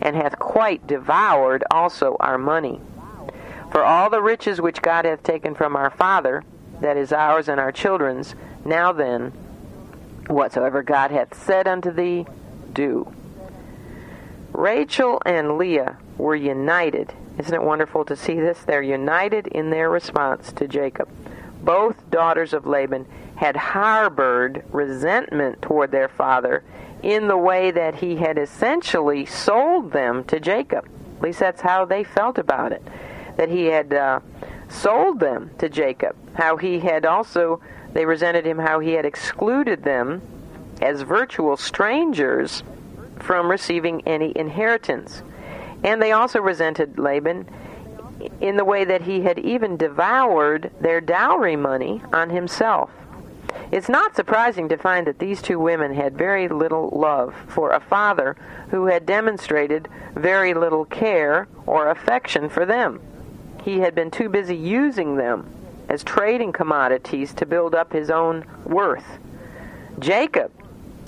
and 0.00 0.16
hath 0.16 0.38
quite 0.38 0.86
devoured 0.86 1.64
also 1.70 2.16
our 2.20 2.38
money. 2.38 2.80
For 3.70 3.84
all 3.84 4.08
the 4.08 4.22
riches 4.22 4.60
which 4.60 4.80
God 4.80 5.04
hath 5.04 5.22
taken 5.22 5.54
from 5.54 5.76
our 5.76 5.90
father, 5.90 6.44
that 6.80 6.96
is 6.96 7.12
ours 7.12 7.48
and 7.48 7.60
our 7.60 7.72
children's, 7.72 8.34
now 8.64 8.92
then, 8.92 9.32
whatsoever 10.28 10.82
God 10.82 11.10
hath 11.10 11.34
said 11.34 11.66
unto 11.66 11.90
thee, 11.90 12.26
do. 12.72 13.12
Rachel 14.52 15.20
and 15.26 15.58
Leah 15.58 15.96
were 16.16 16.34
united. 16.34 17.12
Isn't 17.38 17.54
it 17.54 17.62
wonderful 17.62 18.04
to 18.06 18.16
see 18.16 18.34
this? 18.34 18.58
They're 18.60 18.82
united 18.82 19.46
in 19.46 19.70
their 19.70 19.88
response 19.88 20.52
to 20.52 20.66
Jacob. 20.66 21.08
Both 21.62 22.10
daughters 22.10 22.52
of 22.52 22.66
Laban 22.66 23.06
had 23.36 23.56
harbored 23.56 24.64
resentment 24.72 25.62
toward 25.62 25.92
their 25.92 26.08
father 26.08 26.64
in 27.02 27.28
the 27.28 27.36
way 27.36 27.70
that 27.70 27.94
he 27.94 28.16
had 28.16 28.38
essentially 28.38 29.24
sold 29.24 29.92
them 29.92 30.24
to 30.24 30.40
Jacob. 30.40 30.88
At 31.16 31.22
least 31.22 31.38
that's 31.38 31.60
how 31.60 31.84
they 31.84 32.02
felt 32.02 32.38
about 32.38 32.72
it. 32.72 32.82
That 33.36 33.48
he 33.48 33.66
had 33.66 33.94
uh, 33.94 34.20
sold 34.68 35.20
them 35.20 35.50
to 35.58 35.68
Jacob. 35.68 36.16
How 36.34 36.56
he 36.56 36.80
had 36.80 37.04
also, 37.04 37.60
they 37.92 38.04
resented 38.04 38.44
him, 38.44 38.58
how 38.58 38.80
he 38.80 38.92
had 38.92 39.04
excluded 39.04 39.84
them 39.84 40.22
as 40.80 41.02
virtual 41.02 41.56
strangers 41.56 42.64
from 43.20 43.48
receiving 43.48 44.02
any 44.06 44.32
inheritance. 44.36 45.22
And 45.84 46.02
they 46.02 46.12
also 46.12 46.40
resented 46.40 46.98
Laban 46.98 47.48
in 48.40 48.56
the 48.56 48.64
way 48.64 48.84
that 48.84 49.02
he 49.02 49.22
had 49.22 49.38
even 49.38 49.76
devoured 49.76 50.70
their 50.80 51.00
dowry 51.00 51.56
money 51.56 52.02
on 52.12 52.30
himself. 52.30 52.90
It's 53.70 53.88
not 53.88 54.16
surprising 54.16 54.68
to 54.70 54.76
find 54.76 55.06
that 55.06 55.18
these 55.18 55.42
two 55.42 55.58
women 55.58 55.94
had 55.94 56.16
very 56.16 56.48
little 56.48 56.90
love 56.90 57.34
for 57.46 57.72
a 57.72 57.80
father 57.80 58.36
who 58.70 58.86
had 58.86 59.06
demonstrated 59.06 59.88
very 60.14 60.54
little 60.54 60.84
care 60.84 61.48
or 61.66 61.90
affection 61.90 62.48
for 62.48 62.66
them. 62.66 63.00
He 63.62 63.80
had 63.80 63.94
been 63.94 64.10
too 64.10 64.28
busy 64.28 64.56
using 64.56 65.16
them 65.16 65.50
as 65.88 66.02
trading 66.02 66.52
commodities 66.52 67.32
to 67.34 67.46
build 67.46 67.74
up 67.74 67.92
his 67.92 68.10
own 68.10 68.44
worth. 68.64 69.18
Jacob 69.98 70.50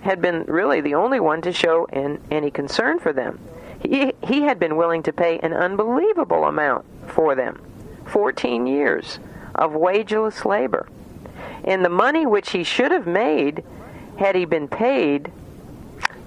had 0.02 0.20
been 0.22 0.44
really 0.44 0.80
the 0.80 0.94
only 0.94 1.20
one 1.20 1.42
to 1.42 1.52
show 1.52 1.84
any 2.30 2.50
concern 2.50 2.98
for 2.98 3.12
them. 3.12 3.38
He, 3.80 4.12
he 4.22 4.42
had 4.42 4.58
been 4.58 4.76
willing 4.76 5.02
to 5.04 5.12
pay 5.12 5.38
an 5.38 5.52
unbelievable 5.52 6.44
amount 6.44 6.84
for 7.08 7.34
them 7.34 7.62
14 8.06 8.66
years 8.66 9.18
of 9.54 9.72
wageless 9.72 10.44
labor. 10.44 10.88
And 11.64 11.84
the 11.84 11.90
money 11.90 12.26
which 12.26 12.50
he 12.50 12.64
should 12.64 12.90
have 12.90 13.06
made, 13.06 13.64
had 14.18 14.34
he 14.34 14.44
been 14.44 14.68
paid, 14.68 15.32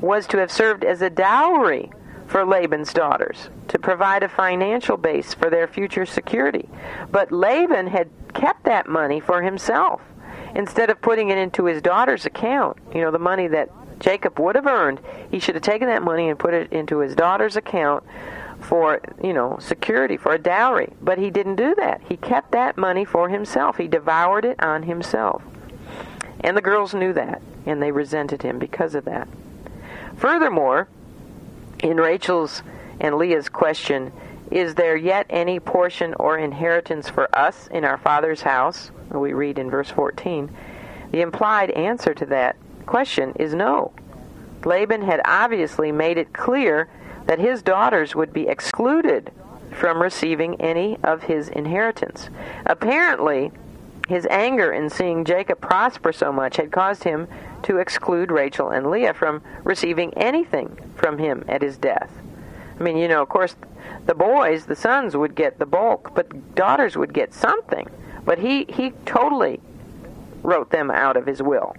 was 0.01 0.28
to 0.28 0.38
have 0.38 0.51
served 0.51 0.84
as 0.84 1.01
a 1.01 1.10
dowry 1.10 1.91
for 2.28 2.45
Laban's 2.45 2.93
daughters 2.93 3.49
to 3.68 3.80
provide 3.80 4.24
a 4.24 4.30
financial 4.30 4.97
base 4.97 5.34
for 5.34 5.49
their 5.49 5.68
future 5.68 6.06
security. 6.06 6.68
But 7.12 7.32
Laban 7.32 7.88
had 7.88 8.10
kept 8.34 8.64
that 8.66 8.88
money 8.88 9.20
for 9.20 9.41
himself 9.41 10.01
instead 10.56 10.89
of 10.89 11.01
putting 11.01 11.30
it 11.30 11.38
into 11.38 11.66
his 11.66 11.82
daughter's 11.82 12.26
account. 12.26 12.78
You 12.93 13.01
know, 13.01 13.12
the 13.12 13.20
money 13.20 13.47
that 13.47 13.70
Jacob 14.04 14.38
would 14.38 14.56
have 14.56 14.68
earned, 14.68 14.99
he 15.32 15.39
should 15.39 15.56
have 15.56 15.64
taken 15.64 15.88
that 15.88 16.04
money 16.04 16.28
and 16.28 16.38
put 16.38 16.54
it 16.54 16.74
into 16.74 16.99
his 16.99 17.16
daughter's 17.16 17.56
account 17.56 18.04
for, 18.60 18.99
you 19.24 19.32
know, 19.32 19.58
security, 19.62 20.18
for 20.18 20.34
a 20.34 20.38
dowry. 20.38 20.91
But 21.01 21.18
he 21.18 21.30
didn't 21.30 21.56
do 21.56 21.74
that. 21.76 22.01
He 22.10 22.18
kept 22.18 22.51
that 22.51 22.78
money 22.78 23.06
for 23.06 23.30
himself. 23.30 23.78
He 23.78 23.88
devoured 23.88 24.43
it 24.43 24.62
on 24.62 24.84
himself. 24.84 25.41
And 26.41 26.58
the 26.58 26.62
girls 26.62 26.93
knew 26.93 27.14
that, 27.14 27.41
and 27.66 27.82
they 27.82 27.93
resented 27.93 28.41
him 28.41 28.60
because 28.60 28.93
of 28.93 29.06
that. 29.06 29.30
Furthermore, 30.18 30.89
in 31.80 31.95
Rachel's 31.95 32.62
and 32.99 33.16
Leah's 33.16 33.47
question, 33.47 34.12
is 34.51 34.76
there 34.76 34.97
yet 34.97 35.28
any 35.30 35.62
portion 35.62 36.14
or 36.16 36.38
inheritance 36.38 37.08
for 37.08 37.34
us 37.34 37.68
in 37.68 37.86
our 37.86 37.97
father's 37.97 38.41
house? 38.41 38.91
We 39.10 39.32
read 39.32 39.60
in 39.60 39.70
verse 39.70 39.89
14. 39.91 40.54
The 41.12 41.22
implied 41.22 41.72
answer 41.72 42.14
to 42.16 42.26
that 42.26 42.58
question 42.86 43.34
is 43.39 43.53
no. 43.53 43.91
Laban 44.65 45.01
had 45.01 45.21
obviously 45.25 45.91
made 45.91 46.17
it 46.17 46.34
clear 46.34 46.89
that 47.25 47.39
his 47.39 47.61
daughters 47.61 48.15
would 48.15 48.34
be 48.34 48.47
excluded 48.47 49.31
from 49.71 50.01
receiving 50.01 50.59
any 50.61 50.97
of 51.03 51.23
his 51.23 51.49
inheritance. 51.49 52.29
Apparently, 52.65 53.51
his 54.07 54.27
anger 54.29 54.71
in 54.71 54.89
seeing 54.89 55.25
Jacob 55.25 55.59
prosper 55.61 56.11
so 56.11 56.31
much 56.31 56.57
had 56.57 56.71
caused 56.71 57.03
him 57.03 57.27
to 57.63 57.77
exclude 57.77 58.31
Rachel 58.31 58.69
and 58.69 58.89
Leah 58.89 59.13
from 59.13 59.41
receiving 59.63 60.13
anything 60.15 60.77
from 60.95 61.17
him 61.17 61.43
at 61.47 61.61
his 61.61 61.77
death. 61.77 62.11
I 62.79 62.84
mean, 62.84 62.97
you 62.97 63.07
know, 63.07 63.21
of 63.21 63.29
course, 63.29 63.55
the 64.05 64.15
boys, 64.15 64.65
the 64.65 64.75
sons, 64.75 65.15
would 65.15 65.36
get 65.36 65.59
the 65.59 65.65
bulk, 65.65 66.13
but 66.13 66.55
daughters 66.55 66.97
would 66.97 67.13
get 67.13 67.34
something. 67.34 67.89
But 68.25 68.39
he, 68.39 68.65
he 68.67 68.91
totally 69.05 69.61
wrote 70.41 70.71
them 70.71 70.91
out 70.91 71.15
of 71.15 71.25
his 71.25 71.41
will. 71.41 71.75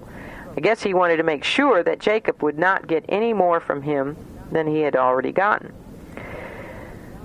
I 0.57 0.61
guess 0.61 0.83
he 0.83 0.95
wanted 0.95 1.17
to 1.17 1.23
make 1.25 1.45
sure 1.45 1.83
that 1.83 1.99
Jacob 1.99 2.43
would 2.43 2.59
not 2.59 2.87
get 2.87 3.05
any 3.09 3.33
more 3.33 3.61
from 3.61 3.83
him 3.83 4.17
than 4.53 4.67
he 4.67 4.81
had 4.81 4.95
already 4.95 5.33
gotten. 5.33 5.73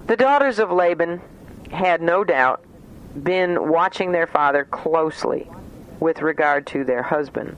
The 0.07 0.17
daughters 0.17 0.57
of 0.57 0.71
Laban 0.71 1.21
had 1.69 2.01
no 2.01 2.23
doubt 2.23 2.63
been 3.23 3.69
watching 3.69 4.11
their 4.11 4.25
father 4.25 4.65
closely 4.65 5.47
with 5.99 6.21
regard 6.21 6.65
to 6.67 6.83
their 6.83 7.03
husband, 7.03 7.55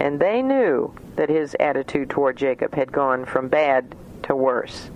and 0.00 0.18
they 0.18 0.42
knew 0.42 0.92
that 1.16 1.28
his 1.28 1.54
attitude 1.60 2.10
toward 2.10 2.36
Jacob 2.36 2.74
had 2.74 2.90
gone 2.90 3.24
from 3.24 3.48
bad 3.48 3.94
to 4.24 4.34
worse. 4.34 4.90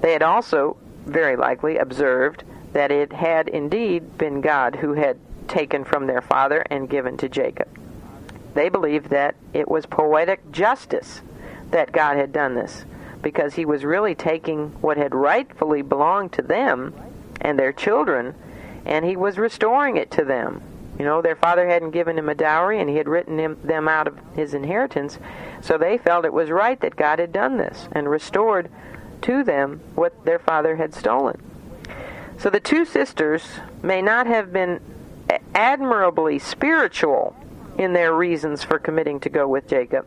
They 0.00 0.12
had 0.12 0.22
also, 0.22 0.76
very 1.06 1.36
likely, 1.36 1.76
observed 1.76 2.42
that 2.72 2.90
it 2.90 3.12
had 3.12 3.48
indeed 3.48 4.18
been 4.18 4.40
God 4.40 4.76
who 4.76 4.94
had 4.94 5.18
taken 5.46 5.84
from 5.84 6.06
their 6.06 6.20
father 6.20 6.64
and 6.70 6.88
given 6.88 7.16
to 7.18 7.28
Jacob. 7.28 7.68
They 8.58 8.70
believed 8.70 9.10
that 9.10 9.36
it 9.54 9.68
was 9.68 9.86
poetic 9.86 10.50
justice 10.50 11.20
that 11.70 11.92
God 11.92 12.16
had 12.16 12.32
done 12.32 12.56
this, 12.56 12.84
because 13.22 13.54
he 13.54 13.64
was 13.64 13.84
really 13.84 14.16
taking 14.16 14.70
what 14.80 14.96
had 14.96 15.14
rightfully 15.14 15.80
belonged 15.80 16.32
to 16.32 16.42
them 16.42 16.92
and 17.40 17.56
their 17.56 17.72
children, 17.72 18.34
and 18.84 19.04
he 19.04 19.14
was 19.14 19.38
restoring 19.38 19.96
it 19.96 20.10
to 20.10 20.24
them. 20.24 20.60
You 20.98 21.04
know, 21.04 21.22
their 21.22 21.36
father 21.36 21.68
hadn't 21.68 21.92
given 21.92 22.18
him 22.18 22.28
a 22.28 22.34
dowry, 22.34 22.80
and 22.80 22.90
he 22.90 22.96
had 22.96 23.06
written 23.06 23.38
him, 23.38 23.58
them 23.62 23.86
out 23.86 24.08
of 24.08 24.18
his 24.34 24.54
inheritance, 24.54 25.20
so 25.60 25.78
they 25.78 25.96
felt 25.96 26.24
it 26.24 26.32
was 26.32 26.50
right 26.50 26.80
that 26.80 26.96
God 26.96 27.20
had 27.20 27.32
done 27.32 27.58
this 27.58 27.88
and 27.92 28.10
restored 28.10 28.68
to 29.22 29.44
them 29.44 29.80
what 29.94 30.24
their 30.24 30.40
father 30.40 30.74
had 30.74 30.94
stolen. 30.94 31.40
So 32.38 32.50
the 32.50 32.58
two 32.58 32.84
sisters 32.84 33.44
may 33.84 34.02
not 34.02 34.26
have 34.26 34.52
been 34.52 34.80
admirably 35.54 36.40
spiritual 36.40 37.36
in 37.78 37.92
their 37.92 38.12
reasons 38.12 38.64
for 38.64 38.78
committing 38.78 39.20
to 39.20 39.28
go 39.28 39.46
with 39.48 39.68
Jacob, 39.68 40.06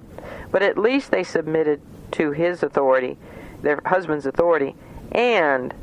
but 0.52 0.62
at 0.62 0.78
least 0.78 1.10
they 1.10 1.24
submitted 1.24 1.82
to 2.12 2.32
his 2.32 2.62
authority, 2.62 3.18
their 3.62 3.82
husband's 3.86 4.26
authority, 4.26 4.76
and 5.12 5.74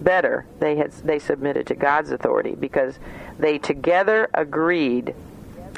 better, 0.00 0.44
they 0.60 0.76
had 0.76 0.92
they 1.04 1.18
submitted 1.18 1.66
to 1.66 1.74
God's 1.74 2.10
authority 2.10 2.54
because 2.54 2.98
they 3.38 3.58
together 3.58 4.28
agreed 4.34 5.14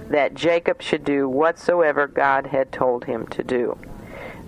that 0.08 0.34
Jacob 0.34 0.82
should 0.82 1.04
do 1.04 1.28
whatsoever 1.28 2.06
God 2.06 2.48
had 2.48 2.72
told 2.72 3.04
him 3.04 3.26
to 3.28 3.42
do. 3.42 3.78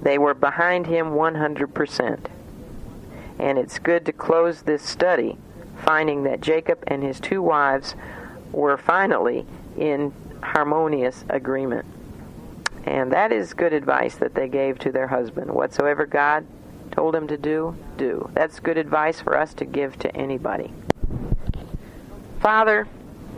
They 0.03 0.19
were 0.19 0.35
behind 0.35 0.87
him 0.87 1.11
100%. 1.11 2.27
And 3.39 3.59
it's 3.59 3.79
good 3.79 4.05
to 4.07 4.13
close 4.13 4.63
this 4.63 4.83
study 4.83 5.39
finding 5.85 6.25
that 6.25 6.41
Jacob 6.41 6.83
and 6.87 7.03
his 7.03 7.21
two 7.21 7.43
wives 7.43 7.95
were 8.53 8.77
finally 8.77 9.47
in 9.77 10.13
harmonious 10.43 11.25
agreement. 11.29 11.87
And 12.85 13.13
that 13.13 13.33
is 13.33 13.53
good 13.53 13.73
advice 13.73 14.17
that 14.17 14.35
they 14.35 14.49
gave 14.49 14.79
to 14.81 14.93
their 14.93 15.09
husband. 15.09 15.51
Whatsoever 15.51 16.07
God 16.07 16.47
told 16.93 17.15
him 17.15 17.27
to 17.29 17.37
do, 17.37 17.77
do. 17.97 18.31
That's 18.35 18.61
good 18.61 18.79
advice 18.79 19.21
for 19.21 19.37
us 19.37 19.55
to 19.55 19.65
give 19.65 19.99
to 19.99 20.17
anybody. 20.17 20.73
Father, 22.41 22.87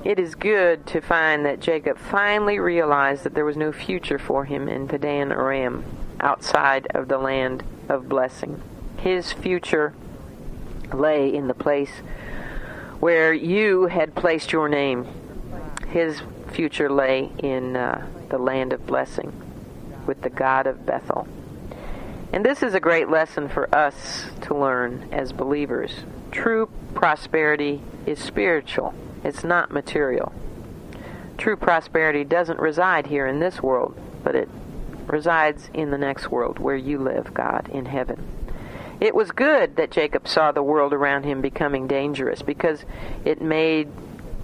it 0.05 0.18
is 0.18 0.34
good 0.34 0.86
to 0.88 1.01
find 1.01 1.44
that 1.44 1.61
Jacob 1.61 1.99
finally 1.99 2.59
realized 2.59 3.24
that 3.24 3.34
there 3.34 3.44
was 3.44 3.57
no 3.57 3.72
future 3.72 4.18
for 4.18 4.44
him 4.44 4.68
in 4.68 4.86
Padan 4.86 5.32
Aram 5.32 5.84
outside 6.20 6.86
of 6.94 7.09
the 7.09 7.18
land 7.18 7.64
of 7.88 8.09
blessing. 8.09 8.62
His 8.99 9.32
future 9.32 9.94
lay 10.92 11.34
in 11.34 11.49
the 11.49 11.55
place 11.55 11.90
where 13.01 13.32
you 13.32 13.86
had 13.86 14.14
placed 14.14 14.53
your 14.53 14.68
name. 14.68 15.07
His 15.88 16.20
future 16.49 16.90
lay 16.90 17.30
in 17.38 17.76
uh, 17.76 18.07
the 18.30 18.38
land 18.38 18.72
of 18.72 18.86
blessing 18.86 19.32
with 20.07 20.22
the 20.22 20.30
God 20.30 20.66
of 20.66 20.84
Bethel. 20.86 21.28
And 22.32 22.44
this 22.44 22.62
is 22.62 22.74
a 22.74 22.80
great 22.80 23.09
lesson 23.09 23.49
for 23.49 23.74
us 23.74 24.26
to 24.42 24.55
learn 24.55 25.09
as 25.12 25.32
believers. 25.32 25.92
True 26.30 26.68
prosperity 26.94 27.80
is 28.07 28.18
spiritual, 28.18 28.94
it's 29.24 29.44
not 29.44 29.70
material. 29.70 30.32
True 31.38 31.57
prosperity 31.57 32.24
doesn't 32.24 32.59
reside 32.59 33.07
here 33.07 33.26
in 33.26 33.38
this 33.38 33.62
world, 33.62 33.96
but 34.24 34.34
it 34.34 34.49
resides 35.07 35.70
in 35.72 35.90
the 35.90 35.99
next 35.99 36.30
world 36.30 36.59
where 36.59 36.76
you 36.76 36.99
live, 36.99 37.32
God, 37.32 37.68
in 37.70 37.86
heaven. 37.86 38.26
It 39.01 39.14
was 39.14 39.30
good 39.30 39.76
that 39.76 39.92
Jacob 39.92 40.26
saw 40.26 40.51
the 40.51 40.62
world 40.62 40.92
around 40.92 41.24
him 41.24 41.40
becoming 41.40 41.86
dangerous 41.86 42.42
because 42.42 42.84
it 43.24 43.40
made 43.40 43.88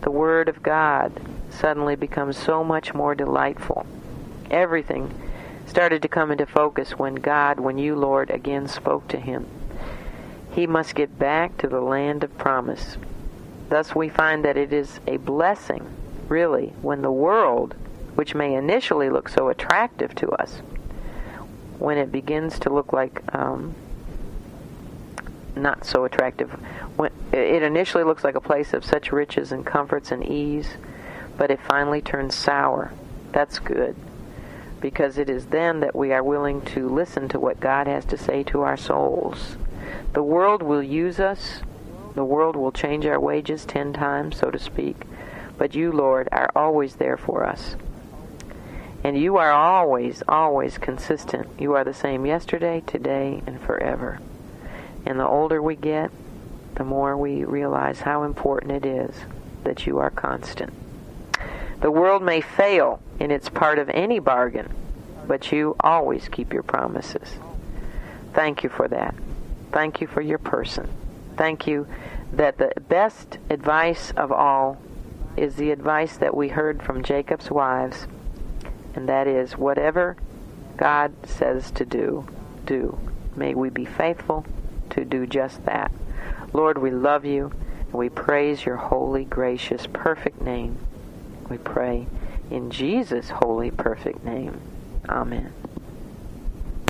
the 0.02 0.10
Word 0.10 0.48
of 0.48 0.62
God 0.62 1.12
suddenly 1.54 1.96
become 1.96 2.32
so 2.32 2.62
much 2.64 2.94
more 2.94 3.14
delightful. 3.14 3.86
Everything 4.50 5.12
started 5.66 6.02
to 6.02 6.08
come 6.08 6.30
into 6.30 6.46
focus 6.46 6.98
when 6.98 7.14
God, 7.14 7.58
when 7.58 7.78
you, 7.78 7.96
Lord, 7.96 8.30
again 8.30 8.68
spoke 8.68 9.08
to 9.08 9.18
him. 9.18 9.46
He 10.52 10.66
must 10.66 10.94
get 10.94 11.18
back 11.18 11.56
to 11.58 11.68
the 11.68 11.80
land 11.80 12.22
of 12.22 12.36
promise. 12.38 12.96
Thus 13.68 13.94
we 13.94 14.08
find 14.08 14.44
that 14.44 14.56
it 14.56 14.72
is 14.72 15.00
a 15.06 15.16
blessing, 15.16 15.84
really, 16.28 16.72
when 16.82 17.02
the 17.02 17.10
world, 17.10 17.74
which 18.14 18.34
may 18.34 18.54
initially 18.54 19.10
look 19.10 19.28
so 19.28 19.48
attractive 19.48 20.14
to 20.16 20.30
us, 20.30 20.58
when 21.78 21.98
it 21.98 22.12
begins 22.12 22.58
to 22.60 22.70
look 22.72 22.92
like 22.92 23.22
um, 23.34 23.74
not 25.56 25.84
so 25.84 26.04
attractive. 26.04 26.50
When 26.96 27.10
it 27.32 27.62
initially 27.62 28.04
looks 28.04 28.22
like 28.22 28.34
a 28.34 28.40
place 28.40 28.74
of 28.74 28.84
such 28.84 29.12
riches 29.12 29.50
and 29.50 29.64
comforts 29.66 30.12
and 30.12 30.24
ease, 30.24 30.68
but 31.36 31.50
it 31.50 31.60
finally 31.60 32.00
turns 32.00 32.34
sour. 32.34 32.92
That's 33.32 33.58
good. 33.58 33.96
Because 34.80 35.18
it 35.18 35.30
is 35.30 35.46
then 35.46 35.80
that 35.80 35.96
we 35.96 36.12
are 36.12 36.22
willing 36.22 36.60
to 36.62 36.88
listen 36.88 37.28
to 37.30 37.40
what 37.40 37.60
God 37.60 37.86
has 37.86 38.04
to 38.06 38.18
say 38.18 38.42
to 38.44 38.62
our 38.62 38.76
souls. 38.76 39.56
The 40.12 40.22
world 40.22 40.62
will 40.62 40.82
use 40.82 41.18
us. 41.18 41.60
The 42.14 42.24
world 42.24 42.54
will 42.54 42.72
change 42.72 43.06
our 43.06 43.18
wages 43.18 43.64
ten 43.64 43.92
times, 43.92 44.36
so 44.36 44.50
to 44.50 44.58
speak. 44.58 44.96
But 45.58 45.74
you, 45.74 45.90
Lord, 45.90 46.28
are 46.30 46.50
always 46.54 46.96
there 46.96 47.16
for 47.16 47.44
us. 47.44 47.76
And 49.02 49.18
you 49.18 49.36
are 49.36 49.52
always, 49.52 50.22
always 50.28 50.78
consistent. 50.78 51.48
You 51.58 51.74
are 51.74 51.84
the 51.84 51.92
same 51.92 52.24
yesterday, 52.24 52.82
today, 52.86 53.42
and 53.46 53.60
forever. 53.60 54.20
And 55.04 55.18
the 55.18 55.26
older 55.26 55.60
we 55.60 55.76
get, 55.76 56.10
the 56.76 56.84
more 56.84 57.16
we 57.16 57.44
realize 57.44 58.00
how 58.00 58.22
important 58.22 58.72
it 58.72 58.86
is 58.86 59.14
that 59.64 59.86
you 59.86 59.98
are 59.98 60.10
constant. 60.10 60.72
The 61.84 61.90
world 61.90 62.22
may 62.22 62.40
fail 62.40 63.02
in 63.20 63.30
its 63.30 63.50
part 63.50 63.78
of 63.78 63.90
any 63.90 64.18
bargain, 64.18 64.72
but 65.28 65.52
you 65.52 65.76
always 65.80 66.30
keep 66.30 66.50
your 66.50 66.62
promises. 66.62 67.36
Thank 68.32 68.64
you 68.64 68.70
for 68.70 68.88
that. 68.88 69.14
Thank 69.70 70.00
you 70.00 70.06
for 70.06 70.22
your 70.22 70.38
person. 70.38 70.88
Thank 71.36 71.66
you 71.66 71.86
that 72.32 72.56
the 72.56 72.72
best 72.88 73.36
advice 73.50 74.12
of 74.16 74.32
all 74.32 74.78
is 75.36 75.56
the 75.56 75.72
advice 75.72 76.16
that 76.16 76.34
we 76.34 76.48
heard 76.48 76.82
from 76.82 77.02
Jacob's 77.02 77.50
wives, 77.50 78.06
and 78.94 79.06
that 79.10 79.26
is 79.26 79.58
whatever 79.58 80.16
God 80.78 81.12
says 81.26 81.70
to 81.72 81.84
do, 81.84 82.26
do. 82.64 82.98
May 83.36 83.52
we 83.52 83.68
be 83.68 83.84
faithful 83.84 84.46
to 84.88 85.04
do 85.04 85.26
just 85.26 85.62
that. 85.66 85.92
Lord, 86.54 86.78
we 86.78 86.90
love 86.90 87.26
you 87.26 87.52
and 87.82 87.92
we 87.92 88.08
praise 88.08 88.64
your 88.64 88.76
holy, 88.76 89.26
gracious, 89.26 89.86
perfect 89.92 90.40
name. 90.40 90.78
We 91.48 91.58
pray 91.58 92.06
in 92.50 92.70
Jesus' 92.70 93.30
holy, 93.30 93.70
perfect 93.70 94.24
name. 94.24 94.60
Amen. 95.08 95.52